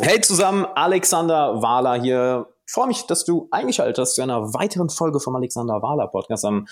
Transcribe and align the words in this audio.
Hey 0.00 0.22
zusammen, 0.22 0.64
Alexander 0.74 1.60
Wahler 1.60 2.00
hier. 2.00 2.46
Ich 2.66 2.72
freue 2.72 2.86
mich, 2.86 3.02
dass 3.02 3.26
du 3.26 3.48
eingeschaltet 3.50 3.98
hast 3.98 4.14
zu 4.14 4.22
einer 4.22 4.54
weiteren 4.54 4.88
Folge 4.88 5.20
vom 5.20 5.36
Alexander 5.36 5.82
Wahler 5.82 6.08
Podcast 6.08 6.46
am 6.46 6.66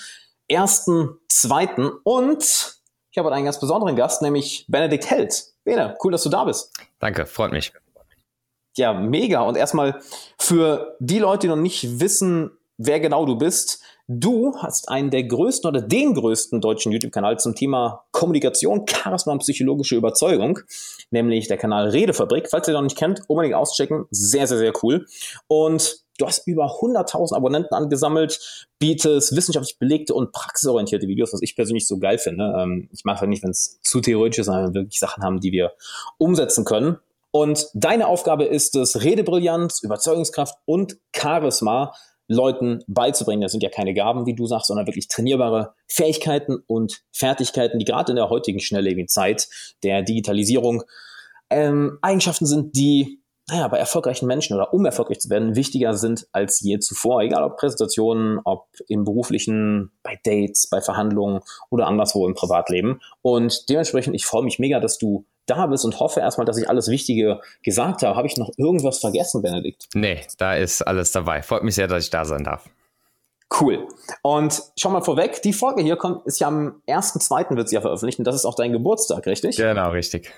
1.2. 0.50 1.98
Und 2.02 2.80
ich 3.10 3.18
habe 3.18 3.30
einen 3.30 3.44
ganz 3.44 3.60
besonderen 3.60 3.94
Gast, 3.94 4.22
nämlich 4.22 4.64
Benedikt 4.68 5.10
Held. 5.10 5.52
Bene, 5.64 5.98
cool, 6.02 6.12
dass 6.12 6.22
du 6.22 6.30
da 6.30 6.44
bist. 6.44 6.72
Danke, 6.98 7.26
freut 7.26 7.52
mich. 7.52 7.74
Ja, 8.78 8.94
mega. 8.94 9.42
Und 9.42 9.58
erstmal 9.58 10.00
für 10.38 10.96
die 10.98 11.18
Leute, 11.18 11.40
die 11.40 11.48
noch 11.48 11.56
nicht 11.56 12.00
wissen, 12.00 12.50
wer 12.80 12.98
genau 12.98 13.26
du 13.26 13.36
bist. 13.36 13.82
Du 14.08 14.56
hast 14.56 14.88
einen 14.88 15.10
der 15.10 15.22
größten 15.22 15.68
oder 15.68 15.82
den 15.82 16.14
größten 16.14 16.60
deutschen 16.60 16.90
YouTube-Kanal 16.90 17.38
zum 17.38 17.54
Thema 17.54 18.06
Kommunikation, 18.10 18.84
Charisma 18.88 19.32
und 19.32 19.40
psychologische 19.40 19.94
Überzeugung, 19.94 20.58
nämlich 21.10 21.46
der 21.46 21.58
Kanal 21.58 21.90
Redefabrik. 21.90 22.48
Falls 22.50 22.66
ihr 22.66 22.74
noch 22.74 22.82
nicht 22.82 22.96
kennt, 22.96 23.20
unbedingt 23.28 23.54
auschecken. 23.54 24.06
Sehr, 24.10 24.46
sehr, 24.46 24.58
sehr 24.58 24.72
cool. 24.82 25.06
Und 25.46 26.00
du 26.18 26.26
hast 26.26 26.48
über 26.48 26.80
100.000 26.80 27.36
Abonnenten 27.36 27.74
angesammelt, 27.74 28.66
bietest 28.78 29.36
wissenschaftlich 29.36 29.78
belegte 29.78 30.14
und 30.14 30.32
praxisorientierte 30.32 31.06
Videos, 31.06 31.32
was 31.32 31.42
ich 31.42 31.54
persönlich 31.54 31.86
so 31.86 31.98
geil 31.98 32.18
finde. 32.18 32.52
Ähm, 32.58 32.88
ich 32.92 33.04
mache 33.04 33.20
halt 33.20 33.30
nicht, 33.30 33.44
wenn 33.44 33.50
es 33.50 33.78
zu 33.82 34.00
theoretisch 34.00 34.40
ist, 34.40 34.46
sondern 34.46 34.74
wirklich 34.74 34.98
Sachen 34.98 35.22
haben, 35.22 35.40
die 35.40 35.52
wir 35.52 35.72
umsetzen 36.18 36.64
können. 36.64 36.98
Und 37.30 37.68
deine 37.74 38.08
Aufgabe 38.08 38.44
ist 38.44 38.74
es, 38.74 39.04
Redebrillanz, 39.04 39.82
Überzeugungskraft 39.82 40.56
und 40.64 40.96
Charisma 41.14 41.92
Leuten 42.30 42.84
beizubringen. 42.86 43.42
Das 43.42 43.52
sind 43.52 43.62
ja 43.62 43.70
keine 43.70 43.92
Gaben, 43.92 44.24
wie 44.24 44.34
du 44.34 44.46
sagst, 44.46 44.68
sondern 44.68 44.86
wirklich 44.86 45.08
trainierbare 45.08 45.74
Fähigkeiten 45.88 46.62
und 46.66 47.02
Fertigkeiten, 47.10 47.78
die 47.78 47.84
gerade 47.84 48.12
in 48.12 48.16
der 48.16 48.30
heutigen 48.30 48.60
schnelllebigen 48.60 49.08
Zeit 49.08 49.48
der 49.82 50.02
Digitalisierung 50.02 50.84
ähm, 51.50 51.98
Eigenschaften 52.02 52.46
sind, 52.46 52.76
die 52.76 53.20
naja, 53.48 53.66
bei 53.66 53.78
erfolgreichen 53.78 54.26
Menschen 54.26 54.54
oder 54.54 54.72
um 54.72 54.84
erfolgreich 54.84 55.18
zu 55.18 55.28
werden, 55.28 55.56
wichtiger 55.56 55.94
sind 55.94 56.28
als 56.30 56.60
je 56.60 56.78
zuvor. 56.78 57.22
Egal 57.22 57.42
ob 57.42 57.56
Präsentationen, 57.56 58.38
ob 58.44 58.68
im 58.86 59.04
beruflichen, 59.04 59.90
bei 60.04 60.18
Dates, 60.22 60.68
bei 60.68 60.80
Verhandlungen 60.80 61.40
oder 61.68 61.88
anderswo 61.88 62.28
im 62.28 62.34
Privatleben. 62.34 63.00
Und 63.22 63.68
dementsprechend, 63.68 64.14
ich 64.14 64.24
freue 64.24 64.44
mich 64.44 64.60
mega, 64.60 64.78
dass 64.78 64.98
du 64.98 65.26
da 65.50 65.66
bist 65.66 65.84
und 65.84 65.98
hoffe 66.00 66.20
erstmal, 66.20 66.44
dass 66.44 66.56
ich 66.56 66.68
alles 66.68 66.88
Wichtige 66.88 67.40
gesagt 67.62 68.02
habe. 68.02 68.16
Habe 68.16 68.26
ich 68.26 68.36
noch 68.36 68.50
irgendwas 68.56 68.98
vergessen, 68.98 69.42
Benedikt? 69.42 69.88
Nee, 69.94 70.20
da 70.38 70.54
ist 70.54 70.82
alles 70.82 71.12
dabei. 71.12 71.42
Freut 71.42 71.64
mich 71.64 71.74
sehr, 71.74 71.88
dass 71.88 72.04
ich 72.04 72.10
da 72.10 72.24
sein 72.24 72.44
darf. 72.44 72.68
Cool. 73.60 73.88
Und 74.22 74.62
schau 74.76 74.90
mal 74.90 75.02
vorweg, 75.02 75.42
die 75.42 75.52
Folge 75.52 75.82
hier 75.82 75.96
kommt, 75.96 76.24
ist 76.26 76.38
ja 76.38 76.46
am 76.46 76.80
1.2. 76.86 77.56
wird 77.56 77.68
sie 77.68 77.74
ja 77.74 77.80
veröffentlicht 77.80 78.18
und 78.20 78.24
das 78.24 78.36
ist 78.36 78.44
auch 78.44 78.54
dein 78.54 78.72
Geburtstag, 78.72 79.26
richtig? 79.26 79.56
Genau, 79.56 79.90
richtig. 79.90 80.32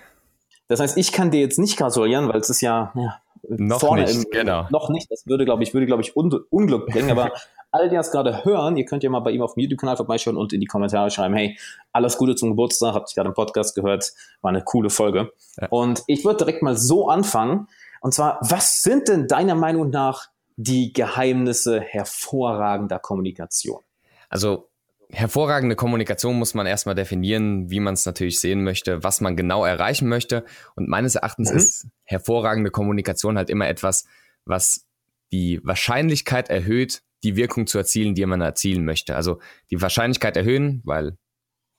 Das 0.69 0.81
heißt, 0.81 0.97
ich 0.97 1.13
kann 1.13 1.31
dir 1.31 1.41
jetzt 1.41 1.59
nicht 1.59 1.77
gratulieren, 1.77 2.29
weil 2.29 2.41
es 2.41 2.49
ist 2.49 2.63
ja, 2.63 2.93
ja 2.95 3.21
noch 3.49 3.81
vorne 3.81 4.03
nicht, 4.03 4.15
im, 4.15 4.31
genau. 4.31 4.67
Noch 4.71 4.89
nicht. 4.89 5.11
Das 5.11 5.27
würde, 5.27 5.45
glaube 5.45 5.63
ich, 5.63 5.75
würde, 5.75 5.87
glaube 5.87 6.03
ich, 6.03 6.17
Un 6.17 6.33
Unglück 6.51 6.87
bringen. 6.87 7.11
Aber 7.11 7.33
alle, 7.71 7.89
die 7.89 7.97
das 7.97 8.11
gerade 8.11 8.45
hören, 8.45 8.77
ihr 8.77 8.85
könnt 8.85 9.03
ja 9.03 9.11
mal 9.11 9.21
bei 9.21 9.31
ihm 9.31 9.43
auf 9.43 9.55
dem 9.55 9.61
YouTube-Kanal 9.61 9.97
vorbeischauen 9.97 10.37
und 10.37 10.53
in 10.53 10.61
die 10.61 10.67
Kommentare 10.67 11.11
schreiben, 11.11 11.35
hey, 11.35 11.59
alles 11.93 12.17
Gute 12.17 12.35
zum 12.35 12.51
Geburtstag, 12.51 12.95
habt 12.95 13.11
ihr 13.11 13.15
gerade 13.15 13.29
im 13.29 13.35
Podcast 13.35 13.75
gehört, 13.75 14.13
war 14.41 14.51
eine 14.51 14.63
coole 14.63 14.91
Folge. 14.91 15.33
Ja. 15.61 15.69
Und 15.71 16.03
ich 16.07 16.25
würde 16.25 16.39
direkt 16.39 16.63
mal 16.63 16.77
so 16.77 17.09
anfangen. 17.09 17.69
Und 18.01 18.15
zwar, 18.15 18.39
was 18.43 18.83
sind 18.83 19.09
denn 19.09 19.27
deiner 19.29 19.55
Meinung 19.55 19.91
nach 19.91 20.29
die 20.57 20.93
Geheimnisse 20.93 21.81
hervorragender 21.81 22.99
Kommunikation? 22.99 23.81
Also 24.29 24.69
hervorragende 25.13 25.77
Kommunikation 25.77 26.37
muss 26.37 26.55
man 26.55 26.67
erstmal 26.67 26.95
definieren, 26.95 27.71
wie 27.71 27.81
man 27.81 27.95
es 27.95 28.07
natürlich 28.07 28.41
sehen 28.41 28.65
möchte, 28.65 29.05
was 29.05 29.21
man 29.21 29.37
genau 29.37 29.65
erreichen 29.65 30.09
möchte. 30.09 30.45
Und 30.75 30.89
meines 30.89 31.15
Erachtens 31.15 31.51
mhm. 31.51 31.57
ist 31.57 31.87
hervorragende 32.05 32.71
Kommunikation 32.71 33.37
halt 33.37 33.51
immer 33.51 33.69
etwas, 33.69 34.07
was 34.45 34.87
die 35.31 35.61
Wahrscheinlichkeit 35.63 36.49
erhöht, 36.49 37.03
die 37.23 37.37
Wirkung 37.37 37.67
zu 37.67 37.79
erzielen, 37.79 38.15
die 38.15 38.27
man 38.27 38.41
erzielen 38.41 38.85
möchte. 38.85 39.15
Also 39.15 39.41
die 39.71 39.81
Wahrscheinlichkeit 39.81 40.37
erhöhen, 40.37 40.81
weil 40.85 41.17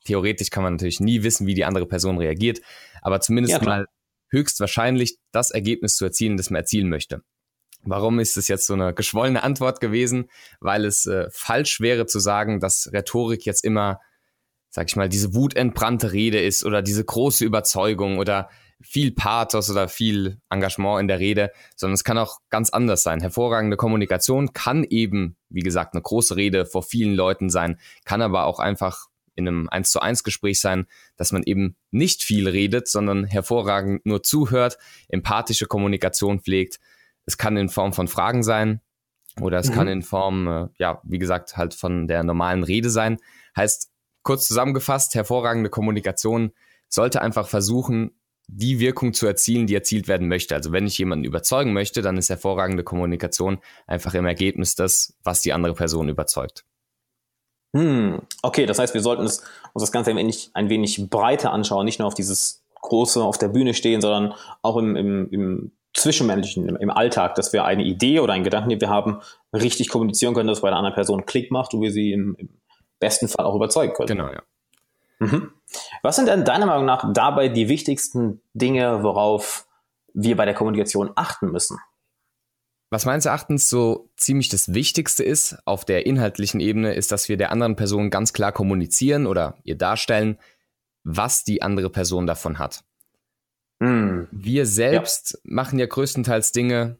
theoretisch 0.05 0.49
kann 0.49 0.63
man 0.63 0.73
natürlich 0.73 0.99
nie 0.99 1.23
wissen, 1.23 1.47
wie 1.47 1.53
die 1.53 1.65
andere 1.65 1.87
Person 1.87 2.17
reagiert, 2.17 2.61
aber 3.01 3.19
zumindest 3.19 3.55
ja, 3.55 3.63
mal 3.63 3.87
höchstwahrscheinlich 4.29 5.17
das 5.31 5.51
Ergebnis 5.51 5.95
zu 5.95 6.05
erzielen, 6.05 6.37
das 6.37 6.49
man 6.49 6.61
erzielen 6.61 6.89
möchte. 6.89 7.23
Warum 7.83 8.19
ist 8.19 8.37
es 8.37 8.47
jetzt 8.47 8.65
so 8.65 8.73
eine 8.73 8.93
geschwollene 8.93 9.43
Antwort 9.43 9.79
gewesen? 9.79 10.29
Weil 10.59 10.85
es 10.85 11.05
äh, 11.05 11.27
falsch 11.31 11.81
wäre 11.81 12.05
zu 12.05 12.19
sagen, 12.19 12.59
dass 12.59 12.89
Rhetorik 12.93 13.45
jetzt 13.45 13.63
immer, 13.63 13.99
sag 14.69 14.87
ich 14.89 14.95
mal, 14.95 15.09
diese 15.09 15.33
wutentbrannte 15.33 16.13
Rede 16.13 16.41
ist 16.41 16.65
oder 16.65 16.81
diese 16.81 17.03
große 17.03 17.43
Überzeugung 17.43 18.17
oder 18.17 18.49
viel 18.81 19.11
Pathos 19.11 19.69
oder 19.69 19.87
viel 19.87 20.39
Engagement 20.49 21.01
in 21.01 21.07
der 21.07 21.19
Rede, 21.19 21.51
sondern 21.75 21.93
es 21.93 22.03
kann 22.03 22.17
auch 22.17 22.39
ganz 22.49 22.69
anders 22.69 23.03
sein. 23.03 23.21
Hervorragende 23.21 23.77
Kommunikation 23.77 24.53
kann 24.53 24.83
eben, 24.83 25.37
wie 25.49 25.61
gesagt, 25.61 25.93
eine 25.93 26.01
große 26.01 26.35
Rede 26.35 26.65
vor 26.65 26.83
vielen 26.83 27.15
Leuten 27.15 27.49
sein, 27.49 27.79
kann 28.03 28.21
aber 28.21 28.45
auch 28.45 28.59
einfach 28.59 29.07
in 29.35 29.47
einem 29.47 29.69
1 29.69 29.89
zu 29.91 29.99
1 29.99 30.23
Gespräch 30.23 30.59
sein, 30.59 30.85
dass 31.15 31.31
man 31.31 31.43
eben 31.43 31.75
nicht 31.91 32.23
viel 32.23 32.47
redet, 32.47 32.87
sondern 32.87 33.25
hervorragend 33.25 34.05
nur 34.05 34.21
zuhört, 34.21 34.77
empathische 35.07 35.65
Kommunikation 35.65 36.39
pflegt 36.41 36.79
es 37.25 37.37
kann 37.37 37.57
in 37.57 37.69
Form 37.69 37.93
von 37.93 38.07
Fragen 38.07 38.43
sein 38.43 38.81
oder 39.41 39.59
es 39.59 39.69
mhm. 39.69 39.73
kann 39.73 39.87
in 39.87 40.01
Form, 40.01 40.47
äh, 40.47 40.67
ja, 40.77 41.01
wie 41.03 41.19
gesagt, 41.19 41.57
halt 41.57 41.73
von 41.73 42.07
der 42.07 42.23
normalen 42.23 42.63
Rede 42.63 42.89
sein. 42.89 43.17
Heißt, 43.55 43.91
kurz 44.23 44.47
zusammengefasst, 44.47 45.15
hervorragende 45.15 45.69
Kommunikation 45.69 46.51
sollte 46.89 47.21
einfach 47.21 47.47
versuchen, 47.47 48.11
die 48.47 48.79
Wirkung 48.79 49.13
zu 49.13 49.25
erzielen, 49.25 49.67
die 49.67 49.75
erzielt 49.75 50.07
werden 50.07 50.27
möchte. 50.27 50.53
Also 50.53 50.71
wenn 50.71 50.85
ich 50.85 50.97
jemanden 50.97 51.25
überzeugen 51.25 51.73
möchte, 51.73 52.01
dann 52.01 52.17
ist 52.17 52.29
hervorragende 52.29 52.83
Kommunikation 52.83 53.59
einfach 53.87 54.13
im 54.13 54.25
Ergebnis 54.25 54.75
das, 54.75 55.15
was 55.23 55.41
die 55.41 55.53
andere 55.53 55.73
Person 55.73 56.09
überzeugt. 56.09 56.65
Hm, 57.75 58.21
okay, 58.43 58.65
das 58.65 58.77
heißt, 58.77 58.93
wir 58.93 59.01
sollten 59.01 59.23
es, 59.23 59.39
uns 59.73 59.81
das 59.81 59.91
Ganze 59.91 60.11
ein 60.11 60.17
wenig, 60.17 60.51
ein 60.53 60.69
wenig 60.69 61.09
breiter 61.09 61.51
anschauen, 61.51 61.85
nicht 61.85 61.99
nur 61.99 62.07
auf 62.07 62.13
dieses 62.13 62.63
große 62.81 63.23
auf 63.23 63.37
der 63.37 63.47
Bühne 63.47 63.73
stehen, 63.73 64.01
sondern 64.01 64.35
auch 64.61 64.77
im, 64.77 64.95
im, 64.95 65.29
im 65.31 65.71
Zwischenmenschlichen, 66.03 66.75
im, 66.75 66.89
Alltag, 66.91 67.35
dass 67.35 67.53
wir 67.53 67.65
eine 67.65 67.83
Idee 67.83 68.19
oder 68.19 68.33
einen 68.33 68.43
Gedanken, 68.43 68.69
den 68.69 68.81
wir 68.81 68.89
haben, 68.89 69.19
richtig 69.53 69.89
kommunizieren 69.89 70.33
können, 70.33 70.47
dass 70.47 70.59
es 70.59 70.61
bei 70.61 70.69
der 70.69 70.77
anderen 70.77 70.95
Person 70.95 71.25
Klick 71.25 71.51
macht 71.51 71.73
und 71.73 71.81
wir 71.81 71.91
sie 71.91 72.11
im, 72.11 72.35
im 72.37 72.49
besten 72.99 73.27
Fall 73.27 73.45
auch 73.45 73.55
überzeugen 73.55 73.93
können. 73.93 74.07
Genau, 74.07 74.29
ja. 74.31 74.41
Mhm. 75.19 75.51
Was 76.01 76.15
sind 76.15 76.27
denn 76.27 76.45
deiner 76.45 76.65
Meinung 76.65 76.85
nach 76.85 77.11
dabei 77.13 77.47
die 77.47 77.67
wichtigsten 77.67 78.41
Dinge, 78.53 79.03
worauf 79.03 79.65
wir 80.13 80.35
bei 80.35 80.45
der 80.45 80.53
Kommunikation 80.53 81.11
achten 81.15 81.51
müssen? 81.51 81.79
Was 82.89 83.05
meines 83.05 83.25
Erachtens 83.25 83.69
so 83.69 84.11
ziemlich 84.17 84.49
das 84.49 84.73
Wichtigste 84.73 85.23
ist 85.23 85.57
auf 85.65 85.83
der 85.83 86.05
inhaltlichen 86.05 86.59
Ebene, 86.59 86.93
ist, 86.93 87.11
dass 87.11 87.27
wir 87.27 87.37
der 87.37 87.51
anderen 87.51 87.75
Person 87.75 88.11
ganz 88.11 88.33
klar 88.33 88.51
kommunizieren 88.51 89.25
oder 89.25 89.57
ihr 89.63 89.75
darstellen, 89.75 90.37
was 91.03 91.43
die 91.43 91.63
andere 91.63 91.89
Person 91.89 92.27
davon 92.27 92.59
hat. 92.59 92.83
Mm. 93.79 94.23
Wir 94.31 94.65
selbst 94.65 95.33
ja. 95.33 95.39
machen 95.43 95.79
ja 95.79 95.85
größtenteils 95.85 96.51
Dinge, 96.51 96.97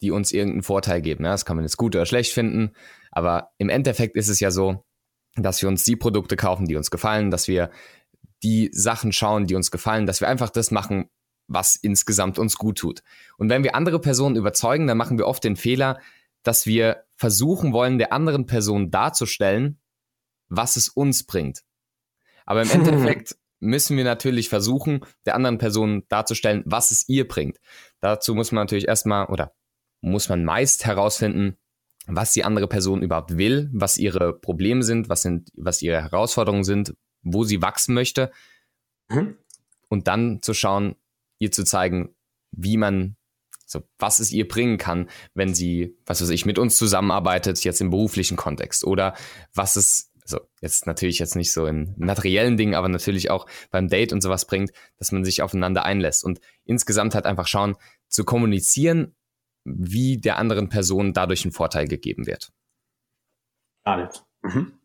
die 0.00 0.10
uns 0.10 0.32
irgendeinen 0.32 0.62
Vorteil 0.62 1.00
geben. 1.00 1.24
Ja, 1.24 1.32
das 1.32 1.44
kann 1.44 1.56
man 1.56 1.64
jetzt 1.64 1.76
gut 1.76 1.94
oder 1.94 2.06
schlecht 2.06 2.32
finden, 2.32 2.72
aber 3.10 3.52
im 3.58 3.68
Endeffekt 3.68 4.16
ist 4.16 4.28
es 4.28 4.40
ja 4.40 4.50
so, 4.50 4.84
dass 5.36 5.62
wir 5.62 5.68
uns 5.68 5.84
die 5.84 5.96
Produkte 5.96 6.36
kaufen, 6.36 6.66
die 6.66 6.76
uns 6.76 6.90
gefallen, 6.90 7.30
dass 7.30 7.48
wir 7.48 7.70
die 8.42 8.70
Sachen 8.72 9.12
schauen, 9.12 9.46
die 9.46 9.54
uns 9.54 9.70
gefallen, 9.70 10.06
dass 10.06 10.20
wir 10.20 10.28
einfach 10.28 10.50
das 10.50 10.70
machen, 10.70 11.08
was 11.46 11.76
insgesamt 11.76 12.38
uns 12.38 12.56
gut 12.56 12.78
tut. 12.78 13.02
Und 13.36 13.48
wenn 13.48 13.64
wir 13.64 13.74
andere 13.74 14.00
Personen 14.00 14.36
überzeugen, 14.36 14.86
dann 14.86 14.98
machen 14.98 15.18
wir 15.18 15.26
oft 15.26 15.44
den 15.44 15.56
Fehler, 15.56 16.00
dass 16.42 16.66
wir 16.66 17.04
versuchen 17.16 17.72
wollen, 17.72 17.98
der 17.98 18.12
anderen 18.12 18.46
Person 18.46 18.90
darzustellen, 18.90 19.78
was 20.48 20.76
es 20.76 20.88
uns 20.88 21.24
bringt. 21.24 21.62
Aber 22.44 22.62
im 22.62 22.70
Endeffekt 22.72 23.36
müssen 23.60 23.96
wir 23.96 24.04
natürlich 24.04 24.48
versuchen, 24.48 25.00
der 25.26 25.34
anderen 25.34 25.58
Person 25.58 26.04
darzustellen, 26.08 26.62
was 26.66 26.90
es 26.90 27.08
ihr 27.08 27.26
bringt. 27.26 27.58
Dazu 28.00 28.34
muss 28.34 28.52
man 28.52 28.62
natürlich 28.62 28.88
erstmal 28.88 29.26
oder 29.26 29.54
muss 30.00 30.28
man 30.28 30.44
meist 30.44 30.84
herausfinden, 30.84 31.56
was 32.06 32.32
die 32.32 32.44
andere 32.44 32.68
Person 32.68 33.02
überhaupt 33.02 33.38
will, 33.38 33.70
was 33.72 33.96
ihre 33.96 34.38
Probleme 34.38 34.82
sind, 34.82 35.08
was 35.08 35.22
sind, 35.22 35.50
was 35.54 35.80
ihre 35.80 36.02
Herausforderungen 36.02 36.64
sind, 36.64 36.94
wo 37.22 37.44
sie 37.44 37.62
wachsen 37.62 37.94
möchte. 37.94 38.30
Mhm. 39.08 39.38
Und 39.88 40.08
dann 40.08 40.42
zu 40.42 40.54
schauen, 40.54 40.96
ihr 41.38 41.50
zu 41.50 41.64
zeigen, 41.64 42.14
wie 42.52 42.76
man, 42.76 43.16
so, 43.66 43.82
was 43.98 44.18
es 44.18 44.32
ihr 44.32 44.46
bringen 44.46 44.76
kann, 44.76 45.08
wenn 45.32 45.54
sie, 45.54 45.96
was 46.04 46.20
weiß 46.20 46.28
ich, 46.30 46.44
mit 46.44 46.58
uns 46.58 46.76
zusammenarbeitet, 46.76 47.62
jetzt 47.64 47.80
im 47.80 47.90
beruflichen 47.90 48.36
Kontext 48.36 48.84
oder 48.84 49.14
was 49.54 49.76
es 49.76 50.12
also 50.24 50.40
jetzt 50.60 50.86
natürlich 50.86 51.18
jetzt 51.18 51.36
nicht 51.36 51.52
so 51.52 51.66
in 51.66 51.94
materiellen 51.96 52.56
Dingen, 52.56 52.74
aber 52.74 52.88
natürlich 52.88 53.30
auch 53.30 53.46
beim 53.70 53.88
Date 53.88 54.12
und 54.12 54.22
sowas 54.22 54.46
bringt, 54.46 54.72
dass 54.98 55.12
man 55.12 55.24
sich 55.24 55.42
aufeinander 55.42 55.84
einlässt 55.84 56.24
und 56.24 56.40
insgesamt 56.64 57.14
halt 57.14 57.26
einfach 57.26 57.46
schauen, 57.46 57.76
zu 58.08 58.24
kommunizieren, 58.24 59.14
wie 59.64 60.18
der 60.18 60.38
anderen 60.38 60.68
Person 60.68 61.12
dadurch 61.12 61.44
ein 61.44 61.52
Vorteil 61.52 61.86
gegeben 61.86 62.26
wird. 62.26 62.52
Alles. 63.84 64.24
Mhm. 64.42 64.78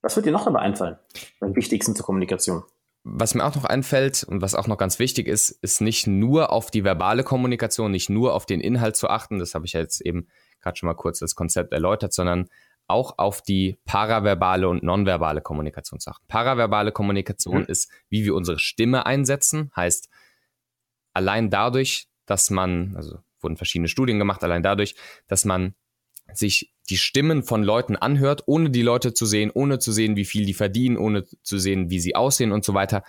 Was 0.00 0.16
wird 0.16 0.26
dir 0.26 0.32
noch 0.32 0.44
dabei 0.44 0.60
einfallen 0.60 0.98
beim 1.40 1.54
wichtigsten 1.54 1.94
zur 1.94 2.06
Kommunikation? 2.06 2.64
was 3.04 3.34
mir 3.34 3.44
auch 3.44 3.54
noch 3.54 3.66
einfällt 3.66 4.24
und 4.24 4.40
was 4.40 4.54
auch 4.54 4.66
noch 4.66 4.78
ganz 4.78 4.98
wichtig 4.98 5.28
ist, 5.28 5.50
ist 5.50 5.82
nicht 5.82 6.06
nur 6.06 6.50
auf 6.50 6.70
die 6.70 6.84
verbale 6.84 7.22
Kommunikation, 7.22 7.90
nicht 7.90 8.08
nur 8.08 8.32
auf 8.32 8.46
den 8.46 8.60
Inhalt 8.60 8.96
zu 8.96 9.08
achten, 9.08 9.38
das 9.38 9.54
habe 9.54 9.66
ich 9.66 9.74
ja 9.74 9.80
jetzt 9.80 10.00
eben 10.00 10.26
gerade 10.62 10.78
schon 10.78 10.86
mal 10.86 10.94
kurz 10.94 11.18
das 11.18 11.34
Konzept 11.34 11.74
erläutert, 11.74 12.14
sondern 12.14 12.48
auch 12.86 13.18
auf 13.18 13.42
die 13.42 13.78
paraverbale 13.84 14.68
und 14.68 14.82
nonverbale 14.82 15.40
Kommunikation 15.40 16.00
zu 16.00 16.10
achten. 16.10 16.26
Paraverbale 16.28 16.92
Kommunikation 16.92 17.60
mhm. 17.60 17.66
ist, 17.66 17.90
wie 18.08 18.24
wir 18.24 18.34
unsere 18.34 18.58
Stimme 18.58 19.06
einsetzen, 19.06 19.70
heißt 19.74 20.08
allein 21.12 21.50
dadurch, 21.50 22.08
dass 22.26 22.50
man, 22.50 22.94
also 22.96 23.18
wurden 23.40 23.56
verschiedene 23.56 23.88
Studien 23.88 24.18
gemacht, 24.18 24.42
allein 24.42 24.62
dadurch, 24.62 24.94
dass 25.26 25.44
man 25.44 25.74
sich 26.32 26.72
die 26.88 26.96
Stimmen 26.96 27.42
von 27.42 27.62
Leuten 27.62 27.96
anhört, 27.96 28.42
ohne 28.46 28.70
die 28.70 28.82
Leute 28.82 29.14
zu 29.14 29.26
sehen, 29.26 29.50
ohne 29.52 29.78
zu 29.78 29.92
sehen, 29.92 30.16
wie 30.16 30.24
viel 30.24 30.46
die 30.46 30.54
verdienen, 30.54 30.96
ohne 30.96 31.24
zu 31.42 31.58
sehen, 31.58 31.90
wie 31.90 32.00
sie 32.00 32.16
aussehen 32.16 32.52
und 32.52 32.64
so 32.64 32.74
weiter. 32.74 33.02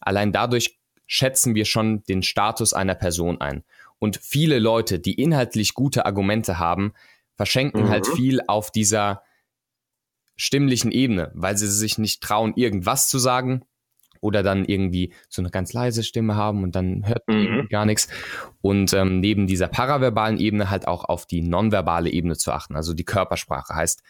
Allein 0.00 0.32
dadurch 0.32 0.78
schätzen 1.06 1.54
wir 1.54 1.64
schon 1.64 2.02
den 2.04 2.22
Status 2.22 2.72
einer 2.72 2.94
Person 2.94 3.40
ein. 3.40 3.64
Und 3.98 4.20
viele 4.22 4.58
Leute, 4.58 4.98
die 4.98 5.14
inhaltlich 5.14 5.74
gute 5.74 6.06
Argumente 6.06 6.58
haben, 6.58 6.92
verschenken 7.38 7.88
halt 7.88 8.04
mhm. 8.04 8.08
halt 8.08 8.16
viel 8.18 8.40
auf 8.46 8.70
dieser 8.70 9.22
stimmlichen 10.36 10.92
Ebene, 10.92 11.32
weil 11.34 11.56
sie 11.56 11.68
sich 11.68 11.96
nicht 11.96 12.22
trauen, 12.22 12.52
irgendwas 12.56 13.08
zu 13.08 13.18
sagen 13.18 13.64
oder 14.20 14.42
dann 14.42 14.64
irgendwie 14.64 15.14
so 15.28 15.40
eine 15.40 15.50
ganz 15.50 15.72
leise 15.72 16.02
Stimme 16.02 16.36
haben 16.36 16.62
und 16.62 16.74
dann 16.74 17.06
hört 17.06 17.26
man 17.26 17.38
mhm. 17.38 17.68
gar 17.68 17.86
nichts. 17.86 18.08
Und 18.60 18.92
ähm, 18.92 19.20
neben 19.20 19.46
dieser 19.46 19.68
paraverbalen 19.68 20.38
Ebene 20.38 20.70
halt 20.70 20.86
auch 20.86 21.04
auf 21.04 21.26
die 21.26 21.40
nonverbale 21.40 22.10
Ebene 22.10 22.36
zu 22.36 22.52
achten, 22.52 22.76
also 22.76 22.92
die 22.92 23.04
Körpersprache 23.04 23.74
heißt, 23.74 24.02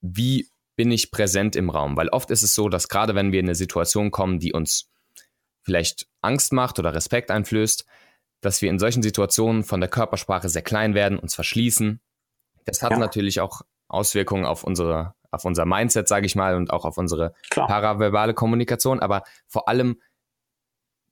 wie 0.00 0.48
bin 0.76 0.90
ich 0.90 1.10
präsent 1.10 1.56
im 1.56 1.70
Raum? 1.70 1.96
Weil 1.96 2.08
oft 2.08 2.30
ist 2.30 2.42
es 2.42 2.54
so, 2.54 2.68
dass 2.68 2.88
gerade 2.88 3.14
wenn 3.14 3.32
wir 3.32 3.40
in 3.40 3.46
eine 3.46 3.54
Situation 3.54 4.10
kommen, 4.10 4.38
die 4.38 4.52
uns 4.52 4.90
vielleicht 5.62 6.06
Angst 6.20 6.52
macht 6.52 6.78
oder 6.78 6.94
Respekt 6.94 7.30
einflößt, 7.30 7.86
dass 8.40 8.60
wir 8.60 8.70
in 8.70 8.78
solchen 8.78 9.02
Situationen 9.02 9.64
von 9.64 9.80
der 9.80 9.88
Körpersprache 9.88 10.48
sehr 10.48 10.62
klein 10.62 10.94
werden, 10.94 11.18
uns 11.18 11.34
verschließen. 11.34 12.00
Das 12.64 12.82
hat 12.82 12.92
ja. 12.92 12.98
natürlich 12.98 13.40
auch 13.40 13.62
Auswirkungen 13.88 14.44
auf 14.44 14.64
unsere 14.64 15.14
auf 15.30 15.44
unser 15.44 15.66
Mindset, 15.66 16.06
sage 16.06 16.26
ich 16.26 16.36
mal, 16.36 16.54
und 16.54 16.70
auch 16.70 16.84
auf 16.84 16.96
unsere 16.96 17.34
Klar. 17.50 17.66
paraverbale 17.66 18.34
Kommunikation. 18.34 19.00
Aber 19.00 19.24
vor 19.48 19.68
allem 19.68 20.00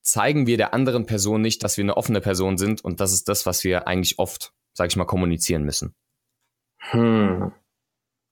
zeigen 0.00 0.46
wir 0.46 0.56
der 0.56 0.74
anderen 0.74 1.06
Person 1.06 1.42
nicht, 1.42 1.64
dass 1.64 1.76
wir 1.76 1.84
eine 1.84 1.96
offene 1.96 2.20
Person 2.20 2.56
sind. 2.56 2.84
Und 2.84 3.00
das 3.00 3.12
ist 3.12 3.28
das, 3.28 3.46
was 3.46 3.64
wir 3.64 3.88
eigentlich 3.88 4.18
oft, 4.18 4.52
sage 4.74 4.88
ich 4.88 4.96
mal, 4.96 5.06
kommunizieren 5.06 5.64
müssen. 5.64 5.94
Hm. 6.90 7.52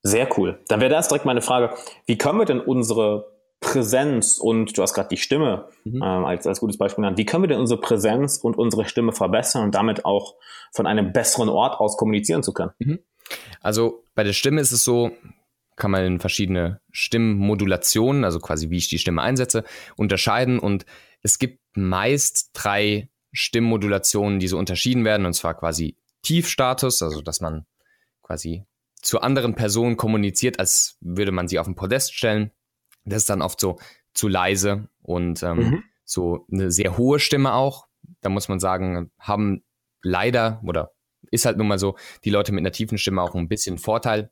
Sehr 0.02 0.38
cool. 0.38 0.62
Dann 0.68 0.80
wäre 0.80 0.90
das 0.90 1.08
direkt 1.08 1.26
meine 1.26 1.42
Frage. 1.42 1.74
Wie 2.06 2.16
können 2.16 2.38
wir 2.38 2.46
denn 2.46 2.60
unsere 2.60 3.40
Präsenz 3.60 4.38
und 4.38 4.76
du 4.76 4.82
hast 4.82 4.94
gerade 4.94 5.10
die 5.10 5.18
Stimme 5.18 5.68
mhm. 5.84 5.96
ähm, 5.96 6.24
als, 6.24 6.46
als 6.46 6.60
gutes 6.60 6.78
Beispiel 6.78 7.02
genannt. 7.02 7.18
Wie 7.18 7.26
können 7.26 7.42
wir 7.42 7.48
denn 7.48 7.60
unsere 7.60 7.78
Präsenz 7.78 8.38
und 8.38 8.56
unsere 8.56 8.86
Stimme 8.86 9.12
verbessern 9.12 9.64
und 9.64 9.74
damit 9.74 10.06
auch 10.06 10.36
von 10.72 10.86
einem 10.86 11.12
besseren 11.12 11.50
Ort 11.50 11.78
aus 11.78 11.98
kommunizieren 11.98 12.42
zu 12.42 12.54
können? 12.54 12.70
Mhm. 12.78 13.00
Also 13.60 14.04
bei 14.14 14.24
der 14.24 14.32
Stimme 14.32 14.60
ist 14.60 14.72
es 14.72 14.84
so, 14.84 15.12
kann 15.76 15.90
man 15.90 16.04
in 16.04 16.20
verschiedene 16.20 16.80
Stimmmodulationen, 16.92 18.24
also 18.24 18.38
quasi 18.38 18.70
wie 18.70 18.76
ich 18.76 18.88
die 18.88 18.98
Stimme 18.98 19.22
einsetze, 19.22 19.64
unterscheiden. 19.96 20.58
Und 20.58 20.84
es 21.22 21.38
gibt 21.38 21.60
meist 21.74 22.50
drei 22.52 23.08
Stimmmodulationen, 23.32 24.38
die 24.40 24.48
so 24.48 24.58
unterschieden 24.58 25.04
werden, 25.04 25.26
und 25.26 25.32
zwar 25.32 25.54
quasi 25.54 25.96
Tiefstatus, 26.22 27.02
also 27.02 27.22
dass 27.22 27.40
man 27.40 27.66
quasi 28.22 28.64
zu 29.00 29.20
anderen 29.20 29.54
Personen 29.54 29.96
kommuniziert, 29.96 30.58
als 30.58 30.98
würde 31.00 31.32
man 31.32 31.48
sie 31.48 31.58
auf 31.58 31.66
den 31.66 31.74
Podest 31.74 32.14
stellen. 32.14 32.50
Das 33.04 33.18
ist 33.18 33.30
dann 33.30 33.42
oft 33.42 33.58
so 33.58 33.78
zu 34.12 34.28
leise 34.28 34.88
und 35.02 35.42
ähm, 35.42 35.58
mhm. 35.58 35.84
so 36.04 36.46
eine 36.52 36.70
sehr 36.70 36.98
hohe 36.98 37.18
Stimme 37.18 37.54
auch. 37.54 37.86
Da 38.20 38.28
muss 38.28 38.48
man 38.48 38.60
sagen, 38.60 39.10
haben 39.18 39.62
leider 40.02 40.60
oder 40.64 40.92
ist 41.30 41.46
halt 41.46 41.56
nun 41.56 41.68
mal 41.68 41.78
so, 41.78 41.96
die 42.24 42.30
Leute 42.30 42.52
mit 42.52 42.62
einer 42.62 42.72
tiefen 42.72 42.98
Stimme 42.98 43.22
auch 43.22 43.34
ein 43.34 43.48
bisschen 43.48 43.78
Vorteil, 43.78 44.30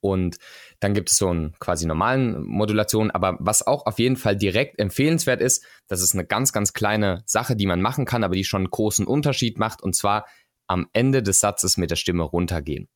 und 0.00 0.38
dann 0.80 0.94
gibt 0.94 1.10
es 1.10 1.16
so 1.16 1.28
einen 1.28 1.52
quasi 1.58 1.86
normalen 1.86 2.42
Modulation. 2.42 3.10
Aber 3.10 3.36
was 3.40 3.66
auch 3.66 3.86
auf 3.86 3.98
jeden 3.98 4.16
Fall 4.16 4.36
direkt 4.36 4.78
empfehlenswert 4.78 5.40
ist, 5.40 5.64
das 5.88 6.00
ist 6.00 6.14
eine 6.14 6.24
ganz, 6.24 6.52
ganz 6.52 6.72
kleine 6.72 7.22
Sache, 7.26 7.56
die 7.56 7.66
man 7.66 7.82
machen 7.82 8.04
kann, 8.04 8.24
aber 8.24 8.34
die 8.34 8.44
schon 8.44 8.62
einen 8.62 8.70
großen 8.70 9.06
Unterschied 9.06 9.58
macht. 9.58 9.82
Und 9.82 9.94
zwar 9.94 10.26
am 10.66 10.88
Ende 10.92 11.22
des 11.22 11.40
Satzes 11.40 11.76
mit 11.76 11.90
der 11.90 11.96
Stimme 11.96 12.22
runtergehen. 12.22 12.88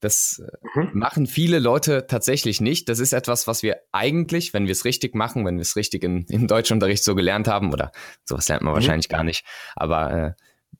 Das 0.00 0.42
äh, 0.44 0.80
mhm. 0.80 0.90
machen 0.92 1.26
viele 1.26 1.60
Leute 1.60 2.06
tatsächlich 2.06 2.60
nicht. 2.60 2.88
Das 2.88 2.98
ist 2.98 3.12
etwas, 3.12 3.46
was 3.46 3.62
wir 3.62 3.78
eigentlich, 3.92 4.52
wenn 4.52 4.66
wir 4.66 4.72
es 4.72 4.84
richtig 4.84 5.14
machen, 5.14 5.46
wenn 5.46 5.56
wir 5.56 5.62
es 5.62 5.76
richtig 5.76 6.02
in, 6.02 6.24
im 6.28 6.48
Deutschunterricht 6.48 7.04
so 7.04 7.14
gelernt 7.14 7.46
haben, 7.46 7.72
oder 7.72 7.92
sowas 8.24 8.48
lernt 8.48 8.62
man 8.62 8.72
mhm. 8.72 8.76
wahrscheinlich 8.76 9.08
gar 9.08 9.24
nicht, 9.24 9.46
aber 9.76 10.12
äh, 10.12 10.32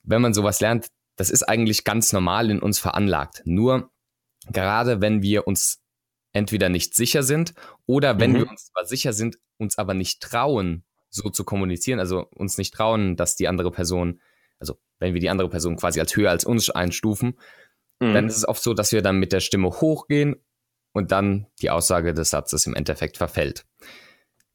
wenn 0.02 0.20
man 0.20 0.34
sowas 0.34 0.60
lernt, 0.60 0.88
das 1.16 1.30
ist 1.30 1.42
eigentlich 1.44 1.84
ganz 1.84 2.12
normal 2.12 2.50
in 2.50 2.60
uns 2.60 2.78
veranlagt. 2.78 3.42
Nur 3.44 3.90
gerade 4.50 5.00
wenn 5.00 5.22
wir 5.22 5.46
uns 5.46 5.80
entweder 6.32 6.68
nicht 6.68 6.94
sicher 6.94 7.22
sind 7.22 7.54
oder 7.86 8.18
wenn 8.18 8.32
mhm. 8.32 8.36
wir 8.36 8.50
uns 8.50 8.66
zwar 8.66 8.84
sicher 8.84 9.12
sind, 9.12 9.38
uns 9.58 9.78
aber 9.78 9.94
nicht 9.94 10.20
trauen, 10.20 10.84
so 11.08 11.30
zu 11.30 11.44
kommunizieren, 11.44 12.00
also 12.00 12.26
uns 12.34 12.58
nicht 12.58 12.74
trauen, 12.74 13.16
dass 13.16 13.36
die 13.36 13.46
andere 13.46 13.70
Person, 13.70 14.20
also 14.58 14.78
wenn 14.98 15.14
wir 15.14 15.20
die 15.20 15.30
andere 15.30 15.48
Person 15.48 15.76
quasi 15.76 16.00
als 16.00 16.16
höher 16.16 16.30
als 16.30 16.44
uns 16.44 16.70
einstufen, 16.70 17.38
mhm. 18.00 18.14
dann 18.14 18.26
ist 18.26 18.36
es 18.36 18.48
oft 18.48 18.62
so, 18.62 18.74
dass 18.74 18.92
wir 18.92 19.02
dann 19.02 19.18
mit 19.18 19.32
der 19.32 19.40
Stimme 19.40 19.68
hochgehen 19.68 20.36
und 20.92 21.12
dann 21.12 21.46
die 21.60 21.70
Aussage 21.70 22.14
des 22.14 22.30
Satzes 22.30 22.66
im 22.66 22.74
Endeffekt 22.74 23.16
verfällt. 23.16 23.64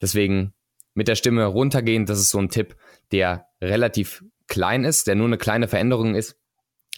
Deswegen 0.01 0.53
mit 0.93 1.07
der 1.07 1.15
Stimme 1.15 1.45
runtergehen, 1.45 2.05
das 2.05 2.19
ist 2.19 2.29
so 2.29 2.39
ein 2.39 2.49
Tipp, 2.49 2.75
der 3.11 3.47
relativ 3.61 4.23
klein 4.47 4.83
ist, 4.83 5.07
der 5.07 5.15
nur 5.15 5.27
eine 5.27 5.37
kleine 5.37 5.67
Veränderung 5.67 6.15
ist, 6.15 6.38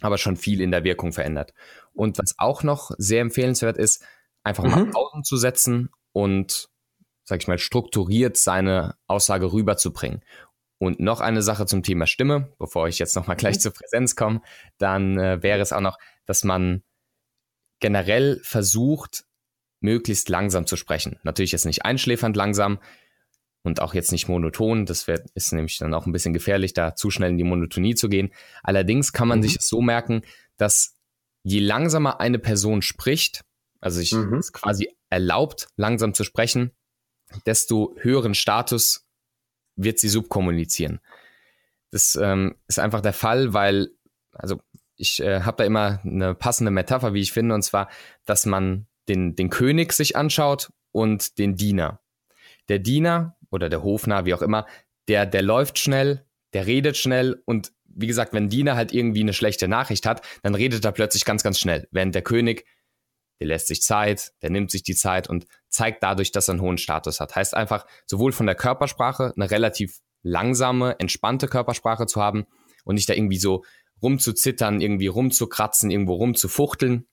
aber 0.01 0.17
schon 0.17 0.35
viel 0.35 0.61
in 0.61 0.71
der 0.71 0.83
Wirkung 0.83 1.13
verändert. 1.13 1.53
Und 1.93 2.17
was 2.17 2.35
auch 2.37 2.63
noch 2.63 2.91
sehr 2.97 3.21
empfehlenswert 3.21 3.77
ist, 3.77 4.03
einfach 4.43 4.63
mal 4.63 4.85
mhm. 4.85 4.91
Pausen 4.91 5.23
zu 5.23 5.37
setzen 5.37 5.89
und, 6.11 6.69
sag 7.23 7.41
ich 7.41 7.47
mal, 7.47 7.57
strukturiert 7.57 8.37
seine 8.37 8.95
Aussage 9.07 9.53
rüberzubringen. 9.53 10.21
Und 10.79 10.99
noch 10.99 11.21
eine 11.21 11.43
Sache 11.43 11.67
zum 11.67 11.83
Thema 11.83 12.07
Stimme, 12.07 12.53
bevor 12.57 12.87
ich 12.87 12.97
jetzt 12.97 13.15
nochmal 13.15 13.35
gleich 13.37 13.57
mhm. 13.57 13.59
zur 13.61 13.73
Präsenz 13.73 14.15
komme, 14.15 14.41
dann 14.77 15.17
äh, 15.19 15.43
wäre 15.43 15.59
es 15.59 15.73
auch 15.73 15.81
noch, 15.81 15.97
dass 16.25 16.43
man 16.43 16.83
generell 17.79 18.39
versucht, 18.43 19.25
möglichst 19.79 20.29
langsam 20.29 20.65
zu 20.65 20.77
sprechen. 20.77 21.19
Natürlich 21.23 21.51
jetzt 21.51 21.65
nicht 21.65 21.85
einschläfernd 21.85 22.35
langsam 22.35 22.79
und 23.63 23.81
auch 23.81 23.93
jetzt 23.93 24.11
nicht 24.11 24.27
monoton. 24.27 24.85
Das 24.85 25.07
wär, 25.07 25.23
ist 25.33 25.53
nämlich 25.53 25.77
dann 25.77 25.93
auch 25.93 26.05
ein 26.05 26.11
bisschen 26.11 26.33
gefährlich, 26.33 26.73
da 26.73 26.95
zu 26.95 27.11
schnell 27.11 27.31
in 27.31 27.37
die 27.37 27.43
Monotonie 27.43 27.95
zu 27.95 28.09
gehen. 28.09 28.31
Allerdings 28.63 29.13
kann 29.13 29.27
man 29.27 29.39
mhm. 29.39 29.43
sich 29.43 29.57
es 29.57 29.67
so 29.67 29.81
merken, 29.81 30.21
dass 30.57 30.95
je 31.43 31.59
langsamer 31.59 32.19
eine 32.19 32.39
Person 32.39 32.81
spricht, 32.81 33.43
also 33.79 33.99
sich 33.99 34.13
mhm. 34.13 34.41
quasi 34.53 34.95
erlaubt, 35.09 35.67
langsam 35.75 36.13
zu 36.13 36.23
sprechen, 36.23 36.71
desto 37.45 37.95
höheren 37.99 38.35
Status 38.35 39.07
wird 39.75 39.99
sie 39.99 40.09
subkommunizieren. 40.09 40.99
Das 41.91 42.15
ähm, 42.15 42.55
ist 42.67 42.79
einfach 42.79 43.01
der 43.01 43.13
Fall, 43.13 43.53
weil, 43.53 43.89
also 44.31 44.61
ich 44.95 45.19
äh, 45.21 45.41
habe 45.41 45.57
da 45.57 45.63
immer 45.63 45.99
eine 46.03 46.35
passende 46.35 46.71
Metapher, 46.71 47.13
wie 47.13 47.21
ich 47.21 47.31
finde, 47.31 47.55
und 47.55 47.63
zwar, 47.63 47.89
dass 48.25 48.45
man 48.45 48.87
den, 49.09 49.35
den 49.35 49.49
König 49.49 49.93
sich 49.93 50.15
anschaut 50.15 50.71
und 50.91 51.37
den 51.37 51.55
Diener. 51.55 51.99
Der 52.69 52.79
Diener 52.79 53.35
oder 53.51 53.69
der 53.69 53.83
Hofnarr, 53.83 54.25
wie 54.25 54.33
auch 54.33 54.41
immer, 54.41 54.65
der, 55.07 55.25
der 55.25 55.41
läuft 55.41 55.77
schnell, 55.77 56.25
der 56.53 56.65
redet 56.65 56.97
schnell 56.97 57.41
und 57.45 57.71
wie 57.93 58.07
gesagt, 58.07 58.33
wenn 58.33 58.49
Diener 58.49 58.75
halt 58.75 58.93
irgendwie 58.93 59.21
eine 59.21 59.33
schlechte 59.33 59.67
Nachricht 59.67 60.05
hat, 60.05 60.21
dann 60.43 60.55
redet 60.55 60.85
er 60.85 60.91
plötzlich 60.91 61.25
ganz, 61.25 61.43
ganz 61.43 61.59
schnell. 61.59 61.87
Während 61.91 62.15
der 62.15 62.21
König, 62.21 62.65
der 63.39 63.47
lässt 63.47 63.67
sich 63.67 63.81
Zeit, 63.81 64.31
der 64.41 64.49
nimmt 64.49 64.71
sich 64.71 64.83
die 64.83 64.95
Zeit 64.95 65.29
und 65.29 65.45
zeigt 65.69 66.03
dadurch, 66.03 66.31
dass 66.31 66.47
er 66.47 66.53
einen 66.53 66.61
hohen 66.61 66.77
Status 66.77 67.19
hat. 67.19 67.35
Heißt 67.35 67.53
einfach, 67.53 67.85
sowohl 68.05 68.31
von 68.31 68.45
der 68.45 68.55
Körpersprache 68.55 69.33
eine 69.35 69.51
relativ 69.51 69.99
langsame, 70.23 70.99
entspannte 70.99 71.47
Körpersprache 71.47 72.05
zu 72.05 72.21
haben 72.21 72.45
und 72.85 72.95
nicht 72.95 73.09
da 73.09 73.13
irgendwie 73.13 73.39
so 73.39 73.63
rumzuzittern, 74.01 74.81
irgendwie 74.81 75.07
rumzukratzen, 75.07 75.91
irgendwo 75.91 76.13
rumzufuchteln, 76.13 77.07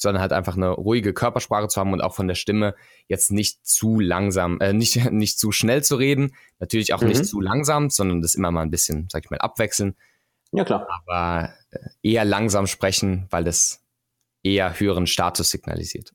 sondern 0.00 0.20
halt 0.20 0.32
einfach 0.32 0.56
eine 0.56 0.70
ruhige 0.70 1.12
Körpersprache 1.12 1.68
zu 1.68 1.80
haben 1.80 1.92
und 1.92 2.00
auch 2.00 2.14
von 2.14 2.28
der 2.28 2.34
Stimme 2.34 2.74
jetzt 3.06 3.30
nicht 3.30 3.66
zu 3.66 4.00
langsam, 4.00 4.58
äh, 4.60 4.72
nicht, 4.72 4.96
nicht 5.12 5.38
zu 5.38 5.52
schnell 5.52 5.82
zu 5.84 5.96
reden, 5.96 6.34
natürlich 6.58 6.94
auch 6.94 7.02
mhm. 7.02 7.08
nicht 7.08 7.26
zu 7.26 7.40
langsam, 7.40 7.90
sondern 7.90 8.22
das 8.22 8.34
immer 8.34 8.50
mal 8.50 8.62
ein 8.62 8.70
bisschen, 8.70 9.08
sag 9.10 9.24
ich 9.24 9.30
mal, 9.30 9.38
abwechseln. 9.38 9.96
Ja, 10.52 10.64
klar. 10.64 10.88
Aber 10.88 11.50
äh, 11.70 11.78
eher 12.02 12.24
langsam 12.24 12.66
sprechen, 12.66 13.26
weil 13.30 13.44
das 13.44 13.82
eher 14.42 14.78
höheren 14.80 15.06
Status 15.06 15.50
signalisiert. 15.50 16.12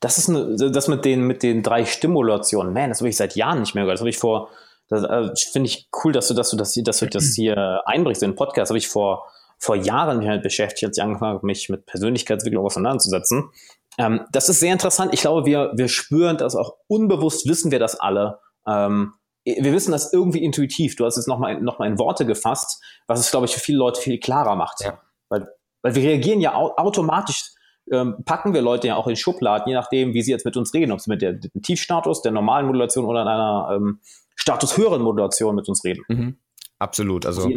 Das 0.00 0.18
ist 0.18 0.28
eine, 0.28 0.56
das 0.56 0.88
mit 0.88 1.04
den, 1.04 1.26
mit 1.26 1.42
den 1.42 1.62
drei 1.62 1.84
Stimulationen. 1.84 2.72
Man, 2.72 2.90
das 2.90 3.00
habe 3.00 3.08
ich 3.08 3.16
seit 3.16 3.36
Jahren 3.36 3.60
nicht 3.60 3.74
mehr 3.74 3.84
gehört. 3.84 3.96
Das 3.96 4.00
habe 4.00 4.10
ich 4.10 4.18
vor, 4.18 4.50
das 4.88 5.02
äh, 5.02 5.30
finde 5.52 5.68
ich 5.68 5.88
cool, 6.04 6.12
dass 6.12 6.28
du, 6.28 6.34
dass 6.34 6.50
du 6.50 6.56
das 6.56 6.72
hier, 6.72 6.82
dass 6.82 6.98
du 6.98 7.06
das 7.06 7.24
hier 7.36 7.82
einbrichst 7.86 8.22
in 8.22 8.30
den 8.30 8.36
Podcast. 8.36 8.70
Habe 8.70 8.78
ich 8.78 8.88
vor 8.88 9.26
vor 9.58 9.76
Jahren 9.76 10.18
mich 10.18 10.26
damit 10.26 10.42
beschäftigt, 10.42 10.84
als 10.84 10.98
ich 10.98 11.02
angefangen 11.02 11.34
habe, 11.34 11.46
mich 11.46 11.68
mit 11.68 11.86
Persönlichkeitsentwicklung 11.86 12.64
auseinanderzusetzen. 12.64 13.50
Ähm, 13.98 14.20
das 14.32 14.48
ist 14.48 14.60
sehr 14.60 14.72
interessant. 14.72 15.14
Ich 15.14 15.20
glaube, 15.20 15.46
wir, 15.46 15.72
wir 15.74 15.88
spüren 15.88 16.36
das 16.36 16.54
auch 16.54 16.76
unbewusst, 16.86 17.48
wissen 17.48 17.70
wir 17.70 17.78
das 17.78 17.98
alle. 17.98 18.40
Ähm, 18.66 19.14
wir 19.44 19.72
wissen 19.72 19.92
das 19.92 20.12
irgendwie 20.12 20.42
intuitiv. 20.42 20.96
Du 20.96 21.04
hast 21.04 21.16
es 21.16 21.26
nochmal 21.26 21.60
noch 21.60 21.78
mal 21.78 21.86
in 21.86 21.98
Worte 21.98 22.26
gefasst, 22.26 22.82
was 23.06 23.20
es, 23.20 23.30
glaube 23.30 23.46
ich, 23.46 23.54
für 23.54 23.60
viele 23.60 23.78
Leute 23.78 24.00
viel 24.00 24.18
klarer 24.18 24.56
macht. 24.56 24.82
Ja. 24.82 25.00
Weil, 25.28 25.48
weil 25.82 25.94
wir 25.94 26.02
reagieren 26.02 26.40
ja 26.40 26.54
au 26.54 26.74
automatisch, 26.76 27.52
ähm, 27.90 28.16
packen 28.24 28.52
wir 28.52 28.62
Leute 28.62 28.88
ja 28.88 28.96
auch 28.96 29.06
in 29.06 29.14
Schubladen, 29.14 29.68
je 29.68 29.74
nachdem, 29.74 30.14
wie 30.14 30.22
sie 30.22 30.32
jetzt 30.32 30.44
mit 30.44 30.56
uns 30.56 30.74
reden, 30.74 30.90
ob 30.90 31.00
sie 31.00 31.10
mit 31.10 31.22
dem 31.22 31.40
Tiefstatus, 31.62 32.22
der 32.22 32.32
normalen 32.32 32.66
Modulation 32.66 33.04
oder 33.04 33.22
in 33.22 33.28
einer 33.28 33.68
ähm, 33.72 34.00
statushöheren 34.34 35.00
Modulation 35.00 35.54
mit 35.54 35.68
uns 35.68 35.84
reden. 35.84 36.02
Mhm. 36.08 36.38
Absolut. 36.78 37.26
Also 37.26 37.50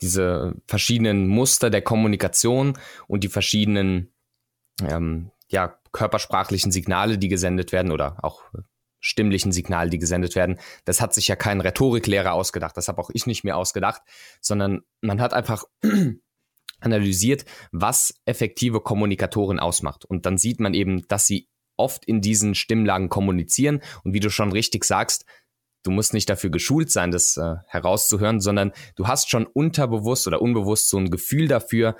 diese 0.00 0.54
verschiedenen 0.66 1.26
Muster 1.26 1.70
der 1.70 1.82
Kommunikation 1.82 2.78
und 3.06 3.24
die 3.24 3.28
verschiedenen 3.28 4.12
ähm, 4.82 5.30
ja, 5.48 5.78
körpersprachlichen 5.92 6.72
Signale, 6.72 7.18
die 7.18 7.28
gesendet 7.28 7.72
werden 7.72 7.92
oder 7.92 8.16
auch 8.22 8.44
stimmlichen 9.00 9.50
Signale, 9.50 9.90
die 9.90 9.98
gesendet 9.98 10.36
werden. 10.36 10.58
Das 10.84 11.00
hat 11.00 11.14
sich 11.14 11.28
ja 11.28 11.36
kein 11.36 11.60
Rhetoriklehrer 11.60 12.32
ausgedacht, 12.32 12.76
das 12.76 12.88
habe 12.88 13.00
auch 13.00 13.10
ich 13.12 13.26
nicht 13.26 13.44
mehr 13.44 13.56
ausgedacht, 13.56 14.02
sondern 14.40 14.82
man 15.00 15.20
hat 15.20 15.32
einfach 15.32 15.64
analysiert, 16.80 17.44
was 17.72 18.14
effektive 18.26 18.80
Kommunikatoren 18.80 19.58
ausmacht. 19.58 20.04
Und 20.04 20.26
dann 20.26 20.38
sieht 20.38 20.60
man 20.60 20.74
eben, 20.74 21.06
dass 21.08 21.26
sie 21.26 21.48
oft 21.76 22.04
in 22.04 22.20
diesen 22.20 22.54
Stimmlagen 22.54 23.08
kommunizieren. 23.08 23.80
Und 24.04 24.12
wie 24.12 24.20
du 24.20 24.30
schon 24.30 24.52
richtig 24.52 24.84
sagst, 24.84 25.24
du 25.82 25.90
musst 25.90 26.14
nicht 26.14 26.28
dafür 26.28 26.50
geschult 26.50 26.90
sein, 26.90 27.10
das 27.10 27.36
äh, 27.36 27.56
herauszuhören, 27.66 28.40
sondern 28.40 28.72
du 28.96 29.06
hast 29.06 29.30
schon 29.30 29.46
unterbewusst 29.46 30.26
oder 30.26 30.42
unbewusst 30.42 30.88
so 30.88 30.98
ein 30.98 31.10
Gefühl 31.10 31.48
dafür, 31.48 31.96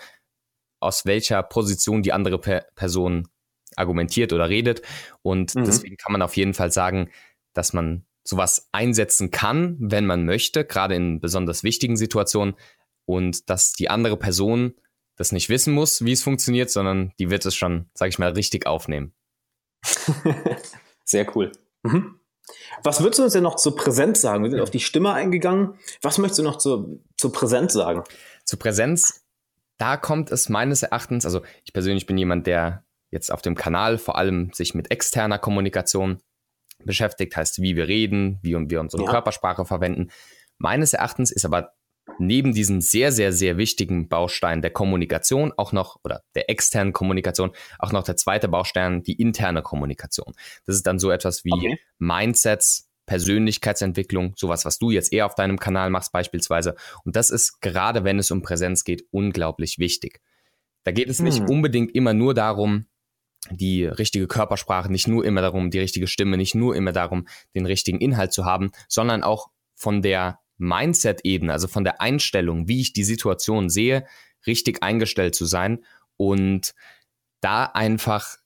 aus 0.80 1.04
welcher 1.04 1.42
Position 1.42 2.02
die 2.02 2.12
andere 2.12 2.38
per 2.38 2.66
Person 2.74 3.28
argumentiert 3.76 4.32
oder 4.32 4.48
redet. 4.48 4.82
Und 5.22 5.54
mhm. 5.54 5.64
deswegen 5.64 5.96
kann 5.96 6.12
man 6.12 6.22
auf 6.22 6.36
jeden 6.36 6.54
Fall 6.54 6.72
sagen, 6.72 7.10
dass 7.52 7.72
man 7.72 8.06
sowas 8.24 8.68
einsetzen 8.72 9.30
kann, 9.30 9.76
wenn 9.80 10.06
man 10.06 10.24
möchte, 10.24 10.64
gerade 10.64 10.94
in 10.94 11.20
besonders 11.20 11.62
wichtigen 11.62 11.96
Situationen. 11.96 12.54
Und 13.06 13.50
dass 13.50 13.72
die 13.72 13.90
andere 13.90 14.16
Person 14.16 14.74
das 15.16 15.32
nicht 15.32 15.48
wissen 15.48 15.74
muss, 15.74 16.04
wie 16.04 16.12
es 16.12 16.22
funktioniert, 16.22 16.70
sondern 16.70 17.12
die 17.18 17.28
wird 17.28 17.44
es 17.44 17.54
schon, 17.54 17.90
sage 17.94 18.10
ich 18.10 18.18
mal, 18.18 18.32
richtig 18.32 18.66
aufnehmen. 18.66 19.12
Sehr 21.04 21.36
cool. 21.36 21.52
Mhm. 21.82 22.19
Was 22.82 23.02
würdest 23.02 23.18
du 23.18 23.24
uns 23.24 23.32
denn 23.32 23.42
noch 23.42 23.56
zur 23.56 23.76
Präsenz 23.76 24.20
sagen? 24.20 24.42
Wir 24.42 24.50
sind 24.50 24.60
auf 24.60 24.70
die 24.70 24.80
Stimme 24.80 25.12
eingegangen. 25.12 25.74
Was 26.02 26.18
möchtest 26.18 26.38
du 26.38 26.42
noch 26.42 26.58
zur, 26.58 26.98
zur 27.16 27.32
Präsenz 27.32 27.72
sagen? 27.72 28.04
Zur 28.44 28.58
Präsenz, 28.58 29.24
da 29.78 29.96
kommt 29.96 30.30
es 30.30 30.48
meines 30.48 30.82
Erachtens, 30.82 31.24
also 31.24 31.42
ich 31.64 31.72
persönlich 31.72 32.06
bin 32.06 32.18
jemand, 32.18 32.46
der 32.46 32.84
jetzt 33.10 33.32
auf 33.32 33.42
dem 33.42 33.54
Kanal 33.54 33.98
vor 33.98 34.16
allem 34.16 34.52
sich 34.52 34.74
mit 34.74 34.90
externer 34.90 35.38
Kommunikation 35.38 36.20
beschäftigt, 36.84 37.36
heißt, 37.36 37.60
wie 37.60 37.76
wir 37.76 37.88
reden, 37.88 38.38
wie 38.42 38.54
wir 38.70 38.80
unsere 38.80 39.04
ja. 39.04 39.10
Körpersprache 39.10 39.64
verwenden. 39.64 40.10
Meines 40.58 40.92
Erachtens 40.92 41.30
ist 41.30 41.44
aber 41.44 41.72
neben 42.18 42.52
diesem 42.52 42.80
sehr, 42.80 43.12
sehr, 43.12 43.32
sehr 43.32 43.56
wichtigen 43.56 44.08
Baustein 44.08 44.62
der 44.62 44.70
Kommunikation 44.70 45.52
auch 45.56 45.72
noch, 45.72 45.98
oder 46.04 46.22
der 46.34 46.50
externen 46.50 46.92
Kommunikation, 46.92 47.52
auch 47.78 47.92
noch 47.92 48.04
der 48.04 48.16
zweite 48.16 48.48
Baustein, 48.48 49.02
die 49.02 49.14
interne 49.14 49.62
Kommunikation. 49.62 50.34
Das 50.66 50.76
ist 50.76 50.86
dann 50.86 50.98
so 50.98 51.10
etwas 51.10 51.44
wie 51.44 51.52
okay. 51.52 51.78
Mindsets, 51.98 52.90
Persönlichkeitsentwicklung, 53.06 54.34
sowas, 54.36 54.64
was 54.64 54.78
du 54.78 54.90
jetzt 54.90 55.12
eher 55.12 55.26
auf 55.26 55.34
deinem 55.34 55.58
Kanal 55.58 55.90
machst 55.90 56.12
beispielsweise. 56.12 56.76
Und 57.04 57.16
das 57.16 57.30
ist 57.30 57.60
gerade, 57.60 58.04
wenn 58.04 58.18
es 58.18 58.30
um 58.30 58.42
Präsenz 58.42 58.84
geht, 58.84 59.04
unglaublich 59.10 59.78
wichtig. 59.78 60.20
Da 60.84 60.92
geht 60.92 61.08
es 61.08 61.18
hm. 61.18 61.24
nicht 61.24 61.48
unbedingt 61.48 61.94
immer 61.94 62.14
nur 62.14 62.34
darum, 62.34 62.86
die 63.50 63.84
richtige 63.84 64.26
Körpersprache, 64.26 64.92
nicht 64.92 65.08
nur 65.08 65.24
immer 65.24 65.40
darum, 65.40 65.70
die 65.70 65.78
richtige 65.78 66.06
Stimme, 66.06 66.36
nicht 66.36 66.54
nur 66.54 66.76
immer 66.76 66.92
darum, 66.92 67.26
den 67.54 67.66
richtigen 67.66 67.98
Inhalt 67.98 68.32
zu 68.32 68.44
haben, 68.44 68.70
sondern 68.88 69.22
auch 69.22 69.48
von 69.74 70.02
der 70.02 70.38
Mindset-Ebene, 70.60 71.52
also 71.52 71.68
von 71.68 71.84
der 71.84 72.00
Einstellung, 72.00 72.68
wie 72.68 72.80
ich 72.80 72.92
die 72.92 73.04
Situation 73.04 73.68
sehe, 73.68 74.06
richtig 74.46 74.82
eingestellt 74.82 75.34
zu 75.34 75.44
sein 75.44 75.84
und 76.16 76.74
da 77.40 77.64
einfach 77.64 78.36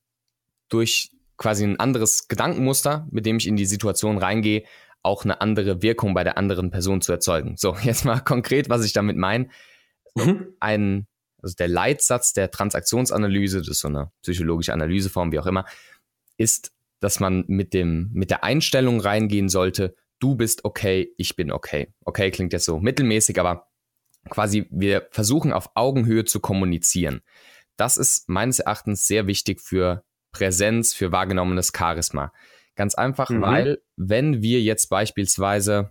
durch 0.69 1.11
quasi 1.37 1.65
ein 1.65 1.81
anderes 1.81 2.29
Gedankenmuster, 2.29 3.07
mit 3.11 3.27
dem 3.27 3.37
ich 3.37 3.47
in 3.47 3.57
die 3.57 3.67
Situation 3.67 4.19
reingehe, 4.19 4.65
auch 5.03 5.25
eine 5.25 5.41
andere 5.41 5.83
Wirkung 5.83 6.15
bei 6.15 6.25
der 6.25 6.39
anderen 6.39 6.71
Person 6.71 7.03
zu 7.03 7.13
erzeugen. 7.13 7.57
So, 7.57 7.77
jetzt 7.83 8.05
mal 8.05 8.21
konkret, 8.21 8.69
was 8.69 8.85
ich 8.85 8.93
damit 8.93 9.17
meine. 9.17 9.49
Mhm. 10.15 10.55
Ein 10.61 11.07
also 11.45 11.57
der 11.57 11.69
Leitsatz 11.69 12.33
der 12.33 12.51
Transaktionsanalyse, 12.51 13.59
das 13.59 13.69
ist 13.69 13.81
so 13.81 13.89
eine 13.89 14.11
psychologische 14.23 14.73
Analyseform, 14.73 15.31
wie 15.31 15.39
auch 15.39 15.47
immer, 15.47 15.67
ist, 16.39 16.73
dass 17.01 17.21
man 17.21 17.45
mit 17.49 17.75
dem, 17.75 18.09
mit 18.15 18.31
der 18.31 18.45
Einstellung 18.45 18.99
reingehen 18.99 19.51
sollte, 19.51 19.95
du 20.25 20.35
bist 20.35 20.65
okay, 20.65 21.13
ich 21.19 21.37
bin 21.37 21.53
okay. 21.53 21.93
Okay 22.03 22.31
klingt 22.31 22.55
jetzt 22.55 22.65
so 22.65 22.81
mittelmäßig, 22.81 23.39
aber 23.39 23.69
quasi 24.31 24.67
wir 24.71 25.07
versuchen 25.11 25.53
auf 25.53 25.73
Augenhöhe 25.75 26.25
zu 26.25 26.41
kommunizieren. 26.41 27.21
Das 27.77 27.99
ist 27.99 28.27
meines 28.31 28.59
Erachtens 28.59 29.07
sehr 29.07 29.27
wichtig 29.27 29.61
für 29.61 30.03
Präsenz, 30.33 30.95
für 30.95 31.13
wahrgenommenes 31.13 31.73
Charisma. 31.77 32.33
Ganz 32.75 32.95
einfach, 32.95 33.29
mhm. 33.29 33.43
weil 33.43 33.83
wenn 33.97 34.41
wir 34.41 34.63
jetzt 34.63 34.89
beispielsweise 34.89 35.91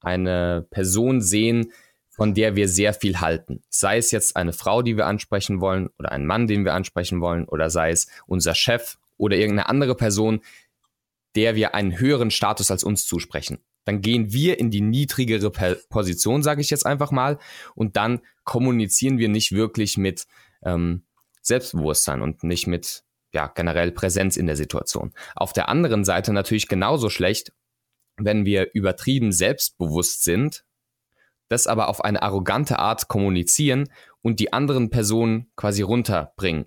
eine 0.00 0.64
Person 0.70 1.20
sehen, 1.20 1.72
von 2.10 2.34
der 2.34 2.54
wir 2.54 2.68
sehr 2.68 2.94
viel 2.94 3.20
halten. 3.20 3.62
Sei 3.70 3.96
es 3.96 4.10
jetzt 4.12 4.36
eine 4.36 4.52
Frau, 4.52 4.82
die 4.82 4.96
wir 4.96 5.06
ansprechen 5.06 5.60
wollen, 5.60 5.88
oder 5.98 6.12
ein 6.12 6.26
Mann, 6.26 6.46
den 6.46 6.64
wir 6.64 6.74
ansprechen 6.74 7.20
wollen, 7.20 7.46
oder 7.46 7.70
sei 7.70 7.90
es 7.90 8.06
unser 8.26 8.54
Chef 8.54 8.98
oder 9.16 9.36
irgendeine 9.36 9.68
andere 9.68 9.96
Person, 9.96 10.42
der 11.36 11.54
wir 11.54 11.74
einen 11.74 11.98
höheren 11.98 12.30
Status 12.30 12.70
als 12.70 12.84
uns 12.84 13.06
zusprechen. 13.06 13.58
Dann 13.84 14.00
gehen 14.00 14.32
wir 14.32 14.58
in 14.58 14.70
die 14.70 14.80
niedrigere 14.80 15.50
Position, 15.88 16.42
sage 16.42 16.60
ich 16.60 16.70
jetzt 16.70 16.86
einfach 16.86 17.10
mal, 17.10 17.38
und 17.74 17.96
dann 17.96 18.20
kommunizieren 18.44 19.18
wir 19.18 19.28
nicht 19.28 19.52
wirklich 19.52 19.98
mit 19.98 20.26
ähm, 20.64 21.04
Selbstbewusstsein 21.40 22.22
und 22.22 22.44
nicht 22.44 22.66
mit 22.66 23.02
ja, 23.32 23.48
generell 23.48 23.92
Präsenz 23.92 24.36
in 24.36 24.46
der 24.46 24.56
Situation. 24.56 25.12
Auf 25.34 25.52
der 25.52 25.68
anderen 25.68 26.04
Seite 26.04 26.32
natürlich 26.32 26.68
genauso 26.68 27.08
schlecht, 27.08 27.52
wenn 28.16 28.44
wir 28.44 28.70
übertrieben 28.74 29.32
selbstbewusst 29.32 30.22
sind 30.22 30.64
das 31.52 31.66
aber 31.66 31.88
auf 31.88 32.02
eine 32.02 32.22
arrogante 32.22 32.78
Art 32.78 33.08
kommunizieren 33.08 33.90
und 34.22 34.40
die 34.40 34.52
anderen 34.52 34.88
Personen 34.88 35.50
quasi 35.54 35.82
runterbringen. 35.82 36.64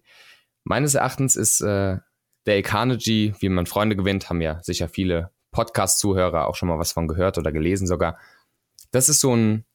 Meines 0.63 0.93
Erachtens 0.93 1.35
ist 1.35 1.61
äh, 1.61 1.97
Dale 2.45 2.61
Carnegie, 2.61 3.33
wie 3.39 3.49
man 3.49 3.65
Freunde 3.65 3.95
gewinnt, 3.95 4.29
haben 4.29 4.41
ja 4.41 4.61
sicher 4.63 4.87
viele 4.87 5.31
Podcast-Zuhörer 5.51 6.47
auch 6.47 6.55
schon 6.55 6.69
mal 6.69 6.79
was 6.79 6.91
von 6.91 7.07
gehört 7.07 7.37
oder 7.37 7.51
gelesen 7.51 7.87
sogar. 7.87 8.17
Das 8.91 9.09
ist 9.09 9.19
so 9.19 9.35
ein, 9.35 9.65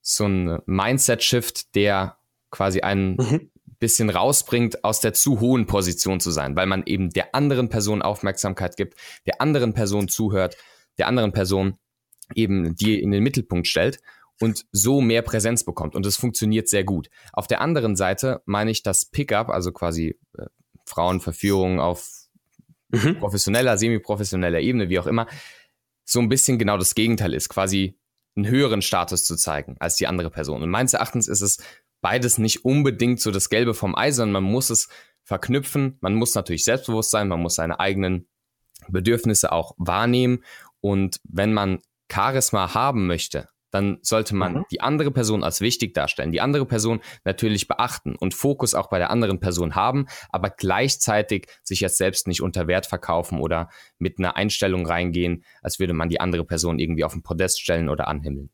so 0.00 0.26
ein 0.26 0.60
Mindset-Shift, 0.66 1.74
der 1.74 2.16
quasi 2.50 2.80
einen 2.80 3.16
mhm. 3.16 3.50
bisschen 3.78 4.10
rausbringt, 4.10 4.82
aus 4.84 5.00
der 5.00 5.12
zu 5.12 5.40
hohen 5.40 5.66
Position 5.66 6.20
zu 6.20 6.30
sein, 6.30 6.56
weil 6.56 6.66
man 6.66 6.82
eben 6.86 7.10
der 7.10 7.34
anderen 7.34 7.68
Person 7.68 8.02
Aufmerksamkeit 8.02 8.76
gibt, 8.76 8.94
der 9.26 9.40
anderen 9.40 9.74
Person 9.74 10.08
zuhört, 10.08 10.56
der 10.98 11.06
anderen 11.06 11.32
Person 11.32 11.78
eben 12.34 12.74
die 12.76 13.00
in 13.00 13.10
den 13.10 13.22
Mittelpunkt 13.22 13.66
stellt 13.66 14.00
und 14.40 14.64
so 14.72 15.00
mehr 15.00 15.22
Präsenz 15.22 15.64
bekommt. 15.64 15.94
Und 15.94 16.06
es 16.06 16.16
funktioniert 16.16 16.68
sehr 16.68 16.84
gut. 16.84 17.10
Auf 17.32 17.46
der 17.46 17.60
anderen 17.60 17.96
Seite 17.96 18.42
meine 18.46 18.70
ich, 18.70 18.82
dass 18.82 19.04
Pickup, 19.04 19.50
also 19.50 19.72
quasi 19.72 20.18
äh, 20.38 20.46
Frauenverführung 20.90 21.80
auf 21.80 22.08
mhm. 22.90 23.18
professioneller, 23.18 23.78
semi-professioneller 23.78 24.60
Ebene, 24.60 24.88
wie 24.88 24.98
auch 24.98 25.06
immer, 25.06 25.26
so 26.04 26.20
ein 26.20 26.28
bisschen 26.28 26.58
genau 26.58 26.76
das 26.76 26.94
Gegenteil 26.94 27.34
ist, 27.34 27.48
quasi 27.48 27.98
einen 28.36 28.46
höheren 28.46 28.82
Status 28.82 29.24
zu 29.24 29.36
zeigen 29.36 29.76
als 29.80 29.96
die 29.96 30.06
andere 30.06 30.30
Person. 30.30 30.62
Und 30.62 30.70
meines 30.70 30.92
Erachtens 30.92 31.28
ist 31.28 31.40
es 31.40 31.62
beides 32.00 32.38
nicht 32.38 32.64
unbedingt 32.64 33.20
so 33.20 33.30
das 33.30 33.48
Gelbe 33.48 33.74
vom 33.74 33.96
Ei, 33.96 34.10
sondern 34.12 34.42
man 34.42 34.52
muss 34.52 34.70
es 34.70 34.88
verknüpfen. 35.22 35.98
Man 36.00 36.14
muss 36.14 36.34
natürlich 36.34 36.64
selbstbewusst 36.64 37.10
sein, 37.10 37.28
man 37.28 37.40
muss 37.40 37.54
seine 37.54 37.78
eigenen 37.80 38.28
Bedürfnisse 38.88 39.52
auch 39.52 39.74
wahrnehmen. 39.78 40.44
Und 40.80 41.20
wenn 41.24 41.52
man 41.52 41.80
Charisma 42.10 42.74
haben 42.74 43.06
möchte, 43.06 43.48
dann 43.70 43.98
sollte 44.02 44.34
man 44.34 44.54
mhm. 44.54 44.64
die 44.70 44.80
andere 44.80 45.10
Person 45.10 45.44
als 45.44 45.60
wichtig 45.60 45.94
darstellen, 45.94 46.32
die 46.32 46.40
andere 46.40 46.66
Person 46.66 47.00
natürlich 47.24 47.68
beachten 47.68 48.16
und 48.16 48.34
Fokus 48.34 48.74
auch 48.74 48.88
bei 48.88 48.98
der 48.98 49.10
anderen 49.10 49.40
Person 49.40 49.74
haben, 49.74 50.06
aber 50.30 50.50
gleichzeitig 50.50 51.46
sich 51.62 51.80
jetzt 51.80 51.98
selbst 51.98 52.26
nicht 52.26 52.42
unter 52.42 52.66
Wert 52.66 52.86
verkaufen 52.86 53.40
oder 53.40 53.68
mit 53.98 54.18
einer 54.18 54.36
Einstellung 54.36 54.86
reingehen, 54.86 55.44
als 55.62 55.78
würde 55.78 55.92
man 55.92 56.08
die 56.08 56.20
andere 56.20 56.44
Person 56.44 56.78
irgendwie 56.78 57.04
auf 57.04 57.12
den 57.12 57.22
Podest 57.22 57.60
stellen 57.60 57.88
oder 57.88 58.08
anhimmeln. 58.08 58.50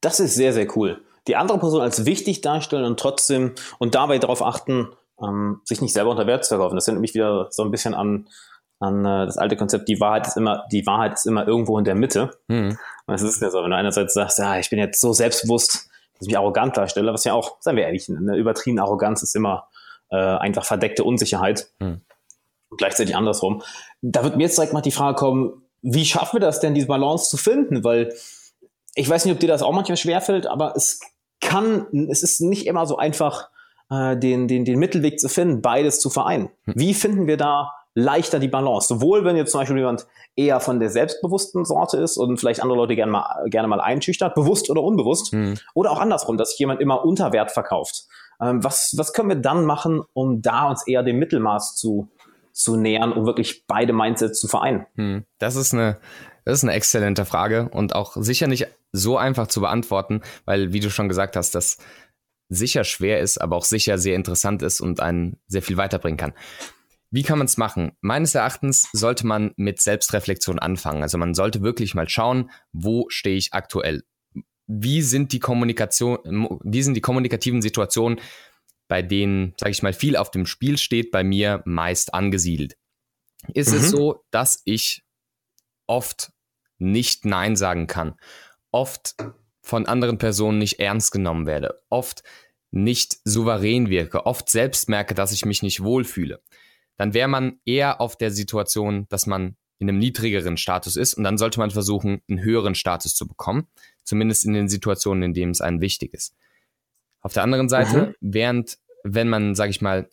Das 0.00 0.20
ist 0.20 0.34
sehr, 0.34 0.52
sehr 0.52 0.68
cool. 0.76 1.02
Die 1.26 1.36
andere 1.36 1.58
Person 1.58 1.80
als 1.80 2.04
wichtig 2.04 2.40
darstellen 2.40 2.84
und 2.84 3.00
trotzdem 3.00 3.52
und 3.78 3.94
dabei 3.94 4.18
darauf 4.18 4.42
achten, 4.42 4.88
ähm, 5.20 5.60
sich 5.64 5.80
nicht 5.80 5.92
selber 5.92 6.10
unter 6.10 6.26
Wert 6.26 6.44
zu 6.44 6.50
verkaufen. 6.50 6.76
Das 6.76 6.86
erinnert 6.86 7.00
mich 7.00 7.14
wieder 7.14 7.48
so 7.50 7.64
ein 7.64 7.70
bisschen 7.70 7.94
an 7.94 8.28
an 8.78 9.04
äh, 9.04 9.26
das 9.26 9.38
alte 9.38 9.56
Konzept, 9.56 9.88
die 9.88 10.00
Wahrheit 10.00 10.26
ist 10.26 10.36
immer, 10.36 10.64
die 10.70 10.86
Wahrheit 10.86 11.14
ist 11.14 11.26
immer 11.26 11.46
irgendwo 11.46 11.78
in 11.78 11.84
der 11.84 11.94
Mitte. 11.94 12.30
Mhm. 12.48 12.78
Und 13.06 13.14
es 13.14 13.22
ist 13.22 13.40
ja 13.40 13.50
so, 13.50 13.62
wenn 13.62 13.70
du 13.70 13.76
einerseits 13.76 14.14
sagst, 14.14 14.38
ja, 14.38 14.58
ich 14.58 14.70
bin 14.70 14.78
jetzt 14.78 15.00
so 15.00 15.12
selbstbewusst, 15.12 15.88
dass 16.14 16.22
ich 16.22 16.28
mich 16.28 16.38
arrogant 16.38 16.76
darstelle, 16.76 17.12
was 17.12 17.24
ja 17.24 17.32
auch, 17.32 17.56
seien 17.60 17.76
wir 17.76 17.84
ehrlich, 17.84 18.08
eine 18.08 18.36
übertriebene 18.36 18.82
Arroganz 18.82 19.22
ist 19.22 19.34
immer 19.34 19.68
äh, 20.10 20.16
einfach 20.16 20.64
verdeckte 20.64 21.04
Unsicherheit. 21.04 21.70
Mhm. 21.78 22.00
Und 22.68 22.78
gleichzeitig 22.78 23.14
andersrum. 23.14 23.62
Da 24.02 24.24
wird 24.24 24.36
mir 24.36 24.44
jetzt 24.44 24.58
direkt 24.58 24.72
mal 24.72 24.80
die 24.80 24.90
Frage 24.90 25.16
kommen, 25.16 25.62
wie 25.82 26.04
schaffen 26.04 26.36
wir 26.36 26.40
das 26.40 26.60
denn, 26.60 26.74
diese 26.74 26.88
Balance 26.88 27.30
zu 27.30 27.36
finden? 27.36 27.84
Weil 27.84 28.12
ich 28.94 29.08
weiß 29.08 29.24
nicht, 29.24 29.34
ob 29.34 29.40
dir 29.40 29.48
das 29.48 29.62
auch 29.62 29.72
manchmal 29.72 29.96
schwerfällt, 29.96 30.46
aber 30.46 30.74
es 30.74 31.00
kann, 31.40 31.86
es 32.10 32.22
ist 32.22 32.40
nicht 32.40 32.66
immer 32.66 32.86
so 32.86 32.96
einfach, 32.96 33.50
äh, 33.90 34.16
den, 34.16 34.48
den, 34.48 34.64
den 34.64 34.78
Mittelweg 34.78 35.20
zu 35.20 35.28
finden, 35.28 35.62
beides 35.62 36.00
zu 36.00 36.10
vereinen. 36.10 36.48
Hm. 36.64 36.74
Wie 36.76 36.94
finden 36.94 37.26
wir 37.26 37.36
da 37.36 37.72
leichter 37.96 38.38
die 38.38 38.46
Balance? 38.46 38.86
Sowohl 38.86 39.24
wenn 39.24 39.36
jetzt 39.36 39.50
zum 39.50 39.62
Beispiel 39.62 39.78
jemand 39.78 40.06
eher 40.36 40.60
von 40.60 40.78
der 40.78 40.90
selbstbewussten 40.90 41.64
Sorte 41.64 41.96
ist 41.96 42.16
und 42.16 42.36
vielleicht 42.38 42.62
andere 42.62 42.78
Leute 42.78 42.94
gerne 42.94 43.10
mal, 43.10 43.44
gerne 43.46 43.66
mal 43.66 43.80
einschüchtert, 43.80 44.34
bewusst 44.34 44.70
oder 44.70 44.82
unbewusst, 44.82 45.32
hm. 45.32 45.54
oder 45.74 45.90
auch 45.90 45.98
andersrum, 45.98 46.36
dass 46.36 46.50
sich 46.50 46.58
jemand 46.58 46.80
immer 46.80 47.04
unter 47.04 47.32
Wert 47.32 47.50
verkauft. 47.50 48.04
Ähm, 48.40 48.62
was, 48.62 48.94
was 48.96 49.12
können 49.12 49.30
wir 49.30 49.36
dann 49.36 49.64
machen, 49.64 50.02
um 50.12 50.42
da 50.42 50.68
uns 50.68 50.86
eher 50.86 51.02
dem 51.02 51.18
Mittelmaß 51.18 51.74
zu, 51.74 52.08
zu 52.52 52.76
nähern, 52.76 53.12
um 53.12 53.24
wirklich 53.26 53.66
beide 53.66 53.94
Mindsets 53.94 54.38
zu 54.38 54.46
vereinen? 54.46 54.86
Hm. 54.96 55.24
Das 55.38 55.56
ist 55.56 55.72
eine, 55.72 55.98
das 56.44 56.58
ist 56.58 56.64
eine 56.64 56.74
exzellente 56.74 57.24
Frage 57.24 57.70
und 57.72 57.94
auch 57.94 58.16
sicher 58.16 58.46
nicht 58.46 58.68
so 58.92 59.16
einfach 59.16 59.46
zu 59.46 59.60
beantworten, 59.60 60.20
weil, 60.44 60.72
wie 60.72 60.80
du 60.80 60.90
schon 60.90 61.08
gesagt 61.08 61.34
hast, 61.34 61.54
das 61.54 61.78
sicher 62.48 62.84
schwer 62.84 63.20
ist, 63.20 63.38
aber 63.38 63.56
auch 63.56 63.64
sicher 63.64 63.98
sehr 63.98 64.14
interessant 64.14 64.62
ist 64.62 64.80
und 64.80 65.00
einen 65.00 65.38
sehr 65.48 65.62
viel 65.62 65.76
weiterbringen 65.76 66.18
kann. 66.18 66.34
Wie 67.10 67.22
kann 67.22 67.38
man 67.38 67.46
es 67.46 67.56
machen? 67.56 67.92
Meines 68.00 68.34
Erachtens 68.34 68.88
sollte 68.92 69.26
man 69.26 69.52
mit 69.56 69.80
Selbstreflexion 69.80 70.58
anfangen. 70.58 71.02
Also 71.02 71.18
man 71.18 71.34
sollte 71.34 71.62
wirklich 71.62 71.94
mal 71.94 72.08
schauen, 72.08 72.50
wo 72.72 73.06
stehe 73.08 73.36
ich 73.36 73.52
aktuell? 73.52 74.02
Wie 74.66 75.02
sind 75.02 75.32
die 75.32 75.38
Kommunikation, 75.38 76.58
wie 76.64 76.82
sind 76.82 76.94
die 76.94 77.00
kommunikativen 77.00 77.62
Situationen, 77.62 78.20
bei 78.88 79.02
denen, 79.02 79.54
sage 79.58 79.70
ich 79.70 79.82
mal, 79.82 79.92
viel 79.92 80.16
auf 80.16 80.30
dem 80.30 80.46
Spiel 80.46 80.78
steht, 80.78 81.12
bei 81.12 81.22
mir 81.22 81.62
meist 81.64 82.14
angesiedelt? 82.14 82.76
Ist 83.54 83.70
mhm. 83.70 83.78
es 83.78 83.90
so, 83.90 84.24
dass 84.30 84.60
ich 84.64 85.04
oft 85.86 86.32
nicht 86.78 87.24
Nein 87.24 87.54
sagen 87.56 87.86
kann, 87.86 88.16
oft 88.72 89.14
von 89.62 89.86
anderen 89.86 90.18
Personen 90.18 90.58
nicht 90.58 90.80
ernst 90.80 91.12
genommen 91.12 91.46
werde, 91.46 91.80
oft 91.88 92.22
nicht 92.70 93.18
souverän 93.24 93.88
wirke, 93.88 94.26
oft 94.26 94.50
selbst 94.50 94.88
merke, 94.88 95.14
dass 95.14 95.32
ich 95.32 95.44
mich 95.44 95.62
nicht 95.62 95.82
wohlfühle? 95.82 96.42
Dann 96.96 97.14
wäre 97.14 97.28
man 97.28 97.60
eher 97.64 98.00
auf 98.00 98.16
der 98.16 98.30
Situation, 98.30 99.06
dass 99.08 99.26
man 99.26 99.56
in 99.78 99.88
einem 99.88 99.98
niedrigeren 99.98 100.56
Status 100.56 100.96
ist 100.96 101.14
und 101.14 101.24
dann 101.24 101.38
sollte 101.38 101.58
man 101.58 101.70
versuchen, 101.70 102.22
einen 102.28 102.40
höheren 102.40 102.74
Status 102.74 103.14
zu 103.14 103.28
bekommen, 103.28 103.66
zumindest 104.04 104.44
in 104.44 104.54
den 104.54 104.68
Situationen, 104.68 105.22
in 105.22 105.34
denen 105.34 105.52
es 105.52 105.60
einem 105.60 105.80
wichtig 105.80 106.14
ist. 106.14 106.34
Auf 107.20 107.34
der 107.34 107.42
anderen 107.42 107.68
Seite, 107.68 108.06
mhm. 108.06 108.14
während, 108.20 108.78
wenn 109.04 109.28
man, 109.28 109.54
sage 109.54 109.70
ich 109.70 109.82
mal, 109.82 110.08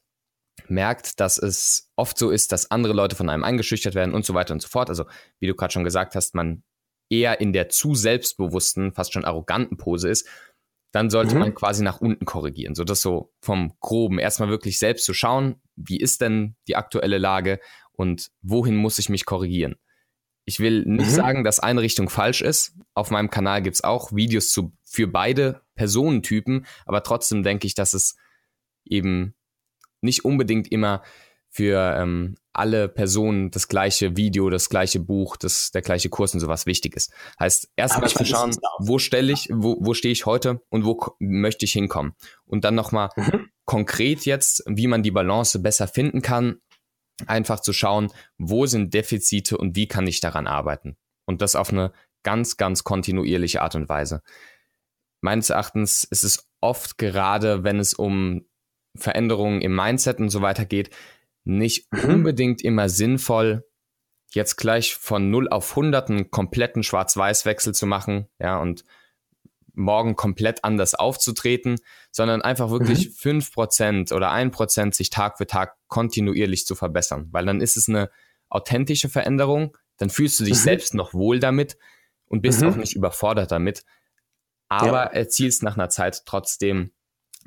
merkt, 0.67 1.19
dass 1.19 1.37
es 1.37 1.89
oft 1.95 2.17
so 2.17 2.29
ist, 2.29 2.51
dass 2.51 2.71
andere 2.71 2.93
Leute 2.93 3.15
von 3.15 3.29
einem 3.29 3.43
eingeschüchtert 3.43 3.95
werden 3.95 4.13
und 4.13 4.25
so 4.25 4.33
weiter 4.33 4.53
und 4.53 4.61
so 4.61 4.67
fort, 4.67 4.89
also 4.89 5.05
wie 5.39 5.47
du 5.47 5.55
gerade 5.55 5.73
schon 5.73 5.83
gesagt 5.83 6.15
hast, 6.15 6.35
man 6.35 6.63
eher 7.09 7.39
in 7.41 7.53
der 7.53 7.69
zu 7.69 7.95
selbstbewussten, 7.95 8.93
fast 8.93 9.13
schon 9.13 9.25
arroganten 9.25 9.77
Pose 9.77 10.09
ist, 10.09 10.27
dann 10.93 11.09
sollte 11.09 11.33
mhm. 11.33 11.41
man 11.41 11.55
quasi 11.55 11.83
nach 11.83 11.99
unten 11.99 12.23
korrigieren. 12.23 12.75
So 12.75 12.83
das 12.83 13.01
so 13.01 13.33
vom 13.41 13.73
Groben 13.79 14.19
erstmal 14.19 14.49
wirklich 14.49 14.77
selbst 14.77 15.05
zu 15.05 15.13
schauen, 15.13 15.55
wie 15.75 15.97
ist 15.97 16.21
denn 16.21 16.55
die 16.67 16.75
aktuelle 16.75 17.17
Lage 17.17 17.59
und 17.91 18.29
wohin 18.43 18.75
muss 18.75 18.99
ich 18.99 19.09
mich 19.09 19.25
korrigieren. 19.25 19.75
Ich 20.45 20.59
will 20.59 20.83
nicht 20.85 21.09
mhm. 21.09 21.15
sagen, 21.15 21.43
dass 21.43 21.59
eine 21.59 21.81
Richtung 21.81 22.09
falsch 22.09 22.41
ist. 22.41 22.75
Auf 22.93 23.09
meinem 23.09 23.31
Kanal 23.31 23.63
gibt 23.63 23.75
es 23.75 23.83
auch 23.83 24.13
Videos 24.13 24.51
zu, 24.51 24.71
für 24.83 25.07
beide 25.07 25.61
Personentypen, 25.75 26.67
aber 26.85 27.01
trotzdem 27.01 27.41
denke 27.41 27.65
ich, 27.65 27.73
dass 27.73 27.93
es 27.93 28.15
eben 28.85 29.33
nicht 30.01 30.25
unbedingt 30.25 30.71
immer 30.71 31.01
für 31.53 31.95
ähm, 31.99 32.35
alle 32.51 32.89
Personen 32.89 33.51
das 33.51 33.67
gleiche 33.67 34.17
Video, 34.17 34.49
das 34.49 34.69
gleiche 34.69 34.99
Buch, 34.99 35.37
das, 35.37 35.69
der 35.69 35.83
gleiche 35.83 36.09
Kurs 36.09 36.33
und 36.33 36.39
sowas 36.39 36.65
wichtig 36.65 36.95
ist. 36.95 37.13
Heißt, 37.39 37.71
erstmal 37.75 38.09
zu 38.09 38.25
schauen, 38.25 38.55
wo 38.79 38.97
stelle 38.97 39.31
ich, 39.31 39.49
wo, 39.53 39.77
wo 39.79 39.93
stehe 39.93 40.11
ich 40.11 40.25
heute 40.25 40.61
und 40.69 40.83
wo 40.83 41.15
möchte 41.19 41.65
ich 41.65 41.73
hinkommen. 41.73 42.13
Und 42.45 42.63
dann 42.65 42.73
nochmal 42.73 43.09
mhm. 43.15 43.49
konkret 43.65 44.25
jetzt, 44.25 44.63
wie 44.67 44.87
man 44.87 45.03
die 45.03 45.11
Balance 45.11 45.59
besser 45.59 45.87
finden 45.87 46.23
kann, 46.23 46.57
einfach 47.27 47.59
zu 47.59 47.71
schauen, 47.71 48.11
wo 48.39 48.65
sind 48.65 48.95
Defizite 48.95 49.55
und 49.55 49.75
wie 49.75 49.87
kann 49.87 50.07
ich 50.07 50.21
daran 50.21 50.47
arbeiten. 50.47 50.97
Und 51.25 51.43
das 51.43 51.55
auf 51.55 51.71
eine 51.71 51.93
ganz, 52.23 52.57
ganz 52.57 52.83
kontinuierliche 52.83 53.61
Art 53.61 53.75
und 53.75 53.89
Weise. 53.89 54.23
Meines 55.21 55.51
Erachtens 55.51 56.03
ist 56.03 56.23
es 56.23 56.49
oft 56.61 56.97
gerade, 56.97 57.63
wenn 57.63 57.77
es 57.77 57.93
um 57.93 58.47
Veränderungen 58.97 59.61
im 59.61 59.75
Mindset 59.75 60.19
und 60.19 60.29
so 60.29 60.41
weiter 60.41 60.65
geht, 60.65 60.89
nicht 61.43 61.91
mhm. 61.91 62.09
unbedingt 62.09 62.63
immer 62.63 62.89
sinnvoll, 62.89 63.65
jetzt 64.31 64.55
gleich 64.55 64.95
von 64.95 65.29
0 65.29 65.49
auf 65.49 65.71
100 65.71 66.09
einen 66.09 66.31
kompletten 66.31 66.83
Schwarz-Weiß-Wechsel 66.83 67.73
zu 67.73 67.85
machen, 67.85 68.27
ja, 68.39 68.59
und 68.59 68.83
morgen 69.75 70.15
komplett 70.15 70.63
anders 70.63 70.93
aufzutreten, 70.93 71.79
sondern 72.11 72.41
einfach 72.41 72.69
wirklich 72.69 73.09
mhm. 73.23 73.41
5% 73.41 74.13
oder 74.13 74.31
1% 74.31 74.93
sich 74.93 75.09
Tag 75.09 75.37
für 75.37 75.47
Tag 75.47 75.75
kontinuierlich 75.87 76.65
zu 76.65 76.75
verbessern, 76.75 77.27
weil 77.31 77.45
dann 77.45 77.59
ist 77.59 77.77
es 77.77 77.89
eine 77.89 78.09
authentische 78.49 79.09
Veränderung, 79.09 79.75
dann 79.97 80.09
fühlst 80.09 80.39
du 80.39 80.43
dich 80.43 80.53
mhm. 80.53 80.59
selbst 80.59 80.93
noch 80.93 81.13
wohl 81.13 81.39
damit 81.39 81.77
und 82.27 82.41
bist 82.41 82.61
mhm. 82.61 82.69
auch 82.69 82.75
nicht 82.75 82.95
überfordert 82.95 83.51
damit, 83.51 83.83
aber 84.69 85.05
ja. 85.05 85.11
erzielst 85.11 85.63
nach 85.63 85.75
einer 85.75 85.89
Zeit 85.89 86.23
trotzdem, 86.25 86.91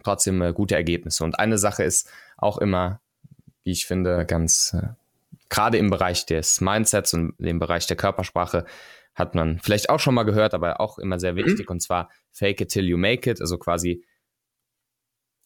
trotzdem 0.02 0.42
äh, 0.42 0.52
gute 0.52 0.74
Ergebnisse. 0.74 1.24
Und 1.24 1.38
eine 1.38 1.58
Sache 1.58 1.84
ist 1.84 2.10
auch 2.36 2.58
immer 2.58 3.00
wie 3.66 3.72
ich 3.72 3.86
finde, 3.86 4.24
ganz 4.24 4.74
äh, 4.74 4.88
gerade 5.48 5.76
im 5.76 5.90
Bereich 5.90 6.24
des 6.24 6.60
Mindsets 6.60 7.12
und 7.14 7.34
im 7.38 7.58
Bereich 7.58 7.86
der 7.86 7.96
Körpersprache 7.96 8.64
hat 9.14 9.34
man 9.34 9.58
vielleicht 9.60 9.90
auch 9.90 9.98
schon 9.98 10.14
mal 10.14 10.22
gehört, 10.22 10.54
aber 10.54 10.80
auch 10.80 10.98
immer 10.98 11.18
sehr 11.18 11.36
wichtig, 11.36 11.68
mhm. 11.68 11.72
und 11.72 11.80
zwar 11.80 12.10
fake 12.30 12.60
it 12.60 12.68
till 12.70 12.86
you 12.86 12.96
make 12.96 13.28
it, 13.28 13.40
also 13.40 13.58
quasi 13.58 14.04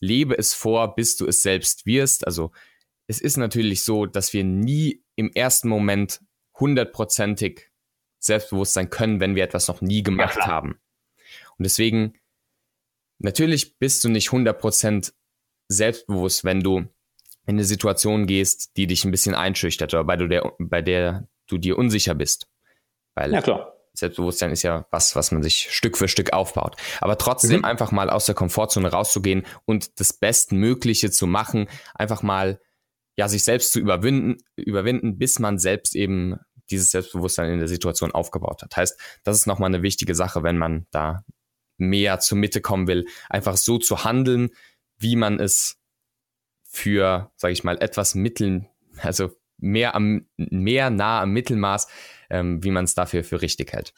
lebe 0.01 0.37
es 0.37 0.55
vor, 0.55 0.95
bis 0.95 1.17
du 1.17 1.27
es 1.27 1.43
selbst 1.43 1.87
wirst. 1.87 2.27
Also 2.27 2.53
es 3.07 3.21
ist 3.21 3.37
natürlich 3.37 3.85
so, 3.85 4.07
dass 4.07 4.33
wir 4.33 4.45
nie 4.45 5.03
im 5.17 5.31
ersten 5.33 5.69
Moment 5.69 6.21
hundertprozentig 6.59 7.71
selbstbewusst 8.19 8.75
sein 8.75 8.91
können, 8.91 9.21
wenn 9.21 9.35
wir 9.35 9.45
etwas 9.45 9.69
noch 9.69 9.81
nie 9.81 10.03
gemacht 10.03 10.37
ja, 10.41 10.47
haben. 10.47 10.81
Und 11.59 11.65
deswegen, 11.65 12.15
natürlich 13.19 13.79
bist 13.79 14.05
du 14.05 14.09
nicht 14.09 14.29
100% 14.29 15.13
selbstbewusst, 15.69 16.45
wenn 16.45 16.61
du 16.61 16.89
in 17.47 17.57
eine 17.57 17.65
Situation 17.65 18.27
gehst, 18.27 18.77
die 18.77 18.87
dich 18.87 19.05
ein 19.05 19.11
bisschen 19.11 19.35
einschüchtert 19.35 19.95
oder 19.95 20.05
bei, 20.05 20.17
du 20.17 20.29
der, 20.29 20.53
bei 20.59 20.83
der 20.83 21.29
du 21.47 21.59
dir 21.59 21.79
unsicher 21.79 22.15
bist. 22.15 22.49
Weil 23.15 23.33
ja, 23.33 23.43
klar. 23.43 23.75
Selbstbewusstsein 23.93 24.53
ist 24.53 24.63
ja 24.63 24.87
was, 24.91 25.17
was 25.17 25.33
man 25.33 25.43
sich 25.43 25.69
Stück 25.71 25.99
für 25.99 26.09
Stück 26.09 26.33
aufbaut. 26.33 26.77
Aber 27.01 27.19
trotzdem 27.19 27.59
mhm. 27.59 27.65
einfach 27.65 27.93
mal 27.93 28.09
aus 28.09 28.27
der 28.27 28.35
Komfortzone 28.35 28.91
rauszugehen 28.91 29.45
und 29.65 29.99
das 30.01 30.13
Bestmögliche 30.13 31.11
zu 31.11 31.27
machen, 31.27 31.69
einfach 31.95 32.23
mal 32.23 32.61
ja 33.17 33.29
sich 33.29 33.43
selbst 33.43 33.73
zu 33.73 33.81
überwinden, 33.81 34.39
überwinden, 34.57 35.19
bis 35.19 35.39
man 35.39 35.59
selbst 35.59 35.97
eben 35.97 36.39
dieses 36.71 36.91
Selbstbewusstsein 36.93 37.53
in 37.53 37.59
der 37.59 37.69
Situation 37.69 38.13
aufgebaut 38.13 38.63
hat. 38.63 38.77
Heißt, 38.77 38.99
das 39.25 39.37
ist 39.37 39.47
nochmal 39.47 39.69
eine 39.69 39.83
wichtige 39.83 40.15
Sache, 40.15 40.43
wenn 40.45 40.57
man 40.57 40.87
da 40.93 41.25
mehr 41.77 42.21
zur 42.21 42.39
Mitte 42.39 42.61
kommen 42.61 42.87
will, 42.87 43.07
einfach 43.29 43.57
so 43.57 43.79
zu 43.79 44.05
handeln, 44.05 44.51
wie 44.99 45.17
man 45.17 45.41
es 45.41 45.80
für, 46.71 47.31
sage 47.37 47.53
ich 47.53 47.65
mal, 47.65 47.77
etwas 47.83 48.15
Mitteln, 48.15 48.69
also 49.03 49.31
mehr 49.59 49.95
am 49.95 50.27
mehr 50.37 50.89
nah 50.89 51.21
am 51.21 51.33
Mittelmaß, 51.33 51.89
ähm, 52.31 52.63
wie 52.65 52.71
man 52.71 52.85
es 52.85 52.95
dafür 52.95 53.25
für 53.25 53.43
richtig 53.43 53.73
hält. 53.73 53.93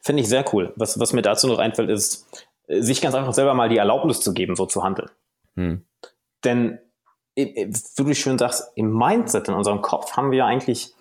Finde 0.00 0.22
ich 0.22 0.28
sehr 0.28 0.44
cool. 0.52 0.72
Was, 0.76 0.98
was 0.98 1.12
mir 1.12 1.22
dazu 1.22 1.46
noch 1.46 1.58
einfällt, 1.58 1.88
ist, 1.88 2.26
sich 2.66 3.00
ganz 3.00 3.14
einfach 3.14 3.32
selber 3.32 3.54
mal 3.54 3.68
die 3.68 3.78
Erlaubnis 3.78 4.20
zu 4.20 4.34
geben, 4.34 4.56
so 4.56 4.66
zu 4.66 4.82
handeln. 4.82 5.10
Hm. 5.54 5.86
Denn, 6.44 6.78
wie 7.34 7.72
du 7.96 8.14
schön 8.14 8.36
sagst, 8.36 8.72
im 8.74 8.92
Mindset, 8.92 9.48
in 9.48 9.54
unserem 9.54 9.80
Kopf 9.80 10.16
haben 10.16 10.32
wir 10.32 10.44
eigentlich 10.44 10.92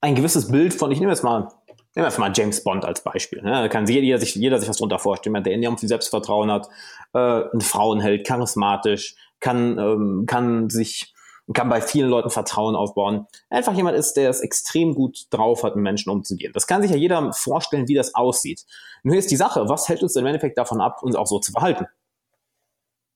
ein 0.00 0.16
gewisses 0.16 0.50
Bild 0.50 0.74
von, 0.74 0.90
ich 0.90 0.98
nehme 0.98 1.12
jetzt 1.12 1.22
mal, 1.22 1.40
nehmen 1.40 1.50
wir 1.94 2.06
einfach 2.06 2.18
mal 2.18 2.32
James 2.34 2.62
Bond 2.62 2.84
als 2.84 3.02
Beispiel. 3.02 3.42
Ne? 3.42 3.50
Da 3.50 3.68
kann 3.68 3.86
jeder 3.86 4.18
sich, 4.18 4.34
jeder 4.34 4.58
sich 4.58 4.68
was 4.68 4.78
drunter 4.78 4.98
vorstellen, 4.98 5.42
der 5.42 5.54
enorm 5.54 5.78
viel 5.78 5.88
Selbstvertrauen 5.88 6.50
hat, 6.50 6.68
äh, 7.14 7.44
ein 7.52 7.60
Frauenheld, 7.60 8.26
charismatisch, 8.26 9.14
kann, 9.40 9.78
ähm, 9.78 10.24
kann 10.26 10.70
sich, 10.70 11.14
kann 11.52 11.68
bei 11.68 11.80
vielen 11.80 12.08
Leuten 12.08 12.30
Vertrauen 12.30 12.74
aufbauen. 12.74 13.26
Einfach 13.50 13.74
jemand 13.74 13.96
ist, 13.96 14.14
der 14.14 14.30
es 14.30 14.40
extrem 14.40 14.94
gut 14.94 15.26
drauf 15.30 15.62
hat, 15.62 15.76
mit 15.76 15.82
Menschen 15.82 16.10
umzugehen. 16.10 16.52
Das 16.52 16.66
kann 16.66 16.82
sich 16.82 16.90
ja 16.90 16.96
jeder 16.96 17.32
vorstellen, 17.32 17.88
wie 17.88 17.94
das 17.94 18.14
aussieht. 18.14 18.64
Nur 19.02 19.16
ist 19.16 19.30
die 19.30 19.36
Sache, 19.36 19.68
was 19.68 19.88
hält 19.88 20.02
uns 20.02 20.16
im 20.16 20.26
Endeffekt 20.26 20.58
davon 20.58 20.80
ab, 20.80 21.02
uns 21.02 21.16
auch 21.16 21.26
so 21.26 21.38
zu 21.38 21.52
verhalten? 21.52 21.86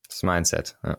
Das 0.08 0.22
Mindset, 0.22 0.76
ja. 0.84 0.98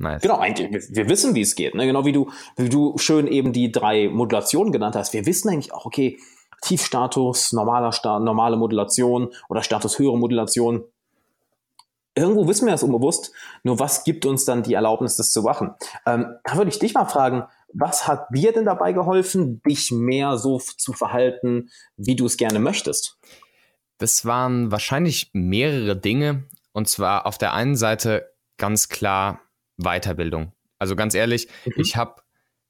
Nice. 0.00 0.22
Genau, 0.22 0.38
eigentlich, 0.38 0.70
wir, 0.70 0.96
wir, 0.96 1.08
wissen, 1.08 1.34
wie 1.34 1.40
es 1.40 1.56
geht. 1.56 1.74
Ne? 1.74 1.84
Genau 1.84 2.04
wie 2.04 2.12
du, 2.12 2.30
wie 2.56 2.68
du 2.68 2.96
schön 2.98 3.26
eben 3.26 3.52
die 3.52 3.72
drei 3.72 4.08
Modulationen 4.08 4.72
genannt 4.72 4.94
hast. 4.94 5.12
Wir 5.12 5.26
wissen 5.26 5.48
eigentlich 5.48 5.72
auch, 5.72 5.86
okay, 5.86 6.18
Tiefstatus, 6.62 7.52
normaler 7.52 7.92
Sta 7.92 8.18
normale 8.20 8.56
Modulation 8.56 9.30
oder 9.48 9.62
Status 9.62 9.98
höhere 9.98 10.16
Modulation 10.16 10.84
irgendwo 12.22 12.48
wissen 12.48 12.66
wir 12.66 12.72
das 12.72 12.82
unbewusst, 12.82 13.32
nur 13.62 13.78
was 13.78 14.04
gibt 14.04 14.26
uns 14.26 14.44
dann 14.44 14.62
die 14.62 14.74
Erlaubnis, 14.74 15.16
das 15.16 15.32
zu 15.32 15.42
machen? 15.42 15.74
Ähm, 16.06 16.36
da 16.44 16.56
würde 16.56 16.70
ich 16.70 16.78
dich 16.78 16.94
mal 16.94 17.06
fragen, 17.06 17.44
Was 17.72 18.08
hat 18.08 18.28
dir 18.34 18.52
denn 18.52 18.64
dabei 18.64 18.92
geholfen, 18.92 19.60
dich 19.62 19.90
mehr 19.90 20.38
so 20.38 20.58
zu 20.58 20.94
verhalten, 20.94 21.68
wie 21.96 22.16
du 22.16 22.24
es 22.24 22.38
gerne 22.38 22.58
möchtest? 22.58 23.18
Das 23.98 24.24
waren 24.24 24.72
wahrscheinlich 24.72 25.30
mehrere 25.34 25.96
Dinge. 25.96 26.44
Und 26.72 26.88
zwar 26.88 27.26
auf 27.26 27.36
der 27.36 27.52
einen 27.52 27.76
Seite 27.76 28.32
ganz 28.56 28.88
klar 28.88 29.40
Weiterbildung. 29.76 30.52
Also 30.78 30.96
ganz 30.96 31.14
ehrlich, 31.14 31.48
mhm. 31.66 31.72
ich 31.76 31.96
habe 31.96 32.22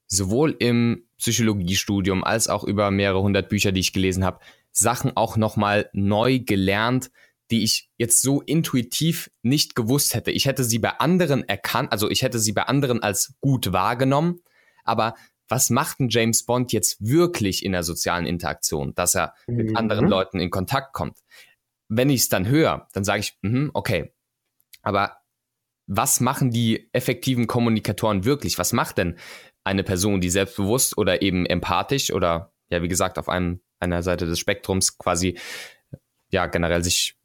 sowohl 0.07 0.57
im 0.59 1.05
Psychologiestudium 1.19 2.25
als 2.25 2.49
auch 2.49 2.65
über 2.65 2.91
mehrere 2.91 3.23
hundert 3.23 3.49
Bücher, 3.49 3.71
die 3.71 3.81
ich 3.81 3.93
gelesen 3.93 4.25
habe, 4.25 4.41
Sachen 4.73 5.17
auch 5.17 5.37
nochmal 5.37 5.91
neu 5.93 6.41
gelernt, 6.41 7.11
die 7.51 7.65
ich 7.65 7.89
jetzt 7.97 8.21
so 8.21 8.41
intuitiv 8.43 9.31
nicht 9.43 9.75
gewusst 9.75 10.15
hätte. 10.15 10.31
Ich 10.31 10.47
hätte 10.47 10.65
sie 10.65 10.79
bei 10.79 10.91
anderen 10.99 11.49
erkannt, 11.49 11.93
also 11.93 12.11
ich 12.11 12.23
hätte 12.23 12.39
sie 12.39 12.53
bei 12.53 12.65
anderen 12.65 13.03
als 13.03 13.35
gut 13.41 13.73
wahrgenommen, 13.73 14.41
aber 14.85 15.15
was 15.49 15.71
macht 15.71 16.01
ein 16.01 16.09
James 16.11 16.45
Bond 16.45 16.73
jetzt 16.73 16.99
wirklich 17.01 17.65
in 17.65 17.73
der 17.73 17.83
sozialen 17.83 18.27
Interaktion, 18.27 18.95
dass 18.95 19.15
er 19.15 19.35
mit 19.47 19.71
mhm. 19.71 19.77
anderen 19.77 20.07
Leuten 20.07 20.41
in 20.41 20.51
Kontakt 20.51 20.93
kommt? 20.93 21.19
Wenn 21.89 22.11
ich 22.11 22.23
es 22.23 22.29
dann 22.29 22.47
höre, 22.47 22.87
dann 22.93 23.05
sage 23.05 23.21
ich, 23.21 23.39
mh, 23.41 23.71
okay, 23.73 24.13
aber 24.83 25.17
was 25.87 26.21
machen 26.21 26.51
die 26.51 26.91
effektiven 26.93 27.47
Kommunikatoren 27.47 28.27
wirklich? 28.27 28.59
Was 28.59 28.75
macht 28.75 28.99
denn 28.99 29.17
eine 29.65 29.85
Person, 29.85 30.21
die 30.21 30.31
selbstbewusst 30.31 30.99
oder 30.99 31.23
eben 31.23 31.47
empathisch 31.47 32.13
oder 32.13 32.53
ja, 32.71 32.83
wie 32.83 32.89
gesagt, 32.89 33.19
auf 33.19 33.31
einem, 33.31 33.61
einer 33.81 34.03
Seite 34.03 34.27
des 34.27 34.39
Spektrums 34.39 34.99
quasi 34.99 35.39
ja 36.31 36.47
generell 36.47 36.85
sich 36.85 37.17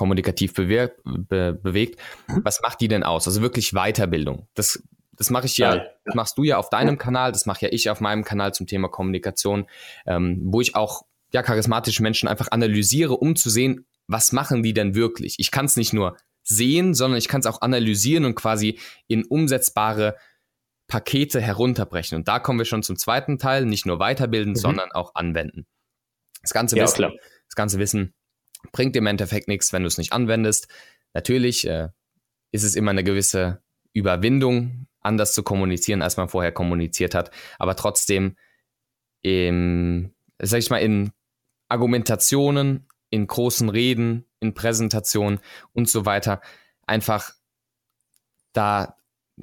kommunikativ 0.00 0.54
bewe 0.54 0.96
be 1.04 1.52
bewegt. 1.62 2.00
Mhm. 2.26 2.40
Was 2.42 2.62
macht 2.62 2.80
die 2.80 2.88
denn 2.88 3.02
aus? 3.02 3.26
Also 3.26 3.42
wirklich 3.42 3.72
Weiterbildung. 3.72 4.48
Das, 4.54 4.82
das 5.12 5.28
mache 5.28 5.44
ich 5.44 5.58
ja, 5.58 5.84
das 6.06 6.14
machst 6.14 6.38
du 6.38 6.42
ja 6.42 6.56
auf 6.56 6.70
deinem 6.70 6.96
Kanal, 6.96 7.32
das 7.32 7.44
mache 7.44 7.66
ja 7.66 7.68
ich 7.70 7.90
auf 7.90 8.00
meinem 8.00 8.24
Kanal 8.24 8.54
zum 8.54 8.66
Thema 8.66 8.88
Kommunikation, 8.88 9.66
ähm, 10.06 10.40
wo 10.42 10.62
ich 10.62 10.74
auch 10.74 11.02
ja 11.34 11.42
charismatische 11.42 12.02
Menschen 12.02 12.30
einfach 12.30 12.48
analysiere, 12.50 13.14
um 13.14 13.36
zu 13.36 13.50
sehen, 13.50 13.84
was 14.06 14.32
machen 14.32 14.62
die 14.62 14.72
denn 14.72 14.94
wirklich? 14.94 15.34
Ich 15.36 15.50
kann 15.50 15.66
es 15.66 15.76
nicht 15.76 15.92
nur 15.92 16.16
sehen, 16.42 16.94
sondern 16.94 17.18
ich 17.18 17.28
kann 17.28 17.40
es 17.40 17.46
auch 17.46 17.60
analysieren 17.60 18.24
und 18.24 18.36
quasi 18.36 18.78
in 19.06 19.26
umsetzbare 19.26 20.16
Pakete 20.86 21.42
herunterbrechen. 21.42 22.16
Und 22.16 22.26
da 22.26 22.38
kommen 22.38 22.58
wir 22.58 22.64
schon 22.64 22.82
zum 22.82 22.96
zweiten 22.96 23.36
Teil, 23.36 23.66
nicht 23.66 23.84
nur 23.84 23.98
weiterbilden, 23.98 24.54
mhm. 24.54 24.56
sondern 24.58 24.92
auch 24.92 25.14
anwenden. 25.14 25.66
Das 26.40 26.52
ganze 26.54 26.78
ja, 26.78 26.84
Wissen, 26.84 26.96
klar. 26.96 27.12
das 27.48 27.54
ganze 27.54 27.78
Wissen 27.78 28.14
bringt 28.72 28.96
im 28.96 29.06
Endeffekt 29.06 29.48
nichts, 29.48 29.72
wenn 29.72 29.82
du 29.82 29.88
es 29.88 29.98
nicht 29.98 30.12
anwendest. 30.12 30.68
Natürlich 31.14 31.66
äh, 31.66 31.88
ist 32.52 32.64
es 32.64 32.74
immer 32.74 32.90
eine 32.90 33.04
gewisse 33.04 33.62
Überwindung, 33.92 34.86
anders 35.00 35.32
zu 35.34 35.42
kommunizieren, 35.42 36.02
als 36.02 36.16
man 36.16 36.28
vorher 36.28 36.52
kommuniziert 36.52 37.14
hat, 37.14 37.30
aber 37.58 37.74
trotzdem, 37.74 38.36
im, 39.22 40.12
sag 40.38 40.58
ich 40.58 40.70
mal, 40.70 40.78
in 40.78 41.12
Argumentationen, 41.68 42.86
in 43.10 43.26
großen 43.26 43.68
Reden, 43.68 44.26
in 44.40 44.54
Präsentationen 44.54 45.40
und 45.72 45.88
so 45.88 46.06
weiter, 46.06 46.40
einfach 46.86 47.32
da 48.52 48.96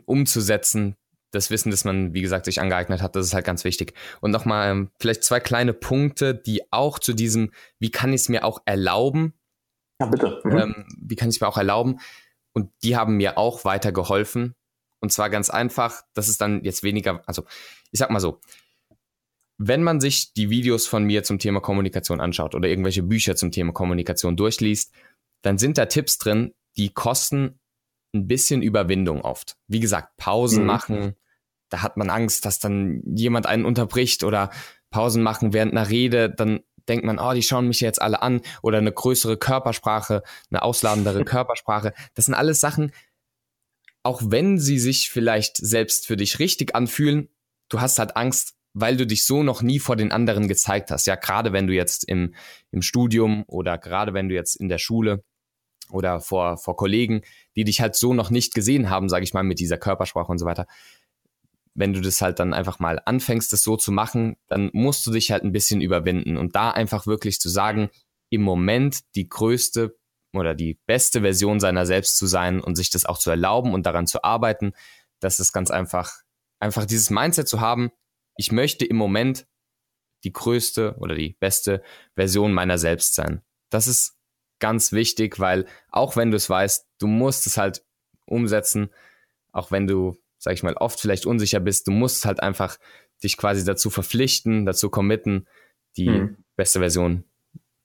umzusetzen, 0.05 0.95
das 1.31 1.51
Wissen, 1.51 1.71
das 1.71 1.83
man, 1.83 2.13
wie 2.13 2.21
gesagt, 2.21 2.45
sich 2.45 2.61
angeeignet 2.61 3.01
hat, 3.01 3.15
das 3.15 3.25
ist 3.25 3.33
halt 3.33 3.45
ganz 3.45 3.63
wichtig. 3.63 3.93
Und 4.21 4.31
nochmal 4.31 4.71
ähm, 4.71 4.91
vielleicht 4.99 5.23
zwei 5.23 5.39
kleine 5.39 5.73
Punkte, 5.73 6.33
die 6.33 6.71
auch 6.71 6.99
zu 6.99 7.13
diesem, 7.13 7.51
wie 7.79 7.91
kann 7.91 8.13
ich 8.13 8.21
es 8.21 8.29
mir 8.29 8.45
auch 8.45 8.61
erlauben? 8.65 9.33
Ja, 10.01 10.07
bitte. 10.07 10.41
Mhm. 10.43 10.57
Ähm, 10.57 10.85
wie 10.99 11.15
kann 11.15 11.29
ich 11.29 11.35
es 11.35 11.41
mir 11.41 11.47
auch 11.47 11.57
erlauben? 11.57 11.99
Und 12.53 12.71
die 12.83 12.95
haben 12.95 13.17
mir 13.17 13.37
auch 13.37 13.65
weitergeholfen. 13.65 14.55
Und 14.99 15.11
zwar 15.11 15.29
ganz 15.29 15.49
einfach, 15.49 16.01
das 16.13 16.27
ist 16.27 16.41
dann 16.41 16.63
jetzt 16.63 16.83
weniger, 16.83 17.21
also 17.27 17.43
ich 17.91 17.99
sag 17.99 18.09
mal 18.09 18.19
so, 18.19 18.39
wenn 19.59 19.83
man 19.83 19.99
sich 19.99 20.33
die 20.33 20.49
Videos 20.49 20.87
von 20.87 21.03
mir 21.03 21.23
zum 21.23 21.39
Thema 21.39 21.61
Kommunikation 21.61 22.21
anschaut 22.21 22.55
oder 22.55 22.69
irgendwelche 22.69 23.03
Bücher 23.03 23.35
zum 23.35 23.51
Thema 23.51 23.73
Kommunikation 23.73 24.37
durchliest, 24.37 24.93
dann 25.41 25.57
sind 25.57 25.77
da 25.77 25.85
Tipps 25.87 26.17
drin, 26.17 26.53
die 26.77 26.89
kosten 26.89 27.59
ein 28.17 28.27
bisschen 28.27 28.61
Überwindung 28.61 29.21
oft. 29.21 29.57
Wie 29.67 29.79
gesagt, 29.79 30.17
Pausen 30.17 30.61
mhm. 30.61 30.67
machen, 30.67 31.15
da 31.69 31.81
hat 31.81 31.97
man 31.97 32.09
Angst, 32.09 32.45
dass 32.45 32.59
dann 32.59 33.01
jemand 33.05 33.45
einen 33.45 33.65
unterbricht 33.65 34.23
oder 34.23 34.51
Pausen 34.89 35.23
machen 35.23 35.53
während 35.53 35.73
einer 35.73 35.89
Rede, 35.89 36.29
dann 36.29 36.61
denkt 36.87 37.05
man, 37.05 37.19
oh, 37.19 37.33
die 37.33 37.43
schauen 37.43 37.67
mich 37.67 37.81
jetzt 37.81 38.01
alle 38.01 38.21
an 38.21 38.41
oder 38.61 38.77
eine 38.77 38.91
größere 38.91 39.37
Körpersprache, 39.37 40.23
eine 40.49 40.61
ausladendere 40.61 41.25
Körpersprache. 41.25 41.93
Das 42.13 42.25
sind 42.25 42.33
alles 42.33 42.59
Sachen, 42.59 42.93
auch 44.03 44.21
wenn 44.25 44.57
sie 44.57 44.79
sich 44.79 45.09
vielleicht 45.09 45.57
selbst 45.57 46.07
für 46.07 46.15
dich 46.15 46.39
richtig 46.39 46.75
anfühlen, 46.75 47.27
du 47.69 47.81
hast 47.81 47.99
halt 47.99 48.15
Angst, 48.15 48.55
weil 48.73 48.95
du 48.95 49.05
dich 49.05 49.25
so 49.25 49.43
noch 49.43 49.61
nie 49.61 49.79
vor 49.79 49.95
den 49.95 50.11
anderen 50.11 50.47
gezeigt 50.47 50.91
hast. 50.91 51.07
Ja, 51.07 51.15
gerade 51.15 51.51
wenn 51.51 51.67
du 51.67 51.73
jetzt 51.73 52.07
im, 52.07 52.33
im 52.71 52.81
Studium 52.81 53.43
oder 53.47 53.77
gerade 53.77 54.13
wenn 54.13 54.29
du 54.29 54.35
jetzt 54.35 54.55
in 54.55 54.69
der 54.69 54.77
Schule 54.77 55.23
oder 55.91 56.19
vor, 56.19 56.57
vor 56.57 56.75
Kollegen, 56.75 57.21
die 57.55 57.63
dich 57.63 57.81
halt 57.81 57.95
so 57.95 58.13
noch 58.13 58.29
nicht 58.29 58.53
gesehen 58.53 58.89
haben, 58.89 59.09
sage 59.09 59.23
ich 59.23 59.33
mal, 59.33 59.43
mit 59.43 59.59
dieser 59.59 59.77
Körpersprache 59.77 60.31
und 60.31 60.37
so 60.37 60.45
weiter. 60.45 60.67
Wenn 61.73 61.93
du 61.93 62.01
das 62.01 62.21
halt 62.21 62.39
dann 62.39 62.53
einfach 62.53 62.79
mal 62.79 62.99
anfängst, 63.05 63.53
das 63.53 63.63
so 63.63 63.77
zu 63.77 63.91
machen, 63.91 64.35
dann 64.47 64.69
musst 64.73 65.05
du 65.05 65.11
dich 65.11 65.31
halt 65.31 65.43
ein 65.43 65.51
bisschen 65.51 65.81
überwinden 65.81 66.37
und 66.37 66.55
da 66.55 66.71
einfach 66.71 67.05
wirklich 67.05 67.39
zu 67.39 67.49
sagen, 67.49 67.89
im 68.29 68.41
Moment 68.41 68.99
die 69.15 69.29
größte 69.29 69.95
oder 70.33 70.55
die 70.55 70.79
beste 70.85 71.21
Version 71.21 71.59
seiner 71.59 71.85
selbst 71.85 72.17
zu 72.17 72.25
sein 72.25 72.59
und 72.59 72.75
sich 72.75 72.89
das 72.89 73.05
auch 73.05 73.17
zu 73.17 73.29
erlauben 73.29 73.73
und 73.73 73.85
daran 73.85 74.07
zu 74.07 74.23
arbeiten, 74.23 74.73
das 75.19 75.39
ist 75.39 75.53
ganz 75.53 75.71
einfach, 75.71 76.11
einfach 76.59 76.85
dieses 76.85 77.09
Mindset 77.09 77.47
zu 77.47 77.61
haben, 77.61 77.91
ich 78.35 78.51
möchte 78.51 78.85
im 78.85 78.97
Moment 78.97 79.47
die 80.23 80.33
größte 80.33 80.95
oder 80.99 81.15
die 81.15 81.35
beste 81.39 81.81
Version 82.15 82.53
meiner 82.53 82.77
selbst 82.77 83.15
sein. 83.15 83.41
Das 83.69 83.87
ist 83.87 84.16
ganz 84.59 84.91
wichtig, 84.91 85.39
weil 85.39 85.65
auch 85.89 86.15
wenn 86.15 86.31
du 86.31 86.37
es 86.37 86.49
weißt, 86.49 86.87
du 86.99 87.07
musst 87.07 87.47
es 87.47 87.57
halt 87.57 87.83
umsetzen, 88.25 88.89
auch 89.51 89.71
wenn 89.71 89.87
du, 89.87 90.17
sag 90.37 90.53
ich 90.53 90.63
mal, 90.63 90.73
oft 90.73 90.99
vielleicht 90.99 91.25
unsicher 91.25 91.59
bist, 91.59 91.87
du 91.87 91.91
musst 91.91 92.25
halt 92.25 92.41
einfach 92.41 92.77
dich 93.23 93.37
quasi 93.37 93.65
dazu 93.65 93.89
verpflichten, 93.89 94.65
dazu 94.65 94.89
committen, 94.89 95.47
die 95.95 96.07
hm. 96.07 96.37
beste 96.55 96.79
Version 96.79 97.23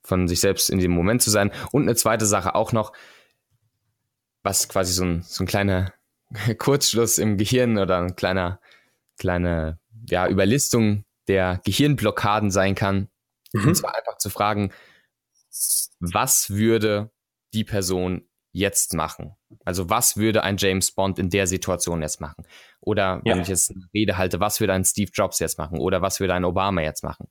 von 0.02 0.28
sich 0.28 0.40
selbst 0.40 0.68
in 0.68 0.78
dem 0.78 0.90
Moment 0.90 1.22
zu 1.22 1.30
sein. 1.30 1.52
Und 1.70 1.82
eine 1.82 1.94
zweite 1.94 2.26
Sache 2.26 2.54
auch 2.54 2.72
noch, 2.72 2.92
was 4.42 4.68
quasi 4.68 4.92
so 4.92 5.04
ein, 5.04 5.22
so 5.22 5.44
ein 5.44 5.46
kleiner 5.46 5.92
Kurzschluss 6.58 7.18
im 7.18 7.36
Gehirn 7.36 7.78
oder 7.78 7.98
ein 7.98 8.16
kleiner, 8.16 8.60
kleine 9.18 9.78
ja, 10.08 10.28
Überlistung 10.28 11.04
der 11.28 11.60
Gehirnblockaden 11.64 12.50
sein 12.50 12.74
kann. 12.74 13.08
Mhm. 13.52 13.68
Und 13.68 13.74
zwar 13.76 13.96
einfach 13.96 14.18
zu 14.18 14.30
fragen, 14.30 14.72
was 16.02 16.50
würde 16.50 17.12
die 17.54 17.64
Person 17.64 18.28
jetzt 18.52 18.92
machen? 18.92 19.34
Also 19.64 19.88
was 19.88 20.16
würde 20.16 20.42
ein 20.42 20.56
James 20.56 20.92
Bond 20.92 21.18
in 21.18 21.30
der 21.30 21.46
Situation 21.46 22.02
jetzt 22.02 22.20
machen? 22.20 22.44
Oder 22.80 23.20
wenn 23.24 23.36
ja. 23.36 23.42
ich 23.42 23.48
jetzt 23.48 23.70
eine 23.70 23.86
Rede 23.94 24.18
halte, 24.18 24.40
was 24.40 24.60
würde 24.60 24.72
ein 24.72 24.84
Steve 24.84 25.10
Jobs 25.14 25.38
jetzt 25.38 25.58
machen? 25.58 25.78
Oder 25.78 26.02
was 26.02 26.20
würde 26.20 26.34
ein 26.34 26.44
Obama 26.44 26.82
jetzt 26.82 27.04
machen? 27.04 27.28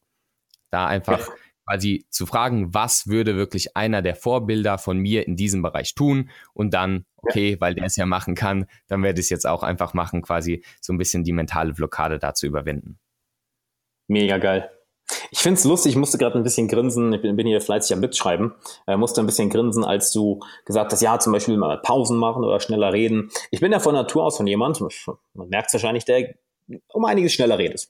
Da 0.72 0.88
einfach 0.88 1.28
ja. 1.28 1.34
quasi 1.68 2.06
zu 2.10 2.26
fragen, 2.26 2.74
was 2.74 3.08
würde 3.08 3.36
wirklich 3.36 3.76
einer 3.76 4.02
der 4.02 4.16
Vorbilder 4.16 4.78
von 4.78 4.98
mir 4.98 5.28
in 5.28 5.36
diesem 5.36 5.62
Bereich 5.62 5.94
tun? 5.94 6.30
Und 6.54 6.74
dann, 6.74 7.06
okay, 7.18 7.52
ja. 7.52 7.62
weil 7.62 7.76
der 7.76 7.86
es 7.86 7.98
ja 7.98 8.06
machen 8.06 8.36
kann, 8.36 8.66
dann 8.88 9.04
werde 9.04 9.20
ich 9.20 9.26
es 9.26 9.30
jetzt 9.30 9.46
auch 9.46 9.64
einfach 9.64 9.94
machen, 9.94 10.22
quasi 10.22 10.64
so 10.80 10.94
ein 10.94 10.98
bisschen 10.98 11.24
die 11.24 11.34
mentale 11.34 11.74
Blockade 11.74 12.20
da 12.20 12.34
zu 12.34 12.48
überwinden. 12.48 13.00
Mega 14.08 14.38
geil. 14.38 14.72
Ich 15.32 15.40
finde 15.40 15.60
es 15.60 15.64
lustig, 15.66 15.92
ich 15.94 15.98
musste 15.98 16.18
gerade 16.18 16.38
ein 16.38 16.44
bisschen 16.44 16.68
grinsen, 16.68 17.14
ich 17.14 17.22
bin, 17.22 17.36
bin 17.36 17.48
hier 17.48 17.62
fleißig 17.62 17.94
am 17.94 18.00
Mitschreiben, 18.00 18.54
äh, 18.88 18.98
musste 18.98 19.22
ein 19.22 19.26
bisschen 19.26 19.50
grinsen, 19.50 19.84
als 19.84 20.12
du 20.12 20.40
gesagt 20.66 20.92
hast, 20.92 21.02
ja, 21.02 21.20
zum 21.20 21.34
Beispiel 21.34 21.58
mal 21.58 21.78
Pausen 21.82 22.18
machen 22.18 22.44
oder 22.44 22.60
schneller 22.60 22.94
reden. 22.94 23.32
Ich 23.50 23.60
bin 23.60 23.72
ja 23.72 23.80
von 23.80 23.94
Natur 23.94 24.24
aus 24.26 24.38
von 24.38 24.48
jemand, 24.48 24.82
man 24.82 25.50
merkt 25.50 25.68
es 25.68 25.74
wahrscheinlich, 25.74 26.06
der 26.06 26.36
um 26.94 27.06
einiges 27.06 27.34
schneller 27.34 27.58
redet. 27.58 27.88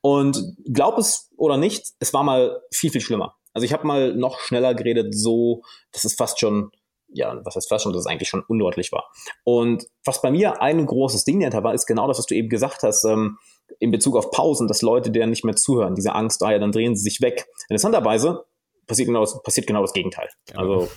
Und 0.00 0.56
glaub 0.64 0.98
es 0.98 1.30
oder 1.36 1.56
nicht, 1.56 1.92
es 2.00 2.12
war 2.12 2.22
mal 2.22 2.60
viel, 2.72 2.90
viel 2.90 3.00
schlimmer. 3.00 3.36
Also 3.52 3.64
ich 3.64 3.72
habe 3.72 3.86
mal 3.86 4.14
noch 4.14 4.40
schneller 4.40 4.74
geredet, 4.74 5.14
so, 5.14 5.62
dass 5.92 6.04
es 6.04 6.14
fast 6.14 6.40
schon, 6.40 6.72
ja, 7.14 7.40
was 7.44 7.56
heißt 7.56 7.68
fast 7.68 7.84
schon, 7.84 7.92
dass 7.92 8.00
es 8.00 8.06
eigentlich 8.06 8.28
schon 8.28 8.42
undeutlich 8.46 8.92
war. 8.92 9.10
Und 9.44 9.86
was 10.04 10.20
bei 10.20 10.30
mir 10.30 10.60
ein 10.60 10.84
großes 10.84 11.24
Ding 11.24 11.40
dahinter 11.40 11.62
war, 11.62 11.72
ist 11.72 11.86
genau 11.86 12.08
das, 12.08 12.18
was 12.18 12.26
du 12.26 12.34
eben 12.34 12.48
gesagt 12.48 12.82
hast, 12.82 13.04
ähm, 13.04 13.38
in 13.78 13.90
Bezug 13.90 14.16
auf 14.16 14.30
Pausen, 14.30 14.68
dass 14.68 14.82
Leute 14.82 15.10
denen 15.10 15.30
nicht 15.30 15.44
mehr 15.44 15.56
zuhören, 15.56 15.94
diese 15.94 16.14
Angst, 16.14 16.42
ah 16.42 16.52
ja, 16.52 16.58
dann 16.58 16.72
drehen 16.72 16.96
sie 16.96 17.02
sich 17.02 17.20
weg. 17.20 17.46
Interessanterweise 17.68 18.44
passiert 18.86 19.06
genau 19.06 19.20
das, 19.20 19.40
passiert 19.42 19.66
genau 19.66 19.80
das 19.80 19.92
Gegenteil. 19.92 20.28
Ja. 20.50 20.58
Also 20.58 20.88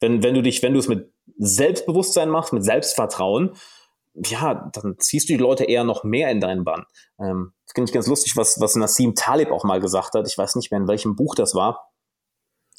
wenn, 0.00 0.22
wenn 0.22 0.34
du 0.34 0.42
dich, 0.42 0.62
wenn 0.62 0.74
du 0.74 0.80
es 0.80 0.88
mit 0.88 1.12
Selbstbewusstsein 1.38 2.28
machst, 2.28 2.52
mit 2.52 2.64
Selbstvertrauen, 2.64 3.54
ja, 4.14 4.70
dann 4.72 4.96
ziehst 4.98 5.28
du 5.28 5.34
die 5.34 5.42
Leute 5.42 5.64
eher 5.64 5.84
noch 5.84 6.02
mehr 6.02 6.30
in 6.30 6.40
deinen 6.40 6.64
Bann. 6.64 6.84
Ähm, 7.20 7.52
das 7.64 7.74
finde 7.74 7.88
ich 7.88 7.94
ganz 7.94 8.08
lustig, 8.08 8.36
was, 8.36 8.60
was 8.60 8.74
Nassim 8.74 9.14
Talib 9.14 9.52
auch 9.52 9.64
mal 9.64 9.80
gesagt 9.80 10.14
hat. 10.14 10.26
Ich 10.26 10.36
weiß 10.36 10.56
nicht 10.56 10.70
mehr, 10.72 10.80
in 10.80 10.88
welchem 10.88 11.14
Buch 11.14 11.36
das 11.36 11.54
war, 11.54 11.92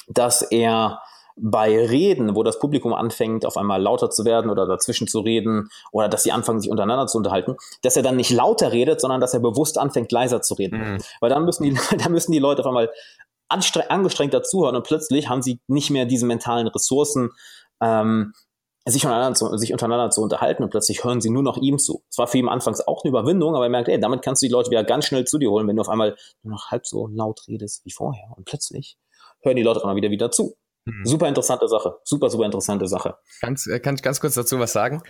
dass 0.08 0.42
er 0.42 1.02
bei 1.42 1.86
Reden, 1.86 2.36
wo 2.36 2.44
das 2.44 2.60
Publikum 2.60 2.94
anfängt, 2.94 3.46
auf 3.46 3.58
einmal 3.58 3.82
lauter 3.82 4.10
zu 4.10 4.26
werden 4.26 4.50
oder 4.50 4.68
dazwischen 4.68 5.08
zu 5.08 5.20
reden 5.20 5.70
oder 5.92 6.10
dass 6.10 6.24
sie 6.24 6.32
anfangen, 6.32 6.60
sich 6.60 6.70
untereinander 6.70 7.08
zu 7.08 7.18
unterhalten, 7.18 7.56
dass 7.82 7.96
er 7.96 8.04
dann 8.04 8.16
nicht 8.16 8.32
lauter 8.32 8.72
redet, 8.72 9.02
sondern 9.02 9.22
dass 9.22 9.34
er 9.34 9.40
bewusst 9.40 9.78
anfängt, 9.78 10.12
leiser 10.12 10.42
zu 10.42 10.54
reden. 10.54 10.80
Mhm. 10.80 10.98
Weil 11.22 11.30
dann 11.30 11.46
müssen 11.46 11.64
die, 11.64 11.78
dann 11.98 12.12
müssen 12.12 12.32
die 12.32 12.40
Leute 12.40 12.62
auf 12.62 12.68
einmal 12.68 12.90
angestrengt 13.50 14.34
dazuhören 14.34 14.76
und 14.76 14.84
plötzlich 14.84 15.28
haben 15.28 15.42
sie 15.42 15.60
nicht 15.68 15.90
mehr 15.90 16.06
diese 16.06 16.26
mentalen 16.26 16.68
Ressourcen, 16.68 17.32
ähm, 17.82 18.34
sich 18.88 19.06
untereinander, 19.06 19.36
zu, 19.36 19.58
sich 19.58 19.72
untereinander 19.72 20.10
zu 20.10 20.22
unterhalten 20.22 20.64
und 20.64 20.70
plötzlich 20.70 21.04
hören 21.04 21.22
sie 21.22 21.30
nur 21.30 21.44
noch 21.44 21.58
ihm 21.58 21.78
zu. 21.80 22.04
Es 22.10 22.18
war 22.18 22.28
für 22.28 22.38
ihn 22.38 22.48
anfangs 22.48 22.82
auch 22.82 23.04
eine 23.04 23.10
Überwindung, 23.10 23.56
aber 23.56 23.66
er 23.66 23.70
merkt, 23.70 23.90
ey, 23.90 24.00
damit 24.00 24.22
kannst 24.22 24.42
du 24.42 24.48
die 24.48 24.52
Leute 24.52 24.70
wieder 24.70 24.84
ganz 24.84 25.06
schnell 25.06 25.26
zu 25.26 25.38
dir 25.38 25.50
holen, 25.52 25.68
wenn 25.68 25.76
du 25.76 25.82
auf 25.82 25.90
einmal 25.90 26.16
nur 26.44 26.54
noch 26.54 26.72
halb 26.72 26.88
so 26.88 27.08
laut 27.08 27.42
redest 27.48 27.86
wie 27.86 27.92
vorher. 27.92 28.32
Und 28.36 28.46
plötzlich 28.46 28.98
hören 29.42 29.56
die 29.56 29.64
Leute 29.64 29.82
auch 29.82 29.86
mal 29.86 29.96
wieder 29.96 30.10
wieder 30.10 30.32
zu. 30.32 30.56
Mhm. 30.86 31.06
Super 31.06 31.28
interessante 31.28 31.68
Sache. 31.68 31.98
Super, 32.04 32.30
super 32.30 32.46
interessante 32.46 32.88
Sache. 32.88 33.18
Kannst, 33.42 33.68
äh, 33.68 33.80
kann 33.80 33.96
ich 33.96 34.02
ganz 34.02 34.20
kurz 34.20 34.36
dazu 34.36 34.60
was 34.60 34.74
sagen? 34.74 35.04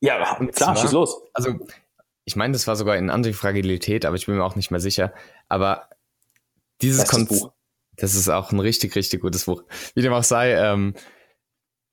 Ja, 0.00 0.16
klar, 0.36 0.50
zwar, 0.52 0.76
schieß 0.76 0.92
los. 0.92 1.22
Also, 1.34 1.58
ich 2.24 2.36
meine, 2.36 2.52
das 2.52 2.66
war 2.66 2.76
sogar 2.76 2.96
in 2.96 3.10
Antifragilität, 3.10 4.04
aber 4.04 4.16
ich 4.16 4.26
bin 4.26 4.36
mir 4.36 4.44
auch 4.44 4.56
nicht 4.56 4.70
mehr 4.70 4.80
sicher. 4.80 5.12
Aber 5.48 5.88
dieses 6.80 7.06
Konzept, 7.06 7.52
das 7.96 8.14
ist 8.14 8.28
auch 8.28 8.52
ein 8.52 8.60
richtig, 8.60 8.96
richtig 8.96 9.20
gutes 9.20 9.44
Buch. 9.44 9.64
Wie 9.94 10.02
dem 10.02 10.12
auch 10.12 10.24
sei, 10.24 10.52
ähm, 10.52 10.94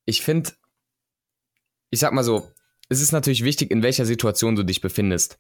ich 0.06 0.22
finde, 0.22 0.52
ich 1.90 2.00
sag 2.00 2.14
mal 2.14 2.24
so, 2.24 2.50
es 2.90 3.02
ist 3.02 3.12
natürlich 3.12 3.44
wichtig, 3.44 3.72
in 3.72 3.84
welcher 3.84 4.06
Situation 4.06 4.56
du 4.56 4.64
dich 4.64 4.80
befindest. 4.80 5.38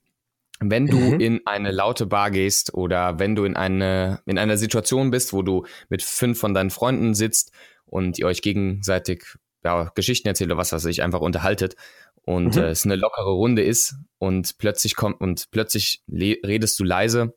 Wenn 0.60 0.88
du 0.88 0.98
mhm. 0.98 1.20
in 1.20 1.42
eine 1.46 1.72
laute 1.72 2.08
Bar 2.08 2.32
gehst 2.32 2.74
oder 2.74 3.20
wenn 3.20 3.36
du 3.36 3.44
in 3.44 3.56
eine 3.56 4.22
in 4.26 4.40
einer 4.40 4.58
Situation 4.58 5.12
bist, 5.12 5.34
wo 5.34 5.44
du 5.44 5.66
mit 5.90 6.02
fünf 6.02 6.40
von 6.40 6.54
deinen 6.54 6.72
Freunden 6.72 7.14
sitzt 7.14 7.52
und 7.86 8.18
ihr 8.18 8.26
euch 8.26 8.42
gegenseitig 8.42 9.24
ja, 9.64 9.92
Geschichten 9.96 10.28
erzählt 10.28 10.50
oder 10.50 10.58
was 10.58 10.72
weiß 10.72 10.86
ich, 10.86 11.04
einfach 11.04 11.22
unterhaltet 11.22 11.76
und 12.24 12.56
mhm. 12.56 12.62
äh, 12.62 12.70
es 12.70 12.86
eine 12.86 12.96
lockere 12.96 13.32
Runde 13.32 13.64
ist 13.64 13.96
und 14.18 14.58
plötzlich 14.58 14.96
kommt 14.96 15.22
und 15.22 15.52
plötzlich 15.52 16.04
redest 16.12 16.80
du 16.80 16.84
leise 16.84 17.36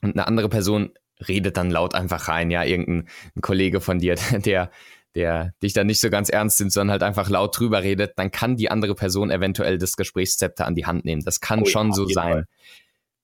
und 0.00 0.12
eine 0.12 0.26
andere 0.26 0.48
Person 0.48 0.92
redet 1.28 1.56
dann 1.56 1.70
laut 1.70 1.94
einfach 1.94 2.28
rein, 2.28 2.50
ja, 2.50 2.64
irgendein 2.64 3.08
Kollege 3.40 3.80
von 3.80 3.98
dir, 3.98 4.16
der 4.44 4.70
der 5.14 5.54
dich 5.62 5.72
dann 5.72 5.86
nicht 5.86 6.00
so 6.00 6.10
ganz 6.10 6.28
ernst 6.28 6.58
nimmt, 6.60 6.72
sondern 6.72 6.92
halt 6.92 7.02
einfach 7.02 7.28
laut 7.28 7.58
drüber 7.58 7.82
redet, 7.82 8.18
dann 8.18 8.30
kann 8.30 8.56
die 8.56 8.70
andere 8.70 8.94
Person 8.94 9.30
eventuell 9.30 9.78
das 9.78 9.96
Gesprächszepter 9.96 10.66
an 10.66 10.74
die 10.74 10.86
Hand 10.86 11.04
nehmen. 11.04 11.22
Das 11.24 11.40
kann 11.40 11.62
oh, 11.62 11.66
schon 11.66 11.88
ja, 11.88 11.94
so 11.94 12.06
sein. 12.06 12.32
Fall. 12.32 12.46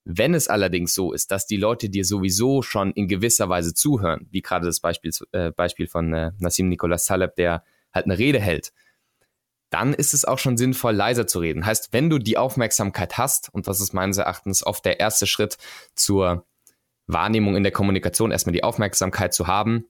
Wenn 0.04 0.34
es 0.34 0.48
allerdings 0.48 0.94
so 0.94 1.12
ist, 1.12 1.30
dass 1.30 1.46
die 1.46 1.56
Leute 1.56 1.90
dir 1.90 2.04
sowieso 2.04 2.62
schon 2.62 2.92
in 2.92 3.06
gewisser 3.06 3.48
Weise 3.48 3.74
zuhören, 3.74 4.26
wie 4.30 4.40
gerade 4.40 4.66
das 4.66 4.80
Beispiel, 4.80 5.10
äh, 5.32 5.50
Beispiel 5.50 5.88
von 5.88 6.12
äh, 6.14 6.32
Nassim 6.38 6.68
Nicholas 6.68 7.04
Taleb, 7.04 7.36
der 7.36 7.64
halt 7.92 8.06
eine 8.06 8.18
Rede 8.18 8.40
hält, 8.40 8.72
dann 9.70 9.94
ist 9.94 10.14
es 10.14 10.24
auch 10.24 10.38
schon 10.38 10.56
sinnvoll, 10.56 10.94
leiser 10.94 11.26
zu 11.26 11.38
reden. 11.38 11.64
Heißt, 11.64 11.92
wenn 11.92 12.10
du 12.10 12.18
die 12.18 12.36
Aufmerksamkeit 12.36 13.18
hast, 13.18 13.52
und 13.52 13.68
das 13.68 13.80
ist 13.80 13.92
meines 13.92 14.18
Erachtens 14.18 14.66
oft 14.66 14.84
der 14.84 15.00
erste 15.00 15.26
Schritt 15.26 15.58
zur 15.94 16.44
Wahrnehmung 17.06 17.56
in 17.56 17.62
der 17.62 17.72
Kommunikation, 17.72 18.32
erstmal 18.32 18.52
die 18.52 18.64
Aufmerksamkeit 18.64 19.32
zu 19.32 19.46
haben, 19.46 19.86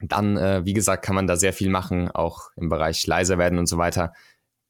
dann, 0.00 0.36
äh, 0.36 0.64
wie 0.64 0.74
gesagt, 0.74 1.04
kann 1.04 1.14
man 1.14 1.26
da 1.26 1.36
sehr 1.36 1.52
viel 1.52 1.70
machen, 1.70 2.10
auch 2.10 2.50
im 2.56 2.68
Bereich 2.68 3.06
leiser 3.06 3.38
werden 3.38 3.58
und 3.58 3.66
so 3.66 3.78
weiter. 3.78 4.12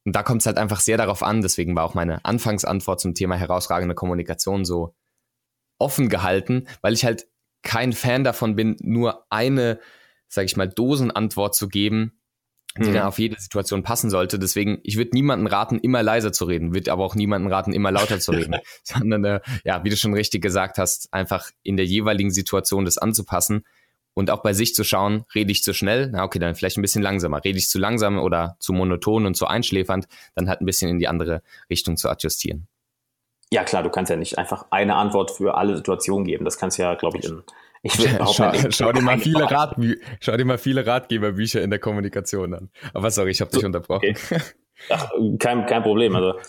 Und 0.05 0.15
da 0.15 0.23
kommt 0.23 0.41
es 0.41 0.45
halt 0.45 0.57
einfach 0.57 0.79
sehr 0.79 0.97
darauf 0.97 1.21
an, 1.21 1.41
deswegen 1.41 1.75
war 1.75 1.83
auch 1.83 1.93
meine 1.93 2.23
Anfangsantwort 2.23 3.01
zum 3.01 3.13
Thema 3.13 3.35
herausragende 3.35 3.93
Kommunikation 3.95 4.63
so 4.63 4.95
offen 5.79 6.07
gehalten, 6.07 6.67
weil 6.81 6.93
ich 6.93 7.03
halt 7.03 7.27
kein 7.61 7.91
Fan 7.91 8.23
davon 8.23 8.55
bin, 8.55 8.77
nur 8.79 9.25
eine, 9.29 9.79
sag 10.29 10.45
ich 10.45 10.55
mal, 10.55 10.69
Dosenantwort 10.69 11.55
zu 11.55 11.67
geben, 11.67 12.13
die 12.77 12.89
mhm. 12.89 12.93
dann 12.93 13.03
auf 13.03 13.19
jede 13.19 13.39
Situation 13.39 13.83
passen 13.83 14.09
sollte. 14.09 14.39
Deswegen, 14.39 14.79
ich 14.83 14.95
würde 14.95 15.11
niemanden 15.13 15.47
raten, 15.47 15.77
immer 15.79 16.03
leiser 16.03 16.31
zu 16.31 16.45
reden, 16.45 16.73
würde 16.73 16.91
aber 16.93 17.03
auch 17.03 17.15
niemanden 17.15 17.51
raten, 17.51 17.73
immer 17.73 17.91
lauter 17.91 18.19
zu 18.19 18.31
reden, 18.31 18.55
sondern, 18.83 19.25
äh, 19.25 19.39
ja, 19.65 19.83
wie 19.83 19.89
du 19.89 19.97
schon 19.97 20.13
richtig 20.13 20.41
gesagt 20.41 20.77
hast, 20.77 21.13
einfach 21.13 21.51
in 21.63 21.75
der 21.75 21.85
jeweiligen 21.85 22.31
Situation 22.31 22.85
das 22.85 22.97
anzupassen 22.97 23.65
und 24.17 24.31
auch 24.31 24.41
bei 24.41 24.53
sich 24.53 24.73
zu 24.73 24.83
schauen, 24.83 25.25
rede 25.35 25.51
ich 25.51 25.61
zu 25.61 25.75
schnell, 25.75 26.09
na 26.11 26.23
okay, 26.23 26.39
dann 26.39 26.55
vielleicht 26.55 26.75
ein 26.79 26.81
bisschen 26.81 27.03
langsamer. 27.03 27.43
Rede 27.43 27.59
ich 27.59 27.69
zu 27.69 27.77
langsam 27.77 28.17
oder 28.17 28.57
zu 28.59 28.73
monoton 28.73 29.27
und 29.27 29.35
zu 29.35 29.45
einschläfernd, 29.45 30.07
dann 30.33 30.49
halt 30.49 30.59
ein 30.59 30.65
bisschen 30.65 30.89
in 30.89 30.97
die 30.97 31.07
andere 31.07 31.43
Richtung 31.69 31.97
zu 31.97 32.09
adjustieren. 32.09 32.67
Ja 33.51 33.63
klar, 33.63 33.83
du 33.83 33.91
kannst 33.91 34.09
ja 34.09 34.15
nicht 34.15 34.39
einfach 34.39 34.65
eine 34.71 34.95
Antwort 34.95 35.29
für 35.29 35.53
alle 35.53 35.77
Situationen 35.77 36.25
geben. 36.25 36.45
Das 36.45 36.57
kannst 36.57 36.79
du 36.79 36.81
ja, 36.81 36.95
glaube 36.95 37.19
ich, 37.19 37.25
in 37.25 37.43
ich 37.83 37.95
will 37.99 38.09
schau, 38.33 38.53
schau, 38.71 38.91
dir 38.91 39.01
mal 39.03 39.19
viele 39.19 39.51
Rat, 39.51 39.75
schau 40.19 40.35
dir 40.35 40.45
mal 40.45 40.57
viele 40.57 40.87
Ratgeberbücher 40.87 41.61
in 41.61 41.69
der 41.69 41.77
Kommunikation 41.77 42.55
an. 42.55 42.71
Aber 42.95 43.11
sorry, 43.11 43.29
ich 43.29 43.41
habe 43.41 43.51
dich 43.51 43.61
so, 43.61 43.67
unterbrochen. 43.67 44.15
Okay. 44.15 44.41
Ach, 44.89 45.11
kein, 45.37 45.67
kein 45.67 45.83
Problem. 45.83 46.15
Also 46.15 46.39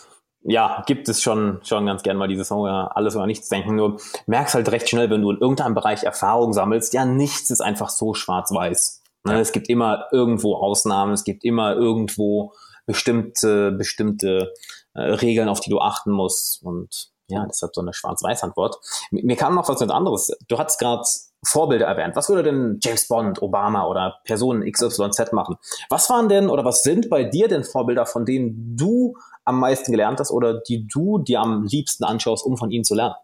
ja, 0.43 0.83
gibt 0.87 1.09
es 1.09 1.23
schon, 1.23 1.61
schon 1.63 1.87
ganz 1.87 2.03
gern 2.03 2.17
mal 2.17 2.29
dieses 2.29 2.51
ja, 2.51 2.87
alles 2.89 3.17
oder 3.17 3.27
nichts 3.27 3.49
denken. 3.49 3.75
Nur 3.75 3.99
merkst 4.27 4.55
halt 4.55 4.71
recht 4.71 4.89
schnell, 4.89 5.11
wenn 5.11 5.23
du 5.23 5.31
in 5.31 5.41
irgendeinem 5.41 5.75
Bereich 5.75 6.05
Erfahrung 6.05 6.53
sammelst, 6.53 6.95
ja, 6.95 7.05
nichts 7.05 7.51
ist 7.51 7.61
einfach 7.61 7.91
so 7.91 8.15
schwarz-weiß. 8.15 9.03
Ne? 9.25 9.35
Ja. 9.35 9.41
Es 9.41 9.53
gibt 9.53 9.69
immer 9.69 10.07
irgendwo 10.13 10.57
Ausnahmen, 10.57 11.13
es 11.13 11.25
gibt 11.25 11.45
immer 11.45 11.75
irgendwo 11.75 12.53
bestimmte, 12.87 13.73
bestimmte 13.73 14.53
äh, 14.95 15.01
Regeln, 15.01 15.49
auf 15.49 15.61
die 15.61 15.71
du 15.71 15.81
achten 15.81 16.13
musst. 16.13 16.63
Und 16.63 17.11
ja, 17.29 17.45
deshalb 17.47 17.75
so 17.75 17.83
eine 17.83 17.93
Schwarz-Weiß-Antwort. 17.93 18.77
Mir 19.11 19.37
kam 19.37 19.55
noch 19.55 19.69
was 19.69 19.83
anderes. 19.83 20.31
Du 20.49 20.59
hast 20.59 20.79
gerade 20.79 21.03
Vorbilder 21.47 21.87
erwähnt. 21.87 22.17
Was 22.17 22.29
würde 22.29 22.43
denn 22.43 22.79
James 22.83 23.07
Bond, 23.07 23.43
Obama 23.43 23.87
oder 23.87 24.19
Personen 24.25 24.71
XYZ 24.71 25.33
machen? 25.33 25.57
Was 25.89 26.09
waren 26.11 26.29
denn 26.29 26.49
oder 26.49 26.65
was 26.65 26.83
sind 26.83 27.11
bei 27.11 27.25
dir 27.25 27.49
denn 27.49 27.65
Vorbilder, 27.65 28.07
von 28.07 28.25
denen 28.25 28.77
du 28.77 29.15
am 29.49 29.59
meisten 29.59 29.91
gelernt 29.91 30.21
hast 30.21 30.31
oder 30.31 30.61
die 30.61 30.87
du 30.87 31.19
dir 31.19 31.41
am 31.41 31.65
liebsten 31.65 32.05
anschaust, 32.05 32.45
um 32.45 32.57
von 32.57 32.71
ihnen 32.71 32.85
zu 32.85 32.95
lernen? 32.95 33.15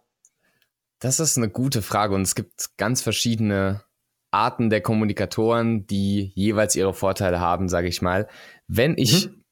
Das 0.98 1.20
ist 1.20 1.36
eine 1.36 1.50
gute 1.50 1.82
Frage 1.82 2.14
und 2.14 2.22
es 2.22 2.34
gibt 2.34 2.76
ganz 2.78 3.02
verschiedene 3.02 3.82
Arten 4.30 4.70
der 4.70 4.80
Kommunikatoren, 4.80 5.86
die 5.86 6.32
jeweils 6.34 6.76
ihre 6.76 6.94
Vorteile 6.94 7.40
haben, 7.40 7.68
sage 7.68 7.88
ich 7.88 8.00
mal. 8.00 8.26
Wenn 8.66 8.96
ich 8.96 9.28
mhm. 9.28 9.44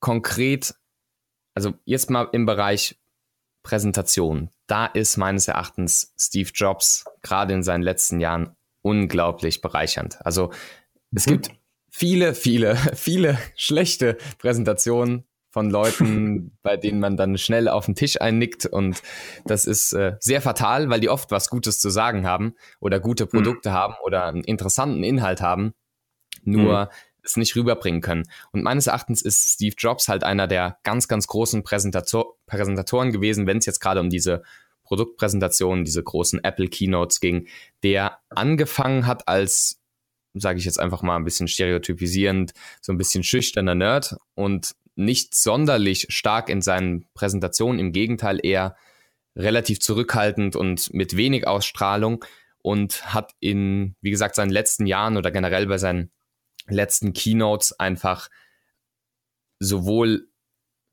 konkret, 0.00 0.74
also 1.54 1.72
jetzt 1.84 2.10
mal 2.10 2.28
im 2.32 2.44
Bereich 2.44 3.00
Präsentation, 3.62 4.50
da 4.66 4.84
ist 4.86 5.16
meines 5.16 5.48
Erachtens 5.48 6.12
Steve 6.18 6.50
Jobs 6.54 7.06
gerade 7.22 7.54
in 7.54 7.62
seinen 7.62 7.82
letzten 7.82 8.20
Jahren 8.20 8.54
unglaublich 8.82 9.62
bereichernd. 9.62 10.24
Also 10.24 10.52
es 11.14 11.26
mhm. 11.26 11.30
gibt 11.32 11.50
viele, 11.90 12.34
viele, 12.34 12.76
viele 12.94 13.38
schlechte 13.56 14.18
Präsentationen 14.38 15.24
von 15.58 15.70
Leuten, 15.70 16.52
bei 16.62 16.76
denen 16.76 17.00
man 17.00 17.16
dann 17.16 17.36
schnell 17.36 17.66
auf 17.66 17.86
den 17.86 17.96
Tisch 17.96 18.20
einnickt 18.20 18.64
und 18.64 19.02
das 19.44 19.64
ist 19.64 19.92
äh, 19.92 20.14
sehr 20.20 20.40
fatal, 20.40 20.88
weil 20.88 21.00
die 21.00 21.08
oft 21.08 21.32
was 21.32 21.50
Gutes 21.50 21.80
zu 21.80 21.90
sagen 21.90 22.28
haben 22.28 22.54
oder 22.78 23.00
gute 23.00 23.24
mhm. 23.24 23.30
Produkte 23.30 23.70
mhm. 23.70 23.74
haben 23.74 23.94
oder 24.04 24.26
einen 24.26 24.44
interessanten 24.44 25.02
Inhalt 25.02 25.40
haben, 25.40 25.74
nur 26.44 26.84
mhm. 26.84 26.90
es 27.24 27.36
nicht 27.36 27.56
rüberbringen 27.56 28.02
können. 28.02 28.22
Und 28.52 28.62
meines 28.62 28.86
Erachtens 28.86 29.20
ist 29.20 29.54
Steve 29.54 29.74
Jobs 29.76 30.06
halt 30.06 30.22
einer 30.22 30.46
der 30.46 30.78
ganz, 30.84 31.08
ganz 31.08 31.26
großen 31.26 31.64
Präsentator 31.64 32.36
Präsentatoren 32.46 33.10
gewesen, 33.10 33.48
wenn 33.48 33.58
es 33.58 33.66
jetzt 33.66 33.80
gerade 33.80 33.98
um 33.98 34.10
diese 34.10 34.44
Produktpräsentationen, 34.84 35.84
diese 35.84 36.04
großen 36.04 36.42
Apple 36.44 36.68
Keynotes 36.68 37.18
ging, 37.18 37.48
der 37.82 38.18
angefangen 38.30 39.08
hat 39.08 39.26
als 39.26 39.80
sage 40.34 40.58
ich 40.60 40.66
jetzt 40.66 40.78
einfach 40.78 41.02
mal 41.02 41.16
ein 41.16 41.24
bisschen 41.24 41.48
stereotypisierend, 41.48 42.52
so 42.80 42.92
ein 42.92 42.98
bisschen 42.98 43.24
schüchterner 43.24 43.74
Nerd 43.74 44.16
und 44.34 44.76
nicht 44.98 45.34
sonderlich 45.34 46.06
stark 46.10 46.48
in 46.48 46.60
seinen 46.60 47.06
Präsentationen, 47.14 47.78
im 47.78 47.92
Gegenteil 47.92 48.40
eher 48.42 48.76
relativ 49.36 49.80
zurückhaltend 49.80 50.56
und 50.56 50.92
mit 50.92 51.16
wenig 51.16 51.46
Ausstrahlung 51.46 52.24
und 52.62 53.14
hat 53.14 53.32
in, 53.38 53.94
wie 54.00 54.10
gesagt, 54.10 54.34
seinen 54.34 54.50
letzten 54.50 54.86
Jahren 54.86 55.16
oder 55.16 55.30
generell 55.30 55.66
bei 55.66 55.78
seinen 55.78 56.10
letzten 56.66 57.12
Keynotes 57.12 57.78
einfach 57.78 58.28
sowohl 59.60 60.28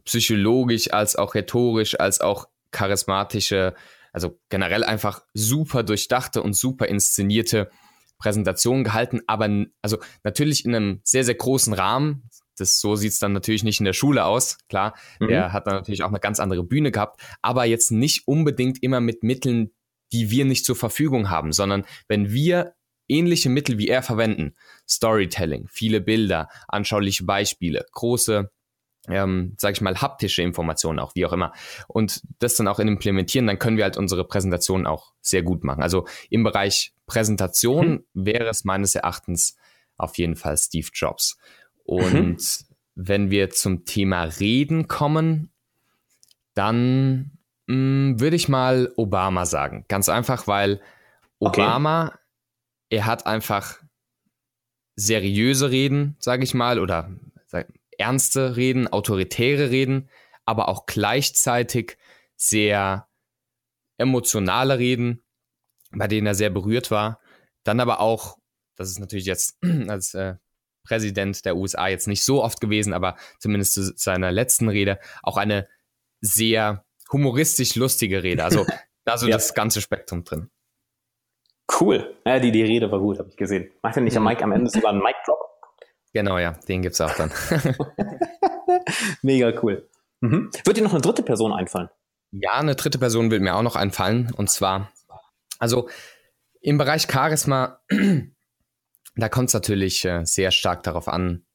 psychologisch 0.06 0.94
als 0.94 1.16
auch 1.16 1.34
rhetorisch 1.34 2.00
als 2.00 2.22
auch 2.22 2.48
charismatische, 2.72 3.74
also 4.14 4.40
generell 4.50 4.84
einfach 4.84 5.24
super 5.34 5.82
durchdachte 5.82 6.44
und 6.44 6.56
super 6.56 6.88
inszenierte 6.88 7.72
Präsentationen 8.20 8.84
gehalten, 8.84 9.22
aber 9.26 9.50
also 9.82 9.98
natürlich 10.24 10.64
in 10.64 10.76
einem 10.76 11.02
sehr, 11.04 11.24
sehr 11.24 11.36
großen 11.36 11.74
Rahmen, 11.74 12.30
das, 12.56 12.80
so 12.80 12.96
sieht's 12.96 13.20
dann 13.20 13.34
natürlich 13.34 13.64
nicht 13.64 13.80
in 13.80 13.86
der 13.86 13.94
Schule 13.94 14.26
aus. 14.26 14.58
Klar, 14.70 14.96
mhm. 15.20 15.28
der 15.28 15.54
hat 15.54 15.68
dann 15.68 15.76
natürlich 15.76 16.04
auch 16.04 16.10
eine 16.10 16.20
ganz 16.20 16.40
andere 16.40 16.64
Bühne 16.64 16.92
gehabt, 16.92 17.22
aber 17.42 17.66
jetzt 17.66 17.92
nicht 17.92 18.28
unbedingt 18.28 18.82
immer 18.84 19.02
mit 19.02 19.24
Mitteln, 19.24 19.72
die 20.12 20.30
wir 20.30 20.46
nicht 20.46 20.66
zur 20.66 20.76
Verfügung 20.76 21.30
haben, 21.30 21.52
sondern 21.52 21.86
wenn 22.08 22.32
wir 22.32 22.76
ähnliche 23.08 23.50
Mittel 23.50 23.78
wie 23.78 23.88
er 23.88 24.02
verwenden, 24.02 24.56
Storytelling, 24.88 25.68
viele 25.70 26.02
Bilder, 26.02 26.50
anschauliche 26.68 27.24
Beispiele, 27.26 27.86
große 27.92 28.50
ähm, 29.08 29.56
sage 29.58 29.74
ich 29.74 29.82
mal, 29.82 30.02
haptische 30.02 30.42
Informationen 30.42 31.00
auch, 31.00 31.16
wie 31.16 31.26
auch 31.26 31.34
immer. 31.34 31.54
Und 31.88 32.22
das 32.40 32.56
dann 32.56 32.68
auch 32.68 32.80
implementieren, 32.80 33.48
dann 33.48 33.60
können 33.60 33.78
wir 33.78 33.84
halt 33.84 33.98
unsere 33.98 34.26
Präsentation 34.26 34.88
auch 34.88 35.14
sehr 35.22 35.44
gut 35.44 35.64
machen. 35.64 35.84
Also 35.84 36.08
im 36.30 36.44
Bereich 36.44 36.94
Präsentation 37.06 38.06
mhm. 38.14 38.26
wäre 38.26 38.50
es 38.50 38.64
meines 38.64 38.96
Erachtens 38.96 39.56
auf 39.98 40.18
jeden 40.18 40.36
Fall 40.36 40.58
Steve 40.58 40.88
Jobs. 40.94 41.38
Und 41.86 42.38
mhm. 42.38 42.66
wenn 42.96 43.30
wir 43.30 43.52
zum 43.52 43.86
Thema 43.86 44.24
Reden 44.24 44.88
kommen, 44.88 45.52
dann 46.56 47.32
mh, 47.68 47.76
mm, 47.76 48.20
würde 48.20 48.36
ich 48.36 48.50
mal 48.50 48.92
Obama 48.98 49.46
sagen. 49.46 49.86
Ganz 49.88 50.10
einfach, 50.10 50.48
weil 50.48 50.82
Obama, 51.40 52.08
okay. 52.08 52.18
er 52.90 53.06
hat 53.06 53.28
einfach 53.28 53.80
seriöse 54.96 55.70
Reden, 55.72 56.16
sage 56.20 56.44
ich 56.44 56.54
mal, 56.54 56.80
oder 56.80 57.12
sag, 57.48 57.68
ernste 57.98 58.56
Reden, 58.56 58.88
autoritäre 58.88 59.70
Reden, 59.70 60.10
aber 60.46 60.70
auch 60.70 60.86
gleichzeitig 60.86 61.98
sehr 62.36 63.08
emotionale 63.98 64.80
Reden, 64.80 65.24
bei 65.92 66.08
denen 66.08 66.28
er 66.28 66.36
sehr 66.36 66.50
berührt 66.50 66.92
war. 66.92 67.20
Dann 67.64 67.80
aber 67.80 68.00
auch, 68.00 68.38
das 68.76 68.90
ist 68.90 69.00
natürlich 69.00 69.26
jetzt 69.26 69.58
als 69.88 70.14
äh, 70.14 70.36
Präsident 70.86 71.46
der 71.46 71.56
USA 71.56 71.88
jetzt 71.88 72.08
nicht 72.08 72.24
so 72.24 72.44
oft 72.44 72.62
gewesen, 72.62 72.94
aber 72.94 73.16
zumindest 73.40 73.74
zu 73.74 73.94
seiner 73.96 74.32
letzten 74.32 74.70
Rede 74.70 75.00
auch 75.24 75.38
eine 75.38 75.68
sehr 76.22 76.86
humoristisch 77.12 77.76
lustige 77.76 78.24
Rede. 78.24 78.44
Also 78.44 78.66
da 79.06 79.18
so 79.18 79.28
ja. 79.28 79.34
das 79.34 79.54
ganze 79.54 79.82
Spektrum 79.82 80.24
drin. 80.24 80.50
Cool. 81.80 82.16
Ja, 82.26 82.40
die, 82.40 82.52
die 82.52 82.64
Rede 82.64 82.92
war 82.92 83.00
gut, 83.00 83.20
habe 83.20 83.30
ich 83.30 83.38
gesehen. 83.38 83.72
Macht 83.82 83.98
er 83.98 84.04
nicht 84.04 84.18
mhm. 84.18 84.24
Mike 84.24 84.44
am 84.44 84.52
Ende 84.52 84.70
sogar 84.70 84.92
einen 84.92 85.02
Mic-Drop? 85.02 85.40
Genau, 86.14 86.38
ja, 86.38 86.54
den 86.68 86.82
gibt 86.82 86.94
es 86.94 87.02
auch 87.02 87.14
dann. 87.16 87.32
Mega 89.22 89.52
cool. 89.62 89.90
Mhm. 90.22 90.50
Wird 90.64 90.78
dir 90.78 90.84
noch 90.84 90.94
eine 90.94 91.02
dritte 91.02 91.24
Person 91.24 91.52
einfallen? 91.52 91.90
Ja, 92.32 92.54
eine 92.54 92.76
dritte 92.76 93.00
Person 93.00 93.32
wird 93.32 93.42
mir 93.42 93.56
auch 93.56 93.64
noch 93.64 93.76
einfallen. 93.76 94.32
Und 94.36 94.50
zwar, 94.50 94.92
also 95.60 95.90
im 96.62 96.78
Bereich 96.78 97.08
Charisma, 97.12 97.80
da 99.16 99.30
kommt 99.30 99.50
es 99.50 99.54
natürlich 99.54 100.06
äh, 100.06 100.26
sehr 100.26 100.52
stark 100.52 100.84
darauf 100.84 101.08
an, 101.08 101.46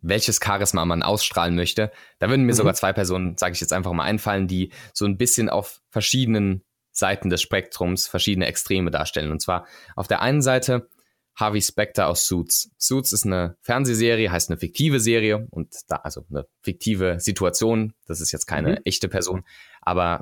welches 0.00 0.40
Charisma 0.42 0.84
man 0.84 1.02
ausstrahlen 1.02 1.54
möchte. 1.54 1.90
Da 2.18 2.28
würden 2.28 2.44
mir 2.44 2.52
mhm. 2.52 2.56
sogar 2.56 2.74
zwei 2.74 2.92
Personen, 2.92 3.36
sage 3.36 3.54
ich 3.54 3.60
jetzt 3.60 3.72
einfach 3.72 3.92
mal, 3.92 4.04
einfallen, 4.04 4.46
die 4.46 4.72
so 4.92 5.04
ein 5.04 5.16
bisschen 5.16 5.48
auf 5.48 5.80
verschiedenen 5.90 6.62
Seiten 6.92 7.28
des 7.28 7.42
Spektrums 7.42 8.06
verschiedene 8.06 8.46
Extreme 8.46 8.90
darstellen. 8.90 9.30
Und 9.30 9.40
zwar 9.40 9.66
auf 9.94 10.08
der 10.08 10.22
einen 10.22 10.42
Seite 10.42 10.88
Harvey 11.34 11.60
Specter 11.60 12.08
aus 12.08 12.26
Suits. 12.26 12.70
Suits 12.78 13.12
ist 13.12 13.26
eine 13.26 13.56
Fernsehserie, 13.60 14.30
heißt 14.30 14.48
eine 14.48 14.58
fiktive 14.58 15.00
Serie 15.00 15.46
und 15.50 15.74
da, 15.88 15.96
also 15.96 16.24
eine 16.30 16.46
fiktive 16.62 17.20
Situation. 17.20 17.92
Das 18.06 18.20
ist 18.20 18.32
jetzt 18.32 18.46
keine 18.46 18.70
mhm. 18.70 18.78
echte 18.84 19.08
Person, 19.08 19.44
aber 19.82 20.20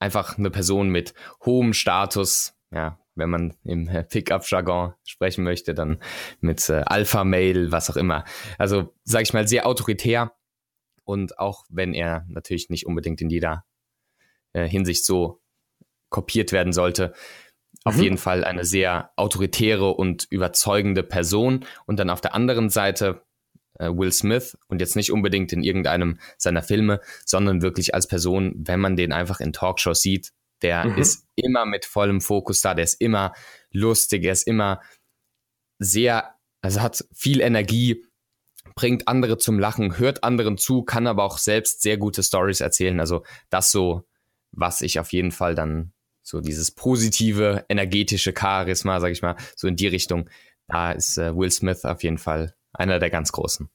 einfach 0.00 0.36
eine 0.36 0.50
Person 0.50 0.88
mit 0.88 1.14
hohem 1.44 1.72
Status. 1.72 2.54
Ja, 2.72 2.98
wenn 3.16 3.30
man 3.30 3.54
im 3.64 3.88
Pickup-Jargon 4.08 4.94
sprechen 5.04 5.44
möchte, 5.44 5.74
dann 5.74 5.98
mit 6.40 6.68
äh, 6.68 6.82
Alpha-Mail, 6.86 7.72
was 7.72 7.90
auch 7.90 7.96
immer. 7.96 8.24
Also, 8.58 8.94
sage 9.04 9.24
ich 9.24 9.32
mal, 9.32 9.48
sehr 9.48 9.66
autoritär 9.66 10.32
und 11.04 11.38
auch 11.38 11.64
wenn 11.68 11.94
er 11.94 12.24
natürlich 12.28 12.68
nicht 12.70 12.86
unbedingt 12.86 13.20
in 13.20 13.30
jeder 13.30 13.64
äh, 14.52 14.68
Hinsicht 14.68 15.04
so 15.04 15.40
kopiert 16.08 16.52
werden 16.52 16.72
sollte, 16.72 17.14
auf 17.84 17.96
mhm. 17.96 18.02
jeden 18.02 18.18
Fall 18.18 18.44
eine 18.44 18.64
sehr 18.64 19.10
autoritäre 19.16 19.94
und 19.94 20.26
überzeugende 20.30 21.02
Person. 21.02 21.64
Und 21.86 21.98
dann 21.98 22.10
auf 22.10 22.20
der 22.20 22.34
anderen 22.34 22.70
Seite 22.70 23.22
äh, 23.78 23.88
Will 23.88 24.12
Smith 24.12 24.56
und 24.68 24.80
jetzt 24.80 24.96
nicht 24.96 25.12
unbedingt 25.12 25.52
in 25.52 25.62
irgendeinem 25.62 26.18
seiner 26.38 26.62
Filme, 26.62 27.00
sondern 27.24 27.62
wirklich 27.62 27.94
als 27.94 28.08
Person, 28.08 28.54
wenn 28.56 28.80
man 28.80 28.96
den 28.96 29.12
einfach 29.12 29.40
in 29.40 29.52
Talkshows 29.52 30.00
sieht, 30.00 30.32
der 30.62 30.86
mhm. 30.86 30.98
ist 30.98 31.26
immer 31.34 31.66
mit 31.66 31.84
vollem 31.84 32.20
Fokus 32.20 32.60
da, 32.60 32.74
der 32.74 32.84
ist 32.84 33.00
immer 33.00 33.32
lustig, 33.70 34.24
er 34.24 34.32
ist 34.32 34.46
immer 34.46 34.80
sehr, 35.78 36.34
also 36.62 36.80
hat 36.80 37.04
viel 37.12 37.40
Energie, 37.40 38.04
bringt 38.74 39.08
andere 39.08 39.38
zum 39.38 39.58
Lachen, 39.58 39.98
hört 39.98 40.24
anderen 40.24 40.58
zu, 40.58 40.82
kann 40.82 41.06
aber 41.06 41.24
auch 41.24 41.38
selbst 41.38 41.82
sehr 41.82 41.98
gute 41.98 42.22
Stories 42.22 42.60
erzählen. 42.60 43.00
Also 43.00 43.24
das 43.50 43.70
so, 43.70 44.02
was 44.52 44.80
ich 44.80 44.98
auf 44.98 45.12
jeden 45.12 45.30
Fall 45.30 45.54
dann 45.54 45.92
so 46.22 46.40
dieses 46.40 46.72
positive, 46.72 47.64
energetische 47.68 48.34
Charisma, 48.36 49.00
sag 49.00 49.12
ich 49.12 49.22
mal, 49.22 49.36
so 49.54 49.68
in 49.68 49.76
die 49.76 49.86
Richtung. 49.86 50.28
Da 50.66 50.92
ist 50.92 51.18
äh, 51.18 51.36
Will 51.36 51.50
Smith 51.50 51.84
auf 51.84 52.02
jeden 52.02 52.18
Fall 52.18 52.54
einer 52.72 52.98
der 52.98 53.10
ganz 53.10 53.30
großen. 53.30 53.70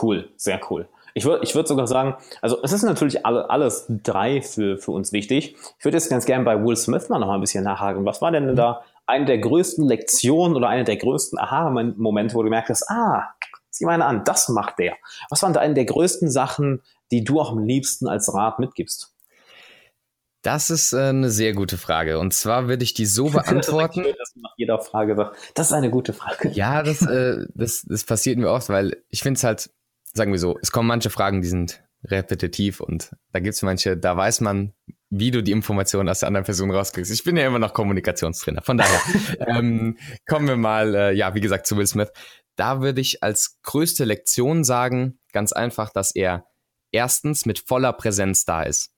Cool, 0.00 0.32
sehr 0.36 0.60
cool. 0.70 0.88
Ich 1.14 1.24
würde 1.24 1.44
ich 1.44 1.54
würd 1.54 1.68
sogar 1.68 1.86
sagen, 1.86 2.16
also 2.40 2.62
es 2.62 2.72
ist 2.72 2.82
natürlich 2.82 3.26
alle, 3.26 3.50
alles 3.50 3.86
drei 3.88 4.40
für, 4.42 4.78
für 4.78 4.92
uns 4.92 5.12
wichtig. 5.12 5.56
Ich 5.78 5.84
würde 5.84 5.96
jetzt 5.96 6.10
ganz 6.10 6.24
gerne 6.24 6.44
bei 6.44 6.62
Will 6.62 6.76
Smith 6.76 7.08
mal 7.08 7.18
noch 7.18 7.26
mal 7.26 7.34
ein 7.34 7.40
bisschen 7.40 7.64
nachhaken. 7.64 8.04
Was 8.04 8.22
war 8.22 8.30
denn 8.30 8.56
da 8.56 8.82
eine 9.06 9.24
der 9.24 9.38
größten 9.38 9.86
Lektionen 9.86 10.56
oder 10.56 10.68
eine 10.68 10.84
der 10.84 10.96
größten 10.96 11.38
Aha-Momente, 11.38 12.34
wo 12.34 12.42
du 12.42 12.44
gemerkt 12.44 12.68
hast, 12.68 12.88
ah, 12.88 13.34
sieh 13.70 13.84
mal 13.84 14.00
an, 14.00 14.24
das 14.24 14.48
macht 14.48 14.78
der. 14.78 14.96
Was 15.28 15.42
waren 15.42 15.52
da 15.52 15.60
eine 15.60 15.74
der 15.74 15.84
größten 15.84 16.30
Sachen, 16.30 16.82
die 17.10 17.24
du 17.24 17.40
auch 17.40 17.52
am 17.52 17.64
liebsten 17.64 18.08
als 18.08 18.32
Rat 18.32 18.58
mitgibst? 18.58 19.12
Das 20.42 20.70
ist 20.70 20.92
äh, 20.92 21.08
eine 21.08 21.30
sehr 21.30 21.52
gute 21.52 21.78
Frage. 21.78 22.18
Und 22.18 22.34
zwar 22.34 22.66
würde 22.66 22.82
ich 22.82 22.94
die 22.94 23.06
so 23.06 23.26
beantworten. 23.30 24.02
das 24.02 24.16
dass 24.18 24.36
nach 24.36 24.54
jeder 24.56 24.80
Frage 24.80 25.14
sagt, 25.14 25.36
das 25.54 25.68
ist 25.68 25.72
eine 25.72 25.90
gute 25.90 26.12
Frage. 26.12 26.50
Ja, 26.50 26.82
das, 26.82 27.02
äh, 27.02 27.46
das, 27.54 27.86
das 27.88 28.04
passiert 28.04 28.38
mir 28.38 28.50
oft, 28.50 28.68
weil 28.68 29.02
ich 29.08 29.22
finde 29.22 29.38
es 29.38 29.44
halt, 29.44 29.70
sagen 30.12 30.32
wir 30.32 30.38
so, 30.38 30.58
es 30.62 30.72
kommen 30.72 30.88
manche 30.88 31.10
Fragen, 31.10 31.42
die 31.42 31.48
sind 31.48 31.82
repetitiv 32.04 32.80
und 32.80 33.12
da 33.32 33.40
gibt 33.40 33.54
es 33.54 33.62
manche, 33.62 33.96
da 33.96 34.16
weiß 34.16 34.40
man, 34.40 34.72
wie 35.10 35.30
du 35.30 35.42
die 35.42 35.52
Informationen 35.52 36.08
aus 36.08 36.20
der 36.20 36.28
anderen 36.28 36.44
Person 36.44 36.70
rauskriegst. 36.70 37.12
Ich 37.12 37.22
bin 37.22 37.36
ja 37.36 37.46
immer 37.46 37.58
noch 37.58 37.74
Kommunikationstrainer. 37.74 38.62
Von 38.62 38.78
daher 38.78 39.00
ähm, 39.46 39.98
kommen 40.26 40.48
wir 40.48 40.56
mal, 40.56 40.94
äh, 40.94 41.12
ja, 41.12 41.34
wie 41.34 41.40
gesagt, 41.40 41.66
zu 41.66 41.76
Will 41.76 41.86
Smith. 41.86 42.10
Da 42.56 42.80
würde 42.80 43.00
ich 43.00 43.22
als 43.22 43.58
größte 43.62 44.04
Lektion 44.04 44.64
sagen, 44.64 45.18
ganz 45.32 45.52
einfach, 45.52 45.90
dass 45.90 46.14
er 46.14 46.46
erstens 46.90 47.46
mit 47.46 47.58
voller 47.58 47.92
Präsenz 47.92 48.44
da 48.44 48.62
ist. 48.62 48.90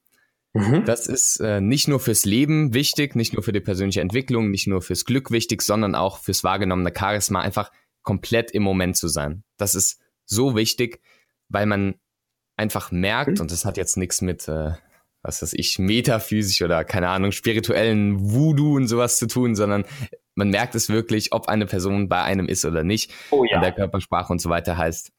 Mhm. 0.55 0.85
Das 0.85 1.09
ist 1.09 1.40
äh, 1.40 1.61
nicht 1.61 1.88
nur 1.88 1.98
fürs 1.98 2.24
Leben 2.24 2.74
wichtig, 2.74 3.16
nicht 3.16 3.33
nur 3.33 3.42
für 3.42 3.53
die 3.53 3.61
persönliche 3.61 4.00
Entwicklung, 4.00 4.50
nicht 4.50 4.68
nur 4.68 4.83
fürs 4.83 5.05
Glück 5.05 5.31
wichtig, 5.31 5.62
sondern 5.62 5.94
auch 5.94 6.18
fürs 6.18 6.44
wahrgenommene 6.44 6.92
Charisma, 6.96 7.40
einfach 7.40 7.72
komplett 8.03 8.53
im 8.53 8.62
Moment 8.62 8.96
zu 8.96 9.09
sein. 9.09 9.42
Das 9.57 9.74
ist 9.74 9.98
so 10.26 10.56
wichtig, 10.56 11.00
weil 11.48 11.66
man 11.66 11.94
einfach 12.56 12.90
merkt, 12.90 13.37
mhm. 13.37 13.42
und 13.42 13.50
das 13.50 13.64
hat 13.64 13.76
jetzt 13.76 13.96
nichts 13.96 14.20
mit, 14.20 14.48
äh, 14.48 14.72
was 15.22 15.42
weiß 15.42 15.54
ich, 15.54 15.78
metaphysisch 15.78 16.62
oder 16.62 16.84
keine 16.84 17.08
Ahnung, 17.08 17.32
spirituellen 17.32 18.32
Voodoo 18.32 18.76
und 18.76 18.87
sowas 18.87 19.18
zu 19.18 19.26
tun, 19.26 19.54
sondern 19.54 19.84
man 20.34 20.50
merkt 20.50 20.74
es 20.74 20.88
wirklich, 20.88 21.32
ob 21.32 21.48
eine 21.48 21.66
Person 21.66 22.08
bei 22.08 22.22
einem 22.22 22.48
ist 22.48 22.64
oder 22.64 22.84
nicht. 22.84 23.12
Oh 23.30 23.44
ja. 23.44 23.56
In 23.56 23.62
der 23.62 23.72
Körpersprache 23.72 24.32
und 24.32 24.40
so 24.40 24.50
weiter 24.50 24.76
heißt, 24.76 25.12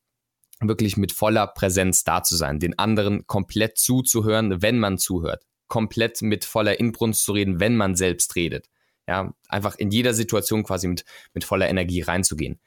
wirklich 0.61 0.97
mit 0.97 1.11
voller 1.11 1.47
Präsenz 1.47 2.03
da 2.03 2.23
zu 2.23 2.35
sein, 2.35 2.59
den 2.59 2.77
anderen 2.79 3.27
komplett 3.27 3.77
zuzuhören, 3.77 4.61
wenn 4.61 4.79
man 4.79 4.97
zuhört, 4.97 5.45
komplett 5.67 6.21
mit 6.21 6.45
voller 6.45 6.79
Inbrunst 6.79 7.23
zu 7.23 7.33
reden, 7.33 7.59
wenn 7.59 7.75
man 7.75 7.95
selbst 7.95 8.35
redet. 8.35 8.67
Ja, 9.07 9.33
einfach 9.49 9.75
in 9.75 9.91
jeder 9.91 10.13
Situation 10.13 10.63
quasi 10.63 10.87
mit, 10.87 11.05
mit 11.33 11.43
voller 11.43 11.69
Energie 11.69 12.01
reinzugehen. 12.01 12.59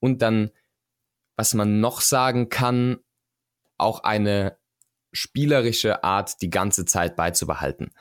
Und 0.00 0.22
dann, 0.22 0.50
was 1.36 1.54
man 1.54 1.80
noch 1.80 2.00
sagen 2.00 2.48
kann, 2.48 2.98
auch 3.78 4.04
eine 4.04 4.58
spielerische 5.12 6.04
Art 6.04 6.40
die 6.40 6.50
ganze 6.50 6.84
Zeit 6.84 7.16
beizubehalten. 7.16 7.92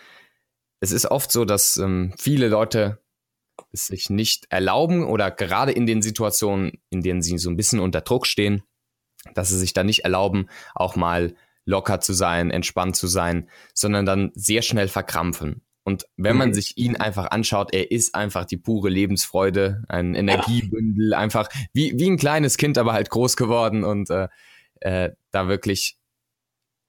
Es 0.79 0.91
ist 0.91 1.05
oft 1.05 1.31
so, 1.31 1.45
dass 1.45 1.77
ähm, 1.77 2.13
viele 2.17 2.47
Leute 2.47 3.01
es 3.71 3.87
sich 3.87 4.09
nicht 4.09 4.47
erlauben 4.49 5.05
oder 5.05 5.29
gerade 5.29 5.71
in 5.71 5.85
den 5.85 6.01
Situationen, 6.01 6.81
in 6.89 7.01
denen 7.01 7.21
sie 7.21 7.37
so 7.37 7.49
ein 7.49 7.57
bisschen 7.57 7.79
unter 7.79 8.01
Druck 8.01 8.25
stehen, 8.25 8.63
dass 9.33 9.49
sie 9.49 9.59
sich 9.59 9.73
da 9.73 9.83
nicht 9.83 10.03
erlauben, 10.03 10.47
auch 10.73 10.95
mal 10.95 11.35
locker 11.65 11.99
zu 11.99 12.13
sein, 12.13 12.49
entspannt 12.49 12.95
zu 12.95 13.07
sein, 13.07 13.49
sondern 13.73 14.05
dann 14.05 14.31
sehr 14.33 14.61
schnell 14.61 14.87
verkrampfen. 14.87 15.61
Und 15.83 16.05
wenn 16.15 16.37
man 16.37 16.49
mhm. 16.49 16.53
sich 16.53 16.77
ihn 16.77 16.95
einfach 16.95 17.31
anschaut, 17.31 17.73
er 17.73 17.89
ist 17.89 18.13
einfach 18.13 18.45
die 18.45 18.57
pure 18.57 18.89
Lebensfreude, 18.89 19.83
ein 19.87 20.13
Energiebündel, 20.13 21.13
einfach 21.13 21.49
wie, 21.73 21.97
wie 21.97 22.09
ein 22.09 22.17
kleines 22.17 22.57
Kind, 22.57 22.77
aber 22.77 22.93
halt 22.93 23.09
groß 23.09 23.35
geworden 23.35 23.83
und 23.83 24.09
äh, 24.11 24.27
äh, 24.81 25.11
da 25.31 25.47
wirklich 25.47 25.97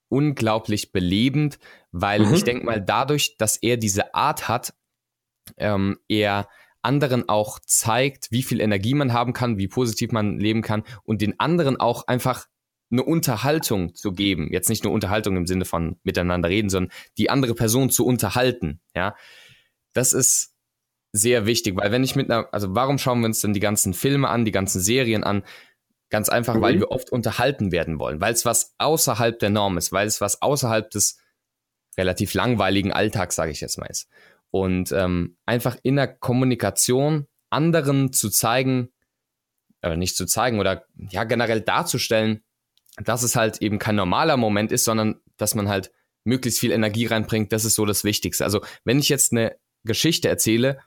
unglaublich 0.08 0.92
belebend, 0.92 1.58
weil 1.90 2.26
mhm. 2.26 2.34
ich 2.34 2.44
denke 2.44 2.66
mal, 2.66 2.82
dadurch, 2.82 3.36
dass 3.38 3.56
er 3.56 3.78
diese 3.78 4.14
Art 4.14 4.48
hat, 4.48 4.74
ähm, 5.56 5.98
er 6.08 6.48
anderen 6.82 7.28
auch 7.28 7.60
zeigt, 7.60 8.30
wie 8.30 8.42
viel 8.42 8.60
Energie 8.60 8.94
man 8.94 9.12
haben 9.12 9.32
kann, 9.32 9.56
wie 9.56 9.68
positiv 9.68 10.12
man 10.12 10.38
leben 10.38 10.62
kann 10.62 10.82
und 11.04 11.22
den 11.22 11.38
anderen 11.40 11.78
auch 11.78 12.06
einfach 12.08 12.46
eine 12.92 13.02
Unterhaltung 13.02 13.94
zu 13.94 14.12
geben. 14.12 14.48
Jetzt 14.52 14.68
nicht 14.68 14.84
nur 14.84 14.92
Unterhaltung 14.92 15.36
im 15.36 15.46
Sinne 15.46 15.64
von 15.64 15.96
miteinander 16.02 16.48
reden, 16.48 16.70
sondern 16.70 16.92
die 17.18 17.30
andere 17.30 17.54
Person 17.54 17.90
zu 17.90 18.06
unterhalten. 18.06 18.80
Ja, 18.94 19.16
das 19.92 20.12
ist 20.12 20.54
sehr 21.12 21.46
wichtig, 21.46 21.76
weil 21.76 21.90
wenn 21.90 22.04
ich 22.04 22.16
mit 22.16 22.30
einer, 22.30 22.48
also 22.52 22.74
warum 22.74 22.98
schauen 22.98 23.20
wir 23.20 23.26
uns 23.26 23.40
denn 23.40 23.52
die 23.52 23.60
ganzen 23.60 23.94
Filme 23.94 24.28
an, 24.28 24.44
die 24.44 24.52
ganzen 24.52 24.80
Serien 24.80 25.24
an? 25.24 25.42
Ganz 26.10 26.28
einfach, 26.28 26.56
mhm. 26.56 26.60
weil 26.60 26.78
wir 26.78 26.90
oft 26.90 27.10
unterhalten 27.10 27.72
werden 27.72 27.98
wollen, 27.98 28.20
weil 28.20 28.34
es 28.34 28.44
was 28.44 28.74
außerhalb 28.78 29.38
der 29.38 29.50
Norm 29.50 29.78
ist, 29.78 29.92
weil 29.92 30.06
es 30.06 30.20
was 30.20 30.42
außerhalb 30.42 30.90
des 30.90 31.18
relativ 31.96 32.34
langweiligen 32.34 32.92
Alltags, 32.92 33.34
sage 33.34 33.50
ich 33.50 33.60
jetzt 33.60 33.78
mal, 33.78 33.86
ist 33.86 34.08
und 34.52 34.92
ähm, 34.92 35.36
einfach 35.46 35.76
in 35.82 35.96
der 35.96 36.06
Kommunikation 36.06 37.26
anderen 37.50 38.12
zu 38.12 38.30
zeigen, 38.30 38.90
äh, 39.80 39.96
nicht 39.96 40.14
zu 40.14 40.26
zeigen 40.26 40.60
oder 40.60 40.84
ja 41.10 41.24
generell 41.24 41.62
darzustellen, 41.62 42.44
dass 42.96 43.22
es 43.22 43.36
halt 43.36 43.62
eben 43.62 43.78
kein 43.78 43.96
normaler 43.96 44.36
Moment 44.36 44.72
ist, 44.72 44.84
sondern 44.84 45.20
dass 45.36 45.54
man 45.54 45.68
halt 45.68 45.92
möglichst 46.24 46.60
viel 46.60 46.72
Energie 46.72 47.06
reinbringt, 47.06 47.52
das 47.52 47.64
ist 47.64 47.74
so 47.74 47.84
das 47.84 48.04
Wichtigste. 48.04 48.44
Also 48.44 48.60
wenn 48.84 48.98
ich 48.98 49.08
jetzt 49.08 49.32
eine 49.32 49.56
Geschichte 49.84 50.28
erzähle, 50.28 50.78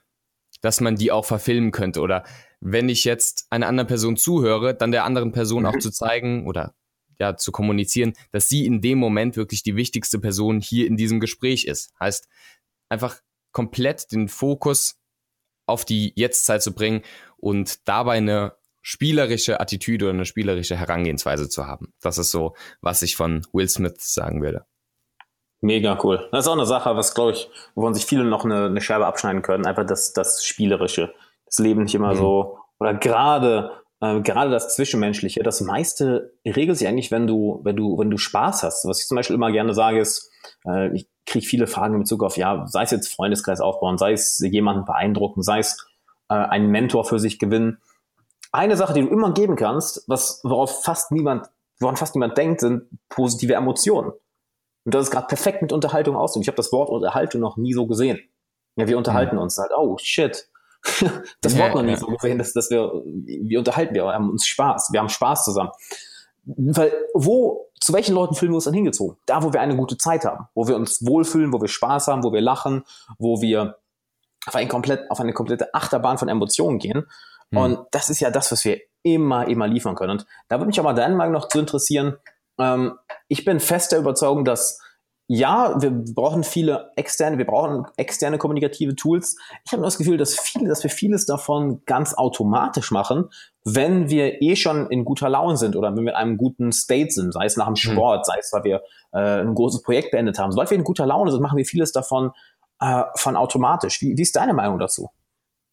dass 0.60 0.80
man 0.80 0.96
die 0.96 1.12
auch 1.12 1.24
verfilmen 1.24 1.72
könnte 1.72 2.00
oder 2.00 2.24
wenn 2.60 2.88
ich 2.88 3.04
jetzt 3.04 3.46
einer 3.50 3.66
anderen 3.66 3.86
Person 3.86 4.16
zuhöre, 4.16 4.74
dann 4.74 4.92
der 4.92 5.04
anderen 5.04 5.32
Person 5.32 5.62
mhm. 5.62 5.68
auch 5.68 5.78
zu 5.78 5.90
zeigen 5.90 6.46
oder 6.46 6.74
ja 7.18 7.36
zu 7.36 7.52
kommunizieren, 7.52 8.14
dass 8.32 8.48
sie 8.48 8.66
in 8.66 8.80
dem 8.80 8.98
Moment 8.98 9.36
wirklich 9.36 9.62
die 9.62 9.76
wichtigste 9.76 10.18
Person 10.18 10.60
hier 10.60 10.86
in 10.86 10.96
diesem 10.96 11.20
Gespräch 11.20 11.64
ist. 11.64 11.92
Heißt 12.00 12.28
einfach 12.88 13.20
komplett 13.52 14.12
den 14.12 14.28
Fokus 14.28 14.98
auf 15.66 15.84
die 15.84 16.12
Jetztzeit 16.14 16.62
zu 16.62 16.74
bringen 16.74 17.02
und 17.36 17.88
dabei 17.88 18.18
eine 18.18 18.54
spielerische 18.86 19.58
Attitüde 19.58 20.04
oder 20.04 20.14
eine 20.14 20.24
spielerische 20.26 20.76
Herangehensweise 20.76 21.48
zu 21.48 21.66
haben. 21.66 21.92
Das 22.00 22.18
ist 22.18 22.30
so, 22.30 22.54
was 22.80 23.02
ich 23.02 23.16
von 23.16 23.44
Will 23.52 23.68
Smith 23.68 23.96
sagen 23.98 24.42
würde. 24.42 24.64
Mega 25.60 25.98
cool. 26.04 26.28
Das 26.30 26.44
ist 26.44 26.48
auch 26.48 26.52
eine 26.52 26.66
Sache, 26.66 26.94
was, 26.94 27.12
glaube 27.12 27.32
ich, 27.32 27.50
wovon 27.74 27.94
sich 27.94 28.06
viele 28.06 28.22
noch 28.22 28.44
eine, 28.44 28.66
eine 28.66 28.80
Scherbe 28.80 29.06
abschneiden 29.06 29.42
können. 29.42 29.66
Einfach 29.66 29.84
das, 29.84 30.12
das 30.12 30.44
Spielerische. 30.44 31.12
Das 31.46 31.58
Leben 31.58 31.82
nicht 31.82 31.96
immer 31.96 32.14
mhm. 32.14 32.18
so, 32.18 32.58
oder 32.78 32.94
gerade, 32.94 33.72
äh, 34.00 34.20
gerade 34.20 34.52
das 34.52 34.76
Zwischenmenschliche. 34.76 35.42
Das 35.42 35.60
meiste 35.60 36.34
regelt 36.44 36.78
sich 36.78 36.86
eigentlich, 36.86 37.10
wenn 37.10 37.26
du, 37.26 37.60
wenn 37.64 37.74
du, 37.74 37.98
wenn 37.98 38.10
du 38.10 38.18
Spaß 38.18 38.62
hast. 38.62 38.84
Was 38.86 39.00
ich 39.00 39.08
zum 39.08 39.16
Beispiel 39.16 39.34
immer 39.34 39.50
gerne 39.50 39.74
sage, 39.74 39.98
ist, 39.98 40.30
äh, 40.64 40.94
ich 40.94 41.08
kriege 41.26 41.44
viele 41.44 41.66
Fragen 41.66 41.94
in 41.94 42.00
Bezug 42.00 42.22
auf, 42.22 42.36
ja, 42.36 42.64
sei 42.68 42.84
es 42.84 42.92
jetzt 42.92 43.12
Freundeskreis 43.12 43.60
aufbauen, 43.60 43.98
sei 43.98 44.12
es 44.12 44.38
jemanden 44.38 44.84
beeindrucken, 44.84 45.42
sei 45.42 45.58
es 45.58 45.88
äh, 46.28 46.34
einen 46.34 46.70
Mentor 46.70 47.04
für 47.04 47.18
sich 47.18 47.40
gewinnen. 47.40 47.78
Eine 48.56 48.76
Sache, 48.78 48.94
die 48.94 49.02
du 49.02 49.08
immer 49.08 49.32
geben 49.34 49.54
kannst, 49.54 50.04
was, 50.06 50.40
worauf 50.42 50.82
fast 50.82 51.12
niemand, 51.12 51.50
woran 51.78 51.96
fast 51.96 52.14
niemand 52.14 52.38
denkt, 52.38 52.60
sind 52.60 52.88
positive 53.10 53.52
Emotionen. 53.52 54.12
Und 54.84 54.94
das 54.94 55.04
ist 55.04 55.10
gerade 55.10 55.26
perfekt 55.26 55.60
mit 55.60 55.72
Unterhaltung 55.72 56.16
aus. 56.16 56.34
Ich 56.36 56.48
habe 56.48 56.56
das 56.56 56.72
Wort 56.72 56.88
Unterhaltung 56.88 57.42
noch 57.42 57.58
nie 57.58 57.74
so 57.74 57.86
gesehen. 57.86 58.18
Ja, 58.76 58.88
wir 58.88 58.96
unterhalten 58.96 59.36
mhm. 59.36 59.42
uns 59.42 59.58
halt. 59.58 59.72
Oh, 59.76 59.98
shit. 59.98 60.48
das 61.42 61.58
Wort 61.58 61.74
noch 61.74 61.82
nie 61.82 61.90
ja. 61.90 61.96
so 61.98 62.06
gesehen, 62.06 62.38
dass, 62.38 62.54
dass 62.54 62.70
wir, 62.70 63.02
wir 63.04 63.58
unterhalten, 63.58 63.94
wir 63.94 64.06
haben 64.06 64.30
uns 64.30 64.46
Spaß. 64.46 64.88
Wir 64.90 65.00
haben 65.00 65.10
Spaß 65.10 65.44
zusammen. 65.44 65.70
Weil, 66.44 66.92
wo, 67.12 67.68
zu 67.78 67.92
welchen 67.92 68.14
Leuten 68.14 68.36
fühlen 68.36 68.52
wir 68.52 68.56
uns 68.56 68.64
dann 68.64 68.72
hingezogen? 68.72 69.18
Da, 69.26 69.42
wo 69.42 69.52
wir 69.52 69.60
eine 69.60 69.76
gute 69.76 69.98
Zeit 69.98 70.24
haben, 70.24 70.46
wo 70.54 70.66
wir 70.66 70.76
uns 70.76 71.04
wohlfühlen, 71.04 71.52
wo 71.52 71.60
wir 71.60 71.68
Spaß 71.68 72.06
haben, 72.06 72.24
wo 72.24 72.32
wir 72.32 72.40
lachen, 72.40 72.84
wo 73.18 73.42
wir 73.42 73.76
auf, 74.46 74.54
ein 74.54 74.68
komplett, 74.68 75.10
auf 75.10 75.20
eine 75.20 75.34
komplette 75.34 75.74
Achterbahn 75.74 76.16
von 76.16 76.28
Emotionen 76.28 76.78
gehen. 76.78 77.06
Mhm. 77.50 77.58
Und 77.58 77.78
das 77.90 78.10
ist 78.10 78.20
ja 78.20 78.30
das, 78.30 78.52
was 78.52 78.64
wir 78.64 78.80
immer, 79.02 79.46
immer 79.48 79.68
liefern 79.68 79.94
können. 79.94 80.12
Und 80.12 80.26
da 80.48 80.56
würde 80.56 80.66
mich 80.66 80.80
aber 80.80 80.94
deine 80.94 81.14
Meinung 81.14 81.34
noch 81.34 81.48
zu 81.48 81.58
interessieren, 81.58 82.16
ähm, 82.58 82.98
ich 83.28 83.44
bin 83.44 83.60
fest 83.60 83.92
der 83.92 83.98
Überzeugung, 83.98 84.44
dass 84.44 84.80
ja, 85.28 85.74
wir 85.82 85.90
brauchen 85.90 86.44
viele 86.44 86.92
externe, 86.94 87.36
wir 87.36 87.46
brauchen 87.46 87.84
externe 87.96 88.38
kommunikative 88.38 88.94
Tools. 88.94 89.36
Ich 89.64 89.72
habe 89.72 89.82
das 89.82 89.98
Gefühl, 89.98 90.18
dass 90.18 90.38
viele, 90.38 90.68
dass 90.68 90.84
wir 90.84 90.90
vieles 90.90 91.26
davon 91.26 91.82
ganz 91.84 92.14
automatisch 92.14 92.92
machen, 92.92 93.28
wenn 93.64 94.08
wir 94.08 94.40
eh 94.40 94.54
schon 94.54 94.88
in 94.88 95.04
guter 95.04 95.28
Laune 95.28 95.56
sind 95.56 95.74
oder 95.74 95.96
wenn 95.96 96.04
wir 96.04 96.12
in 96.12 96.16
einem 96.16 96.36
guten 96.36 96.70
State 96.70 97.10
sind, 97.10 97.32
sei 97.32 97.44
es 97.44 97.56
nach 97.56 97.66
dem 97.66 97.72
mhm. 97.72 97.76
Sport, 97.76 98.26
sei 98.26 98.36
es, 98.38 98.52
weil 98.52 98.62
wir 98.62 98.82
äh, 99.12 99.40
ein 99.40 99.54
großes 99.54 99.82
Projekt 99.82 100.12
beendet 100.12 100.38
haben. 100.38 100.52
Sobald 100.52 100.70
wir 100.70 100.78
in 100.78 100.84
guter 100.84 101.06
Laune 101.06 101.32
sind, 101.32 101.42
machen 101.42 101.58
wir 101.58 101.64
vieles 101.64 101.90
davon 101.90 102.30
äh, 102.80 103.02
von 103.16 103.34
automatisch. 103.34 104.00
Wie, 104.02 104.16
wie 104.16 104.22
ist 104.22 104.36
deine 104.36 104.54
Meinung 104.54 104.78
dazu? 104.78 105.10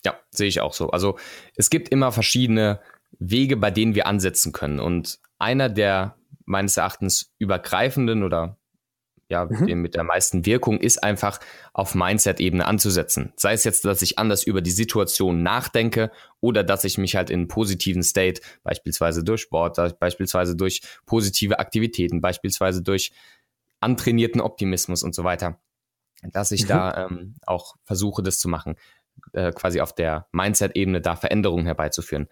Ja, 0.05 0.19
sehe 0.31 0.47
ich 0.47 0.61
auch 0.61 0.73
so. 0.73 0.89
Also 0.89 1.17
es 1.55 1.69
gibt 1.69 1.89
immer 1.89 2.11
verschiedene 2.11 2.79
Wege, 3.19 3.57
bei 3.57 3.71
denen 3.71 3.95
wir 3.95 4.07
ansetzen 4.07 4.51
können. 4.51 4.79
Und 4.79 5.19
einer 5.39 5.69
der 5.69 6.15
meines 6.45 6.77
Erachtens 6.77 7.31
übergreifenden 7.39 8.23
oder 8.23 8.57
ja, 9.29 9.45
mhm. 9.45 9.81
mit 9.81 9.95
der 9.95 10.03
meisten 10.03 10.45
Wirkung 10.45 10.79
ist 10.79 11.03
einfach 11.03 11.39
auf 11.73 11.95
Mindset-Ebene 11.95 12.65
anzusetzen. 12.65 13.33
Sei 13.35 13.53
es 13.53 13.63
jetzt, 13.63 13.85
dass 13.85 14.01
ich 14.01 14.19
anders 14.19 14.43
über 14.43 14.61
die 14.61 14.71
Situation 14.71 15.41
nachdenke 15.41 16.11
oder 16.39 16.63
dass 16.63 16.83
ich 16.83 16.97
mich 16.97 17.15
halt 17.15 17.29
in 17.29 17.47
positiven 17.47 18.03
State, 18.03 18.41
beispielsweise 18.63 19.23
durch 19.23 19.41
Sport, 19.41 19.99
beispielsweise 19.99 20.55
durch 20.55 20.81
positive 21.05 21.57
Aktivitäten, 21.59 22.21
beispielsweise 22.21 22.83
durch 22.83 23.11
antrainierten 23.79 24.41
Optimismus 24.41 25.03
und 25.03 25.15
so 25.15 25.23
weiter, 25.23 25.59
dass 26.21 26.51
ich 26.51 26.63
mhm. 26.63 26.67
da 26.67 27.05
ähm, 27.05 27.35
auch 27.45 27.75
versuche, 27.85 28.21
das 28.21 28.39
zu 28.39 28.49
machen, 28.49 28.75
äh, 29.33 29.51
quasi 29.51 29.81
auf 29.81 29.93
der 29.93 30.27
Mindset-Ebene 30.31 31.01
da 31.01 31.15
Veränderungen 31.15 31.65
herbeizuführen. 31.65 32.27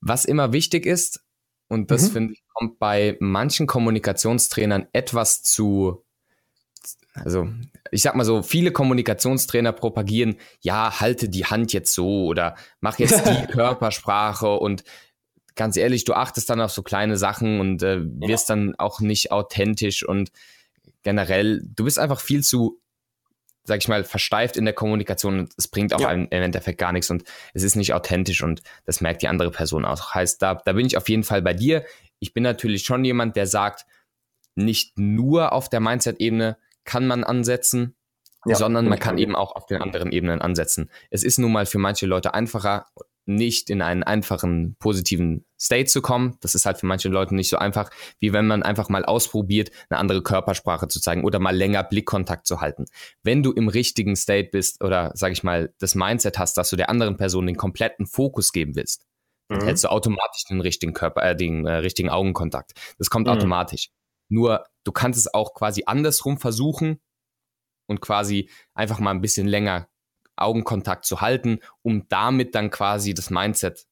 Was 0.00 0.24
immer 0.24 0.52
wichtig 0.52 0.86
ist, 0.86 1.24
und 1.68 1.90
das 1.90 2.08
mhm. 2.08 2.12
finde 2.12 2.32
ich, 2.34 2.42
kommt 2.52 2.78
bei 2.78 3.16
manchen 3.20 3.66
Kommunikationstrainern 3.66 4.86
etwas 4.92 5.42
zu, 5.42 6.04
also 7.14 7.48
ich 7.90 8.02
sag 8.02 8.14
mal 8.14 8.24
so, 8.24 8.42
viele 8.42 8.70
Kommunikationstrainer 8.70 9.72
propagieren, 9.72 10.36
ja, 10.60 11.00
halte 11.00 11.28
die 11.28 11.46
Hand 11.46 11.72
jetzt 11.72 11.94
so 11.94 12.26
oder 12.26 12.54
mach 12.80 12.98
jetzt 12.98 13.26
die 13.26 13.46
Körpersprache 13.52 14.52
und 14.58 14.84
ganz 15.56 15.76
ehrlich, 15.76 16.04
du 16.04 16.12
achtest 16.12 16.50
dann 16.50 16.60
auf 16.60 16.72
so 16.72 16.82
kleine 16.82 17.16
Sachen 17.16 17.60
und 17.60 17.82
äh, 17.82 18.00
wirst 18.20 18.48
ja. 18.48 18.56
dann 18.56 18.74
auch 18.76 19.00
nicht 19.00 19.32
authentisch 19.32 20.06
und 20.06 20.30
generell, 21.02 21.62
du 21.64 21.84
bist 21.84 21.98
einfach 21.98 22.20
viel 22.20 22.42
zu 22.42 22.80
sag 23.64 23.80
ich 23.80 23.88
mal, 23.88 24.04
versteift 24.04 24.56
in 24.56 24.64
der 24.64 24.74
Kommunikation 24.74 25.40
und 25.40 25.52
es 25.56 25.68
bringt 25.68 25.94
auch 25.94 26.00
ja. 26.00 26.12
im 26.12 26.28
Endeffekt 26.30 26.78
gar 26.78 26.92
nichts 26.92 27.10
und 27.10 27.24
es 27.54 27.62
ist 27.62 27.76
nicht 27.76 27.94
authentisch 27.94 28.42
und 28.42 28.62
das 28.84 29.00
merkt 29.00 29.22
die 29.22 29.28
andere 29.28 29.50
Person 29.50 29.84
auch. 29.84 30.14
Heißt, 30.14 30.40
da, 30.42 30.54
da 30.54 30.72
bin 30.74 30.86
ich 30.86 30.96
auf 30.96 31.08
jeden 31.08 31.24
Fall 31.24 31.42
bei 31.42 31.54
dir. 31.54 31.84
Ich 32.18 32.34
bin 32.34 32.42
natürlich 32.42 32.84
schon 32.84 33.04
jemand, 33.04 33.36
der 33.36 33.46
sagt, 33.46 33.86
nicht 34.54 34.98
nur 34.98 35.52
auf 35.52 35.68
der 35.68 35.80
Mindset-Ebene 35.80 36.58
kann 36.84 37.06
man 37.06 37.24
ansetzen, 37.24 37.96
ja, 38.46 38.54
sondern 38.54 38.86
man 38.86 38.98
kann 38.98 39.18
eben 39.18 39.34
auch 39.34 39.56
auf 39.56 39.66
den 39.66 39.80
anderen 39.80 40.12
Ebenen 40.12 40.42
ansetzen. 40.42 40.90
Es 41.10 41.24
ist 41.24 41.38
nun 41.38 41.50
mal 41.50 41.64
für 41.64 41.78
manche 41.78 42.06
Leute 42.06 42.34
einfacher, 42.34 42.86
nicht 43.26 43.70
in 43.70 43.82
einen 43.82 44.02
einfachen 44.02 44.76
positiven 44.78 45.46
State 45.58 45.86
zu 45.86 46.02
kommen. 46.02 46.36
Das 46.40 46.54
ist 46.54 46.66
halt 46.66 46.78
für 46.78 46.86
manche 46.86 47.08
Leute 47.08 47.34
nicht 47.34 47.48
so 47.48 47.56
einfach, 47.56 47.90
wie 48.20 48.32
wenn 48.32 48.46
man 48.46 48.62
einfach 48.62 48.88
mal 48.88 49.04
ausprobiert, 49.04 49.70
eine 49.88 49.98
andere 49.98 50.22
Körpersprache 50.22 50.88
zu 50.88 51.00
zeigen 51.00 51.24
oder 51.24 51.38
mal 51.38 51.56
länger 51.56 51.82
Blickkontakt 51.84 52.46
zu 52.46 52.60
halten. 52.60 52.84
Wenn 53.22 53.42
du 53.42 53.52
im 53.52 53.68
richtigen 53.68 54.16
State 54.16 54.50
bist 54.52 54.82
oder 54.84 55.12
sag 55.14 55.32
ich 55.32 55.42
mal 55.42 55.72
das 55.78 55.94
Mindset 55.94 56.38
hast, 56.38 56.56
dass 56.56 56.70
du 56.70 56.76
der 56.76 56.90
anderen 56.90 57.16
Person 57.16 57.46
den 57.46 57.56
kompletten 57.56 58.06
Fokus 58.06 58.52
geben 58.52 58.76
willst, 58.76 59.06
mhm. 59.48 59.58
dann 59.58 59.66
hättest 59.68 59.84
du 59.84 59.88
automatisch 59.88 60.44
den 60.44 60.60
richtigen 60.60 60.92
Körper, 60.92 61.22
äh, 61.22 61.36
den 61.36 61.66
äh, 61.66 61.76
richtigen 61.76 62.10
Augenkontakt. 62.10 62.72
Das 62.98 63.08
kommt 63.08 63.26
mhm. 63.26 63.32
automatisch. 63.32 63.90
Nur 64.28 64.64
du 64.84 64.92
kannst 64.92 65.18
es 65.18 65.32
auch 65.32 65.54
quasi 65.54 65.84
andersrum 65.86 66.38
versuchen 66.38 67.00
und 67.86 68.00
quasi 68.00 68.50
einfach 68.74 68.98
mal 68.98 69.10
ein 69.10 69.20
bisschen 69.20 69.46
länger 69.46 69.88
Augenkontakt 70.36 71.04
zu 71.04 71.20
halten, 71.20 71.60
um 71.82 72.06
damit 72.08 72.54
dann 72.54 72.70
quasi 72.70 73.14
das 73.14 73.30
Mindset 73.30 73.86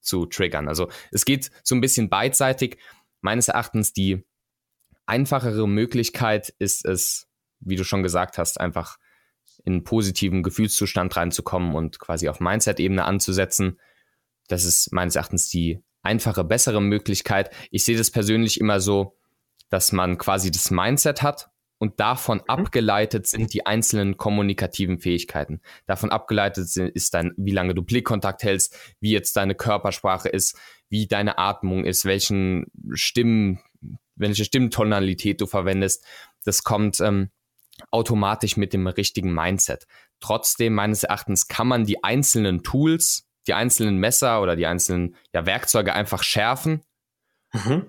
zu 0.00 0.26
triggern. 0.26 0.68
Also 0.68 0.88
es 1.10 1.24
geht 1.24 1.50
so 1.62 1.74
ein 1.74 1.80
bisschen 1.80 2.08
beidseitig. 2.08 2.78
Meines 3.20 3.48
Erachtens 3.48 3.92
die 3.92 4.24
einfachere 5.06 5.68
Möglichkeit 5.68 6.54
ist 6.58 6.84
es, 6.84 7.28
wie 7.60 7.76
du 7.76 7.84
schon 7.84 8.02
gesagt 8.02 8.38
hast, 8.38 8.60
einfach 8.60 8.98
in 9.64 9.74
einen 9.74 9.84
positiven 9.84 10.42
Gefühlszustand 10.42 11.16
reinzukommen 11.16 11.74
und 11.74 11.98
quasi 11.98 12.28
auf 12.28 12.40
Mindset-Ebene 12.40 13.04
anzusetzen. 13.04 13.80
Das 14.48 14.64
ist 14.64 14.92
meines 14.92 15.16
Erachtens 15.16 15.48
die 15.48 15.82
einfache, 16.02 16.44
bessere 16.44 16.80
Möglichkeit. 16.80 17.50
Ich 17.70 17.84
sehe 17.84 17.96
das 17.96 18.10
persönlich 18.10 18.60
immer 18.60 18.80
so, 18.80 19.18
dass 19.70 19.90
man 19.90 20.18
quasi 20.18 20.50
das 20.50 20.70
Mindset 20.70 21.22
hat 21.22 21.50
und 21.78 22.00
davon 22.00 22.38
mhm. 22.38 22.44
abgeleitet 22.46 23.26
sind 23.26 23.52
die 23.52 23.66
einzelnen 23.66 24.16
kommunikativen 24.16 24.98
Fähigkeiten. 24.98 25.60
Davon 25.86 26.10
abgeleitet 26.10 26.74
ist 26.76 27.14
dann, 27.14 27.32
wie 27.36 27.52
lange 27.52 27.74
du 27.74 27.82
Blickkontakt 27.82 28.42
hältst, 28.42 28.76
wie 29.00 29.12
jetzt 29.12 29.36
deine 29.36 29.54
Körpersprache 29.54 30.28
ist, 30.28 30.58
wie 30.88 31.06
deine 31.06 31.38
Atmung 31.38 31.84
ist, 31.84 32.04
welchen 32.04 32.66
Stimmen, 32.92 33.60
welche 34.14 34.44
Stimmtonalität 34.44 35.40
du 35.40 35.46
verwendest. 35.46 36.04
Das 36.44 36.62
kommt 36.62 37.00
ähm, 37.00 37.30
automatisch 37.90 38.56
mit 38.56 38.72
dem 38.72 38.86
richtigen 38.86 39.34
Mindset. 39.34 39.86
Trotzdem 40.20 40.74
meines 40.74 41.02
Erachtens 41.02 41.48
kann 41.48 41.68
man 41.68 41.84
die 41.84 42.02
einzelnen 42.02 42.62
Tools, 42.62 43.28
die 43.46 43.54
einzelnen 43.54 43.98
Messer 43.98 44.40
oder 44.42 44.56
die 44.56 44.66
einzelnen 44.66 45.16
ja, 45.32 45.44
Werkzeuge 45.44 45.92
einfach 45.92 46.22
schärfen. 46.22 46.82
Mhm. 47.52 47.86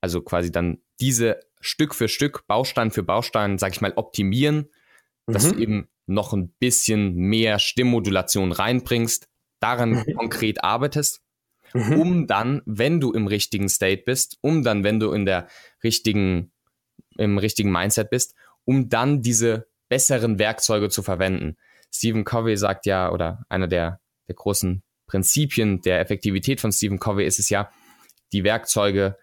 Also 0.00 0.22
quasi 0.22 0.52
dann 0.52 0.78
diese 1.00 1.40
Stück 1.64 1.94
für 1.94 2.08
Stück, 2.08 2.46
Baustein 2.46 2.90
für 2.90 3.02
Baustein, 3.02 3.58
sag 3.58 3.72
ich 3.72 3.80
mal, 3.80 3.94
optimieren, 3.96 4.68
mhm. 5.26 5.32
dass 5.32 5.50
du 5.50 5.58
eben 5.58 5.88
noch 6.06 6.34
ein 6.34 6.50
bisschen 6.58 7.14
mehr 7.14 7.58
Stimmmodulation 7.58 8.52
reinbringst, 8.52 9.28
daran 9.60 9.92
mhm. 9.92 10.14
konkret 10.14 10.62
arbeitest, 10.62 11.22
mhm. 11.72 11.92
um 11.98 12.26
dann, 12.26 12.62
wenn 12.66 13.00
du 13.00 13.12
im 13.12 13.26
richtigen 13.26 13.70
State 13.70 14.02
bist, 14.04 14.36
um 14.42 14.62
dann, 14.62 14.84
wenn 14.84 15.00
du 15.00 15.12
in 15.12 15.24
der 15.24 15.48
richtigen, 15.82 16.52
im 17.16 17.38
richtigen 17.38 17.72
Mindset 17.72 18.10
bist, 18.10 18.34
um 18.64 18.90
dann 18.90 19.22
diese 19.22 19.66
besseren 19.88 20.38
Werkzeuge 20.38 20.90
zu 20.90 21.02
verwenden. 21.02 21.56
Stephen 21.90 22.24
Covey 22.24 22.56
sagt 22.56 22.84
ja, 22.84 23.10
oder 23.10 23.44
einer 23.48 23.68
der, 23.68 24.00
der 24.28 24.34
großen 24.34 24.82
Prinzipien 25.06 25.80
der 25.80 26.00
Effektivität 26.00 26.60
von 26.60 26.72
Stephen 26.72 26.98
Covey 26.98 27.24
ist 27.24 27.38
es 27.38 27.48
ja, 27.48 27.70
die 28.32 28.44
Werkzeuge 28.44 29.16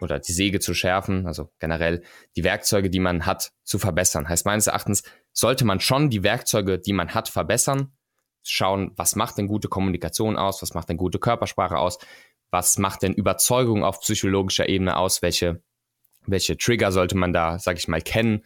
oder 0.00 0.18
die 0.18 0.32
Säge 0.32 0.60
zu 0.60 0.74
schärfen, 0.74 1.26
also 1.26 1.50
generell 1.58 2.02
die 2.36 2.44
Werkzeuge, 2.44 2.90
die 2.90 3.00
man 3.00 3.26
hat, 3.26 3.52
zu 3.64 3.78
verbessern. 3.78 4.28
Heißt 4.28 4.46
meines 4.46 4.66
Erachtens 4.66 5.02
sollte 5.32 5.64
man 5.64 5.80
schon 5.80 6.10
die 6.10 6.22
Werkzeuge, 6.22 6.78
die 6.78 6.92
man 6.92 7.14
hat, 7.14 7.28
verbessern, 7.28 7.92
schauen, 8.42 8.92
was 8.96 9.16
macht 9.16 9.38
denn 9.38 9.46
gute 9.46 9.68
Kommunikation 9.68 10.36
aus, 10.36 10.62
was 10.62 10.74
macht 10.74 10.88
denn 10.88 10.96
gute 10.96 11.18
Körpersprache 11.18 11.76
aus, 11.76 11.98
was 12.50 12.78
macht 12.78 13.02
denn 13.02 13.14
Überzeugung 13.14 13.84
auf 13.84 14.00
psychologischer 14.00 14.68
Ebene 14.68 14.96
aus, 14.96 15.22
welche, 15.22 15.62
welche 16.26 16.56
Trigger 16.56 16.92
sollte 16.92 17.16
man 17.16 17.32
da, 17.32 17.58
sag 17.58 17.76
ich 17.76 17.88
mal, 17.88 18.02
kennen, 18.02 18.44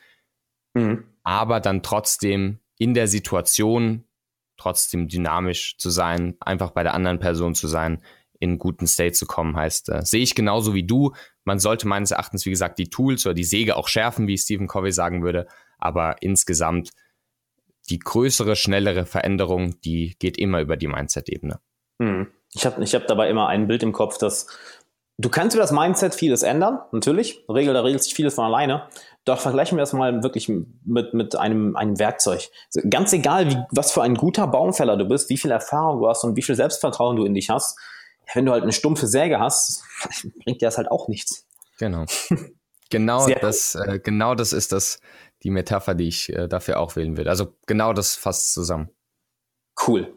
mhm. 0.74 1.04
aber 1.22 1.60
dann 1.60 1.82
trotzdem 1.82 2.58
in 2.76 2.94
der 2.94 3.08
Situation 3.08 4.04
trotzdem 4.56 5.08
dynamisch 5.08 5.76
zu 5.78 5.90
sein, 5.90 6.36
einfach 6.40 6.70
bei 6.70 6.82
der 6.82 6.94
anderen 6.94 7.18
Person 7.18 7.54
zu 7.54 7.66
sein, 7.66 8.02
in 8.38 8.50
einen 8.50 8.58
guten 8.58 8.86
State 8.86 9.12
zu 9.12 9.26
kommen, 9.26 9.56
heißt, 9.56 9.88
äh, 9.88 10.02
sehe 10.04 10.22
ich 10.22 10.34
genauso 10.34 10.74
wie 10.74 10.86
du. 10.86 11.12
Man 11.44 11.58
sollte 11.58 11.86
meines 11.86 12.10
Erachtens, 12.10 12.46
wie 12.46 12.50
gesagt, 12.50 12.78
die 12.78 12.90
Tools 12.90 13.26
oder 13.26 13.34
die 13.34 13.44
Säge 13.44 13.76
auch 13.76 13.88
schärfen, 13.88 14.26
wie 14.26 14.38
Stephen 14.38 14.66
Covey 14.66 14.92
sagen 14.92 15.22
würde, 15.22 15.46
aber 15.78 16.16
insgesamt 16.20 16.90
die 17.90 17.98
größere, 17.98 18.56
schnellere 18.56 19.04
Veränderung, 19.04 19.78
die 19.82 20.16
geht 20.18 20.38
immer 20.38 20.60
über 20.60 20.76
die 20.76 20.88
Mindset-Ebene. 20.88 21.60
Hm. 22.00 22.28
Ich 22.52 22.64
habe 22.64 22.82
ich 22.82 22.94
hab 22.94 23.06
dabei 23.06 23.28
immer 23.28 23.48
ein 23.48 23.66
Bild 23.66 23.82
im 23.82 23.92
Kopf, 23.92 24.16
dass 24.16 24.46
du 25.18 25.28
kannst 25.28 25.54
über 25.54 25.62
das 25.62 25.72
Mindset 25.72 26.14
vieles 26.14 26.42
ändern, 26.42 26.80
natürlich. 26.92 27.44
Regel, 27.48 27.74
da 27.74 27.82
regelt 27.82 28.02
sich 28.02 28.14
vieles 28.14 28.34
von 28.34 28.44
alleine. 28.44 28.88
Doch 29.24 29.40
vergleichen 29.40 29.76
wir 29.76 29.82
das 29.82 29.92
mal 29.92 30.22
wirklich 30.22 30.48
mit, 30.48 31.14
mit 31.14 31.36
einem, 31.36 31.76
einem 31.76 31.98
Werkzeug. 31.98 32.50
Ganz 32.88 33.12
egal, 33.12 33.50
wie, 33.50 33.56
was 33.70 33.92
für 33.92 34.02
ein 34.02 34.14
guter 34.14 34.46
Baumfäller 34.46 34.96
du 34.96 35.06
bist, 35.06 35.30
wie 35.30 35.36
viel 35.36 35.50
Erfahrung 35.50 36.00
du 36.00 36.08
hast 36.08 36.24
und 36.24 36.36
wie 36.36 36.42
viel 36.42 36.54
Selbstvertrauen 36.54 37.16
du 37.16 37.24
in 37.24 37.34
dich 37.34 37.50
hast, 37.50 37.78
wenn 38.32 38.46
du 38.46 38.52
halt 38.52 38.62
eine 38.62 38.72
stumpfe 38.72 39.06
Säge 39.06 39.38
hast, 39.40 39.84
bringt 40.44 40.60
dir 40.60 40.66
das 40.66 40.78
halt 40.78 40.90
auch 40.90 41.08
nichts. 41.08 41.46
Genau. 41.78 42.06
Genau 42.90 43.26
das, 43.26 43.74
äh, 43.74 43.98
genau 43.98 44.34
das 44.34 44.52
ist 44.52 44.70
das, 44.70 45.00
die 45.42 45.50
Metapher, 45.50 45.94
die 45.94 46.08
ich 46.08 46.28
äh, 46.28 46.48
dafür 46.48 46.78
auch 46.78 46.94
wählen 46.96 47.16
würde. 47.16 47.30
Also 47.30 47.56
genau 47.66 47.92
das 47.92 48.14
fasst 48.14 48.52
zusammen. 48.52 48.88
Cool. 49.86 50.14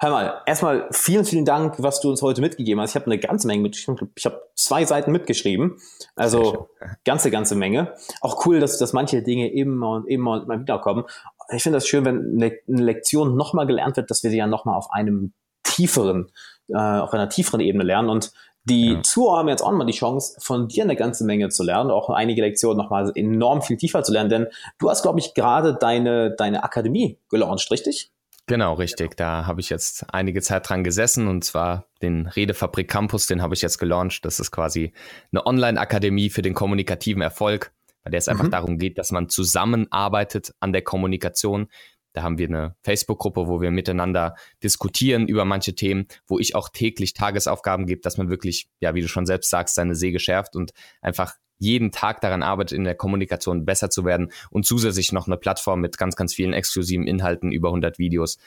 Hör 0.00 0.10
mal, 0.10 0.42
erstmal 0.46 0.88
vielen, 0.92 1.24
vielen 1.24 1.44
Dank, 1.44 1.74
was 1.82 2.00
du 2.00 2.08
uns 2.08 2.22
heute 2.22 2.40
mitgegeben 2.40 2.80
hast. 2.80 2.90
Ich 2.90 2.94
habe 2.94 3.06
eine 3.06 3.18
ganze 3.18 3.48
Menge 3.48 3.62
mitgeschrieben. 3.62 4.10
Ich 4.14 4.24
habe 4.26 4.48
zwei 4.54 4.84
Seiten 4.84 5.10
mitgeschrieben. 5.10 5.80
Also 6.14 6.70
ganze, 7.04 7.32
ganze 7.32 7.56
Menge. 7.56 7.94
Auch 8.20 8.46
cool, 8.46 8.60
dass, 8.60 8.78
dass 8.78 8.92
manche 8.92 9.22
Dinge 9.22 9.52
immer 9.52 9.90
und 9.90 10.06
immer 10.06 10.32
und 10.32 10.44
immer 10.44 10.60
wieder 10.60 10.78
kommen. 10.78 11.04
Ich 11.50 11.64
finde 11.64 11.78
das 11.78 11.88
schön, 11.88 12.04
wenn 12.04 12.40
eine 12.40 12.82
Lektion 12.82 13.36
nochmal 13.36 13.66
gelernt 13.66 13.96
wird, 13.96 14.10
dass 14.10 14.22
wir 14.22 14.30
sie 14.30 14.36
ja 14.36 14.46
nochmal 14.46 14.76
auf 14.76 14.90
einem 14.92 15.32
tieferen, 15.78 16.32
äh, 16.68 16.76
auf 16.76 17.12
einer 17.12 17.28
tieferen 17.28 17.60
Ebene 17.60 17.84
lernen. 17.84 18.08
Und 18.08 18.32
die 18.64 18.94
ja. 18.94 19.02
Zuhörer 19.02 19.38
haben 19.38 19.48
jetzt 19.48 19.62
auch 19.62 19.72
mal 19.72 19.86
die 19.86 19.92
Chance, 19.92 20.36
von 20.40 20.68
dir 20.68 20.82
eine 20.82 20.96
ganze 20.96 21.24
Menge 21.24 21.48
zu 21.48 21.62
lernen, 21.62 21.90
auch 21.90 22.10
einige 22.10 22.42
Lektionen 22.42 22.76
nochmal 22.76 23.12
enorm 23.14 23.62
viel 23.62 23.76
tiefer 23.76 24.02
zu 24.02 24.12
lernen, 24.12 24.28
denn 24.28 24.46
du 24.78 24.90
hast, 24.90 25.02
glaube 25.02 25.20
ich, 25.20 25.34
gerade 25.34 25.74
deine, 25.74 26.34
deine 26.36 26.64
Akademie 26.64 27.18
gelauncht, 27.30 27.70
richtig? 27.70 28.10
Genau, 28.46 28.74
richtig. 28.74 29.16
Da 29.16 29.46
habe 29.46 29.60
ich 29.60 29.68
jetzt 29.68 30.06
einige 30.12 30.40
Zeit 30.40 30.68
dran 30.68 30.82
gesessen 30.82 31.28
und 31.28 31.44
zwar 31.44 31.86
den 32.00 32.26
Redefabrik 32.26 32.88
Campus, 32.88 33.26
den 33.26 33.42
habe 33.42 33.54
ich 33.54 33.62
jetzt 33.62 33.78
gelauncht. 33.78 34.24
Das 34.24 34.40
ist 34.40 34.50
quasi 34.50 34.92
eine 35.32 35.46
Online-Akademie 35.46 36.30
für 36.30 36.42
den 36.42 36.54
kommunikativen 36.54 37.22
Erfolg, 37.22 37.72
bei 38.02 38.10
der 38.10 38.18
es 38.18 38.28
einfach 38.28 38.44
mhm. 38.44 38.50
darum 38.50 38.78
geht, 38.78 38.96
dass 38.96 39.12
man 39.12 39.28
zusammenarbeitet 39.28 40.54
an 40.60 40.72
der 40.72 40.82
Kommunikation. 40.82 41.68
Da 42.12 42.22
haben 42.22 42.38
wir 42.38 42.48
eine 42.48 42.76
Facebook-Gruppe, 42.82 43.46
wo 43.46 43.60
wir 43.60 43.70
miteinander 43.70 44.34
diskutieren 44.62 45.28
über 45.28 45.44
manche 45.44 45.74
Themen, 45.74 46.06
wo 46.26 46.38
ich 46.38 46.54
auch 46.54 46.68
täglich 46.68 47.12
Tagesaufgaben 47.12 47.86
gebe, 47.86 48.00
dass 48.00 48.18
man 48.18 48.30
wirklich, 48.30 48.68
ja, 48.80 48.94
wie 48.94 49.02
du 49.02 49.08
schon 49.08 49.26
selbst 49.26 49.50
sagst, 49.50 49.74
seine 49.74 49.94
Säge 49.94 50.18
schärft 50.18 50.56
und 50.56 50.72
einfach 51.00 51.34
jeden 51.58 51.90
Tag 51.90 52.20
daran 52.20 52.42
arbeitet, 52.42 52.78
in 52.78 52.84
der 52.84 52.94
Kommunikation 52.94 53.64
besser 53.64 53.90
zu 53.90 54.04
werden 54.04 54.32
und 54.50 54.64
zusätzlich 54.64 55.12
noch 55.12 55.26
eine 55.26 55.36
Plattform 55.36 55.80
mit 55.80 55.98
ganz, 55.98 56.16
ganz 56.16 56.34
vielen 56.34 56.52
exklusiven 56.52 57.06
Inhalten, 57.06 57.52
über 57.52 57.68
100 57.68 57.98
Videos, 57.98 58.38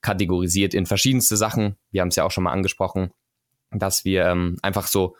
kategorisiert 0.00 0.72
in 0.72 0.86
verschiedenste 0.86 1.36
Sachen. 1.36 1.76
Wir 1.90 2.00
haben 2.00 2.08
es 2.08 2.16
ja 2.16 2.24
auch 2.24 2.30
schon 2.30 2.44
mal 2.44 2.52
angesprochen, 2.52 3.10
dass 3.70 4.04
wir 4.04 4.26
ähm, 4.26 4.56
einfach 4.62 4.86
so 4.86 5.16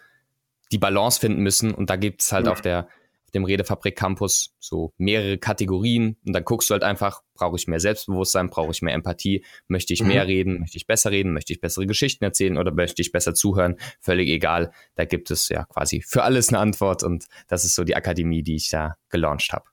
die 0.73 0.79
Balance 0.79 1.21
finden 1.21 1.43
müssen 1.43 1.75
und 1.75 1.91
da 1.91 1.97
gibt 1.97 2.23
es 2.23 2.33
halt 2.33 2.47
ja. 2.47 2.53
auf 2.53 2.61
der 2.61 2.89
dem 3.35 3.45
Redefabrik 3.45 3.97
Campus 3.97 4.55
so 4.59 4.93
mehrere 4.97 5.39
Kategorien 5.39 6.17
und 6.27 6.33
dann 6.33 6.45
guckst 6.45 6.71
du 6.71 6.73
halt 6.73 6.83
einfach, 6.83 7.23
brauche 7.35 7.57
ich 7.57 7.67
mehr 7.67 7.81
Selbstbewusstsein, 7.81 8.51
brauche 8.51 8.71
ich 8.71 8.83
mehr 8.83 8.95
Empathie, 8.95 9.45
möchte 9.69 9.93
ich 9.93 10.03
mehr 10.03 10.25
mhm. 10.25 10.31
reden, 10.31 10.61
möchte 10.61 10.77
ich 10.77 10.87
besser 10.87 11.11
reden, 11.11 11.33
möchte 11.33 11.53
ich 11.53 11.61
bessere 11.61 11.87
Geschichten 11.87 12.25
erzählen 12.25 12.59
oder 12.59 12.73
möchte 12.73 13.03
ich 13.03 13.13
besser 13.13 13.35
zuhören, 13.35 13.77
völlig 14.01 14.29
egal. 14.29 14.73
Da 14.95 15.05
gibt 15.05 15.31
es 15.31 15.49
ja 15.49 15.65
quasi 15.65 16.03
für 16.03 16.23
alles 16.23 16.49
eine 16.49 16.59
Antwort 16.59 17.03
und 17.03 17.27
das 17.49 17.65
ist 17.65 17.75
so 17.75 17.85
die 17.85 17.97
Akademie, 17.97 18.43
die 18.43 18.57
ich 18.57 18.69
da 18.69 18.97
gelauncht 19.09 19.53
habe. 19.53 19.65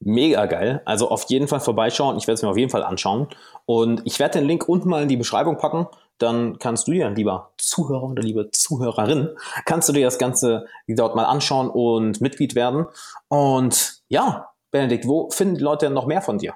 Mega 0.00 0.44
geil. 0.44 0.82
Also 0.84 1.08
auf 1.08 1.24
jeden 1.28 1.48
Fall 1.48 1.60
vorbeischauen. 1.60 2.18
Ich 2.18 2.26
werde 2.26 2.34
es 2.34 2.42
mir 2.42 2.50
auf 2.50 2.58
jeden 2.58 2.70
Fall 2.70 2.82
anschauen. 2.82 3.28
Und 3.64 4.02
ich 4.04 4.18
werde 4.18 4.38
den 4.38 4.46
Link 4.46 4.68
unten 4.68 4.90
mal 4.90 5.02
in 5.02 5.08
die 5.08 5.16
Beschreibung 5.16 5.56
packen 5.56 5.86
dann 6.18 6.58
kannst 6.58 6.86
du 6.86 6.92
dir, 6.92 7.10
lieber 7.10 7.52
Zuhörer 7.58 8.04
oder 8.04 8.22
liebe 8.22 8.50
Zuhörerin, 8.50 9.30
kannst 9.64 9.88
du 9.88 9.92
dir 9.92 10.04
das 10.04 10.18
Ganze 10.18 10.66
dort 10.86 11.16
mal 11.16 11.24
anschauen 11.24 11.68
und 11.68 12.20
Mitglied 12.20 12.54
werden. 12.54 12.86
Und 13.28 14.02
ja, 14.08 14.48
Benedikt, 14.74 15.06
wo 15.06 15.30
finden 15.30 15.54
die 15.54 15.62
Leute 15.62 15.88
noch 15.88 16.06
mehr 16.06 16.20
von 16.20 16.38
dir? 16.38 16.54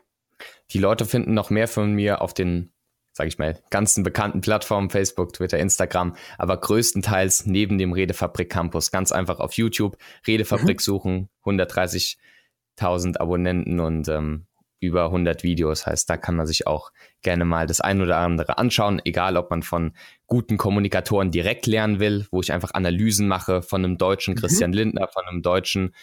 Die 0.72 0.78
Leute 0.78 1.04
finden 1.04 1.34
noch 1.34 1.50
mehr 1.50 1.68
von 1.68 1.92
mir 1.92 2.20
auf 2.20 2.34
den, 2.34 2.72
sage 3.12 3.28
ich 3.28 3.38
mal, 3.38 3.62
ganzen 3.70 4.02
bekannten 4.02 4.40
Plattformen, 4.40 4.90
Facebook, 4.90 5.32
Twitter, 5.32 5.58
Instagram, 5.58 6.16
aber 6.36 6.56
größtenteils 6.56 7.46
neben 7.46 7.78
dem 7.78 7.92
Redefabrik 7.92 8.50
Campus. 8.50 8.90
Ganz 8.90 9.12
einfach 9.12 9.38
auf 9.38 9.52
YouTube, 9.52 9.96
Redefabrik 10.26 10.78
mhm. 10.78 10.82
suchen, 10.82 11.28
130.000 11.44 13.18
Abonnenten 13.18 13.78
und 13.78 14.08
ähm, 14.08 14.47
über 14.80 15.06
100 15.06 15.42
Videos. 15.42 15.86
Heißt, 15.86 16.08
da 16.08 16.16
kann 16.16 16.36
man 16.36 16.46
sich 16.46 16.66
auch 16.66 16.90
gerne 17.22 17.44
mal 17.44 17.66
das 17.66 17.80
ein 17.80 18.00
oder 18.00 18.18
andere 18.18 18.58
anschauen, 18.58 19.00
egal 19.04 19.36
ob 19.36 19.50
man 19.50 19.62
von 19.62 19.92
guten 20.26 20.56
Kommunikatoren 20.56 21.30
direkt 21.30 21.66
lernen 21.66 22.00
will, 22.00 22.26
wo 22.30 22.40
ich 22.40 22.52
einfach 22.52 22.74
Analysen 22.74 23.28
mache 23.28 23.62
von 23.62 23.84
einem 23.84 23.98
deutschen 23.98 24.34
mhm. 24.34 24.38
Christian 24.38 24.72
Lindner, 24.72 25.08
von 25.08 25.24
einem 25.26 25.42
deutschen 25.42 25.94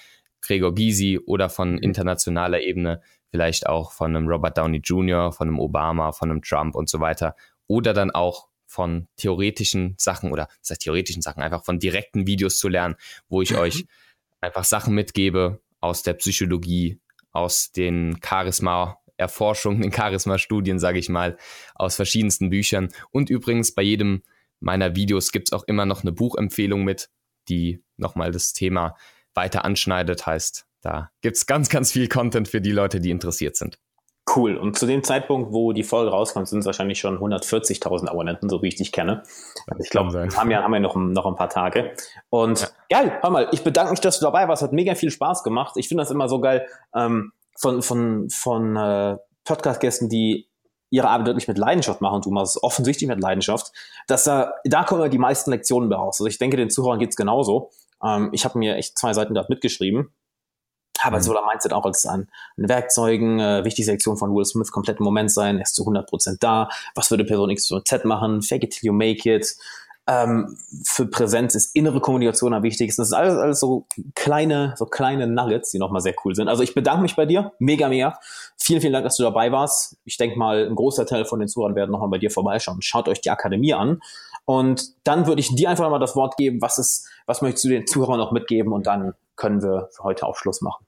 Gregor 0.42 0.76
Gysi 0.76 1.20
oder 1.26 1.50
von 1.50 1.74
mhm. 1.74 1.80
internationaler 1.80 2.62
Ebene, 2.62 3.02
vielleicht 3.32 3.68
auch 3.68 3.92
von 3.92 4.16
einem 4.16 4.28
Robert 4.28 4.58
Downey 4.58 4.82
Jr., 4.84 5.32
von 5.32 5.48
einem 5.48 5.60
Obama, 5.60 6.12
von 6.12 6.32
einem 6.32 6.42
Trump 6.42 6.76
und 6.76 6.90
so 6.90 7.00
weiter. 7.00 7.36
Oder 7.68 7.94
dann 7.94 8.12
auch 8.12 8.48
von 8.66 9.08
theoretischen 9.16 9.96
Sachen 9.98 10.32
oder 10.32 10.48
das 10.62 10.72
heißt 10.72 10.82
theoretischen 10.82 11.22
Sachen, 11.22 11.42
einfach 11.42 11.64
von 11.64 11.80
direkten 11.80 12.28
Videos 12.28 12.58
zu 12.58 12.68
lernen, 12.68 12.96
wo 13.30 13.42
ich 13.42 13.52
mhm. 13.52 13.60
euch 13.60 13.86
einfach 14.42 14.64
Sachen 14.64 14.94
mitgebe 14.94 15.62
aus 15.80 16.04
der 16.04 16.14
Psychologie, 16.14 17.00
aus 17.36 17.72
den 17.72 18.18
Charisma-Erforschungen, 18.24 19.82
den 19.82 19.94
Charisma-Studien, 19.94 20.80
sage 20.80 21.00
ich 21.00 21.10
mal, 21.10 21.38
aus 21.76 21.96
verschiedensten 21.96 22.50
Büchern. 22.50 22.90
Und 23.12 23.30
übrigens 23.30 23.74
bei 23.74 23.82
jedem 23.82 24.24
meiner 24.60 24.96
Videos 24.96 25.32
gibt 25.32 25.50
es 25.50 25.54
auch 25.54 25.64
immer 25.66 25.86
noch 25.86 26.02
eine 26.02 26.12
Buchempfehlung 26.12 26.84
mit, 26.84 27.10
die 27.50 27.84
nochmal 27.98 28.32
das 28.32 28.54
Thema 28.54 28.96
weiter 29.34 29.66
anschneidet. 29.66 30.26
Heißt, 30.26 30.66
da 30.82 31.12
gibt 31.22 31.38
es 31.38 31.46
ganz, 31.46 31.70
ganz 31.70 31.92
viel 31.92 32.08
Content 32.08 32.48
für 32.48 32.62
die 32.62 32.72
Leute, 32.72 33.00
die 33.00 33.12
interessiert 33.12 33.56
sind. 33.58 33.78
Cool. 34.34 34.58
Und 34.58 34.78
zu 34.78 34.88
dem 34.88 35.04
Zeitpunkt, 35.04 35.54
wo 35.54 35.72
die 35.72 35.84
Folge 35.84 36.10
rauskommt, 36.10 36.48
sind 36.48 36.60
es 36.60 36.66
wahrscheinlich 36.66 37.00
schon 37.00 37.20
140.000 37.20 38.08
Abonnenten, 38.08 38.50
so 38.50 38.62
wie 38.64 38.70
ich 38.70 38.76
dich 38.76 38.92
kenne. 38.92 39.22
Also 39.68 39.84
ich 39.84 39.90
glaube, 39.92 40.28
haben 40.36 40.52
ja, 40.52 40.64
haben 40.64 40.74
ja 40.74 40.80
noch, 40.80 40.96
noch 40.96 41.28
ein 41.28 41.36
paar 41.36 41.50
Tage. 41.50 41.94
Und 42.30 42.62
ja. 42.62 42.68
geil, 42.90 43.20
hör 43.22 43.30
mal, 43.30 43.48
ich 43.52 43.64
bedanke 43.64 43.92
mich, 43.92 44.00
dass 44.00 44.20
du 44.20 44.26
dabei 44.26 44.48
warst. 44.48 44.64
Hat 44.64 44.74
mega 44.74 44.96
viel 44.96 45.12
Spaß 45.12 45.44
gemacht. 45.44 45.78
Ich 45.78 45.88
finde 45.88 46.02
das 46.02 46.10
immer 46.10 46.28
so 46.28 46.42
geil 46.42 46.68
ähm, 46.96 47.34
von, 47.56 47.84
von, 47.84 48.30
von 48.32 48.76
äh, 48.76 49.18
Podcast-Gästen, 49.44 50.10
die 50.10 50.48
ihre 50.90 51.10
Arbeit 51.10 51.28
wirklich 51.28 51.48
mit 51.48 51.60
Leidenschaft 51.60 52.02
machen. 52.02 52.22
Du 52.22 52.32
machst 52.32 52.56
es 52.56 52.64
offensichtlich 52.64 53.08
mit 53.08 53.22
Leidenschaft. 53.22 53.72
Dass 54.08 54.24
da, 54.24 54.54
da 54.64 54.84
kommen 54.86 55.02
ja 55.02 55.08
die 55.08 55.20
meisten 55.20 55.52
Lektionen 55.52 55.94
raus. 55.94 56.20
Also 56.20 56.28
ich 56.28 56.40
denke, 56.40 56.58
den 56.58 56.72
Zuhörern 56.72 56.98
geht's 56.98 57.16
genauso. 57.16 57.70
Ähm, 58.04 58.30
ich 58.32 58.44
habe 58.44 58.58
mir 58.58 58.76
echt 58.76 58.98
zwei 58.98 59.14
Seiten 59.14 59.36
dort 59.36 59.50
mitgeschrieben 59.50 60.10
aber 61.06 61.18
mhm. 61.18 61.22
so 61.22 61.32
oder 61.32 61.46
Mindset 61.46 61.74
auch 61.74 61.86
als 61.86 62.06
an, 62.06 62.28
an 62.58 62.70
Werkzeugen, 62.70 63.40
äh, 63.40 63.64
wichtige 63.64 63.86
Sektion 63.86 64.18
von 64.18 64.34
Will 64.36 64.46
Smith, 64.46 64.72
komplett 64.72 65.00
im 65.00 65.06
Moment 65.06 65.32
sein, 65.32 65.58
er 65.58 65.64
ist 65.64 65.76
zu 65.76 65.84
100% 65.84 66.38
da, 66.40 66.70
was 66.96 67.12
würde 67.12 67.26
Person 67.26 67.50
X 67.50 67.64
zu 67.64 67.80
Z 67.80 68.06
machen, 68.06 68.42
fake 68.42 68.64
it 68.64 68.72
till 68.72 68.88
you 68.88 68.94
make 68.94 69.30
it, 69.30 69.56
ähm, 70.08 70.56
für 70.84 71.08
Präsenz 71.08 71.56
ist 71.56 71.76
innere 71.76 72.00
Kommunikation 72.00 72.54
am 72.54 72.62
wichtigsten. 72.62 73.02
Das 73.02 73.10
ist 73.10 73.14
alles, 73.14 73.38
alles 73.38 73.60
so 73.60 73.88
kleine, 74.14 74.76
so 74.78 74.86
kleine 74.86 75.26
Nuggets, 75.26 75.72
die 75.72 75.80
nochmal 75.80 76.02
sehr 76.02 76.14
cool 76.24 76.36
sind. 76.36 76.48
Also 76.48 76.62
ich 76.62 76.76
bedanke 76.76 77.02
mich 77.02 77.16
bei 77.16 77.26
dir, 77.26 77.54
mega, 77.58 77.90
mega. 77.90 78.20
Vielen, 78.56 78.82
vielen 78.82 78.94
Dank, 78.94 79.04
dass 79.04 79.18
du 79.18 79.24
dabei 79.24 79.52
warst. 79.52 79.98
Ich 80.06 80.18
denke 80.18 80.38
mal, 80.38 80.68
ein 80.68 80.76
großer 80.76 81.08
Teil 81.08 81.26
von 81.26 81.40
den 81.40 81.48
Zuhörern 81.48 81.76
werden 81.76 81.92
nochmal 81.92 82.10
bei 82.10 82.18
dir 82.20 82.30
vorbeischauen. 82.30 82.84
Schaut 82.84 83.08
euch 83.10 83.22
die 83.22 83.32
Akademie 83.32 83.74
an. 83.74 84.00
Und 84.46 84.94
dann 85.08 85.26
würde 85.26 85.42
ich 85.42 85.56
dir 85.56 85.72
einfach 85.72 85.90
mal 85.90 85.98
das 85.98 86.16
Wort 86.16 86.38
geben, 86.38 86.62
was 86.62 86.78
ist, 86.78 87.08
was 87.26 87.42
möchtest 87.42 87.66
du 87.66 87.70
den 87.70 87.88
Zuhörern 87.88 88.20
noch 88.20 88.32
mitgeben 88.32 88.74
und 88.74 88.86
dann 88.86 89.16
können 89.36 89.64
wir 89.64 89.90
für 89.92 90.04
heute 90.04 90.28
auch 90.28 90.36
Schluss 90.36 90.62
machen. 90.62 90.86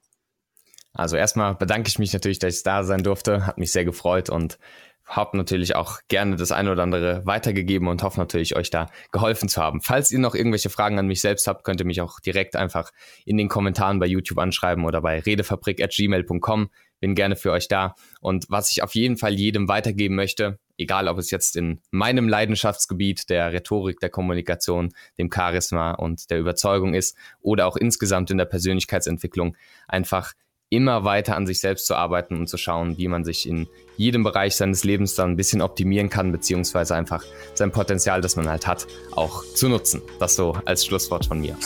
Also 0.98 1.16
erstmal 1.16 1.54
bedanke 1.54 1.88
ich 1.88 2.00
mich 2.00 2.12
natürlich, 2.12 2.40
dass 2.40 2.56
ich 2.56 2.62
da 2.64 2.82
sein 2.82 3.04
durfte. 3.04 3.46
Hat 3.46 3.56
mich 3.56 3.70
sehr 3.70 3.84
gefreut 3.84 4.30
und 4.30 4.58
habe 5.06 5.36
natürlich 5.36 5.76
auch 5.76 6.00
gerne 6.08 6.34
das 6.34 6.50
eine 6.50 6.72
oder 6.72 6.82
andere 6.82 7.24
weitergegeben 7.24 7.86
und 7.86 8.02
hoffe 8.02 8.18
natürlich, 8.18 8.56
euch 8.56 8.68
da 8.68 8.90
geholfen 9.12 9.48
zu 9.48 9.62
haben. 9.62 9.80
Falls 9.80 10.10
ihr 10.10 10.18
noch 10.18 10.34
irgendwelche 10.34 10.70
Fragen 10.70 10.98
an 10.98 11.06
mich 11.06 11.20
selbst 11.20 11.46
habt, 11.46 11.64
könnt 11.64 11.80
ihr 11.80 11.86
mich 11.86 12.00
auch 12.00 12.18
direkt 12.18 12.56
einfach 12.56 12.90
in 13.24 13.36
den 13.38 13.48
Kommentaren 13.48 14.00
bei 14.00 14.06
YouTube 14.06 14.38
anschreiben 14.38 14.84
oder 14.84 15.00
bei 15.00 15.20
redefabrik.gmail.com. 15.20 16.68
Bin 17.00 17.14
gerne 17.14 17.36
für 17.36 17.52
euch 17.52 17.68
da. 17.68 17.94
Und 18.20 18.46
was 18.48 18.72
ich 18.72 18.82
auf 18.82 18.96
jeden 18.96 19.16
Fall 19.16 19.34
jedem 19.34 19.68
weitergeben 19.68 20.16
möchte, 20.16 20.58
egal 20.76 21.06
ob 21.06 21.18
es 21.18 21.30
jetzt 21.30 21.56
in 21.56 21.80
meinem 21.92 22.28
Leidenschaftsgebiet 22.28 23.30
der 23.30 23.52
Rhetorik, 23.52 24.00
der 24.00 24.10
Kommunikation, 24.10 24.90
dem 25.16 25.30
Charisma 25.32 25.92
und 25.92 26.28
der 26.30 26.40
Überzeugung 26.40 26.94
ist 26.94 27.16
oder 27.40 27.66
auch 27.66 27.76
insgesamt 27.76 28.32
in 28.32 28.38
der 28.38 28.46
Persönlichkeitsentwicklung, 28.46 29.56
einfach 29.86 30.34
immer 30.70 31.04
weiter 31.04 31.36
an 31.36 31.46
sich 31.46 31.60
selbst 31.60 31.86
zu 31.86 31.94
arbeiten 31.94 32.36
und 32.36 32.48
zu 32.48 32.58
schauen, 32.58 32.98
wie 32.98 33.08
man 33.08 33.24
sich 33.24 33.48
in 33.48 33.68
jedem 33.96 34.22
Bereich 34.22 34.56
seines 34.56 34.84
Lebens 34.84 35.14
dann 35.14 35.30
ein 35.30 35.36
bisschen 35.36 35.62
optimieren 35.62 36.10
kann, 36.10 36.30
beziehungsweise 36.30 36.94
einfach 36.94 37.24
sein 37.54 37.72
Potenzial, 37.72 38.20
das 38.20 38.36
man 38.36 38.48
halt 38.48 38.66
hat, 38.66 38.86
auch 39.12 39.44
zu 39.54 39.68
nutzen. 39.68 40.02
Das 40.20 40.36
so 40.36 40.56
als 40.64 40.84
Schlusswort 40.84 41.26
von 41.26 41.40
mir. 41.40 41.56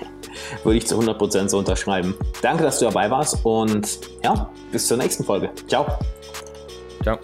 Würde 0.64 0.78
ich 0.78 0.86
zu 0.86 0.98
100% 0.98 1.48
so 1.48 1.58
unterschreiben. 1.58 2.14
Danke, 2.42 2.64
dass 2.64 2.78
du 2.78 2.86
dabei 2.86 3.10
warst 3.10 3.44
und 3.44 4.00
ja, 4.24 4.50
bis 4.72 4.86
zur 4.86 4.96
nächsten 4.96 5.24
Folge. 5.24 5.50
Ciao. 5.66 5.86
Ciao. 7.02 7.18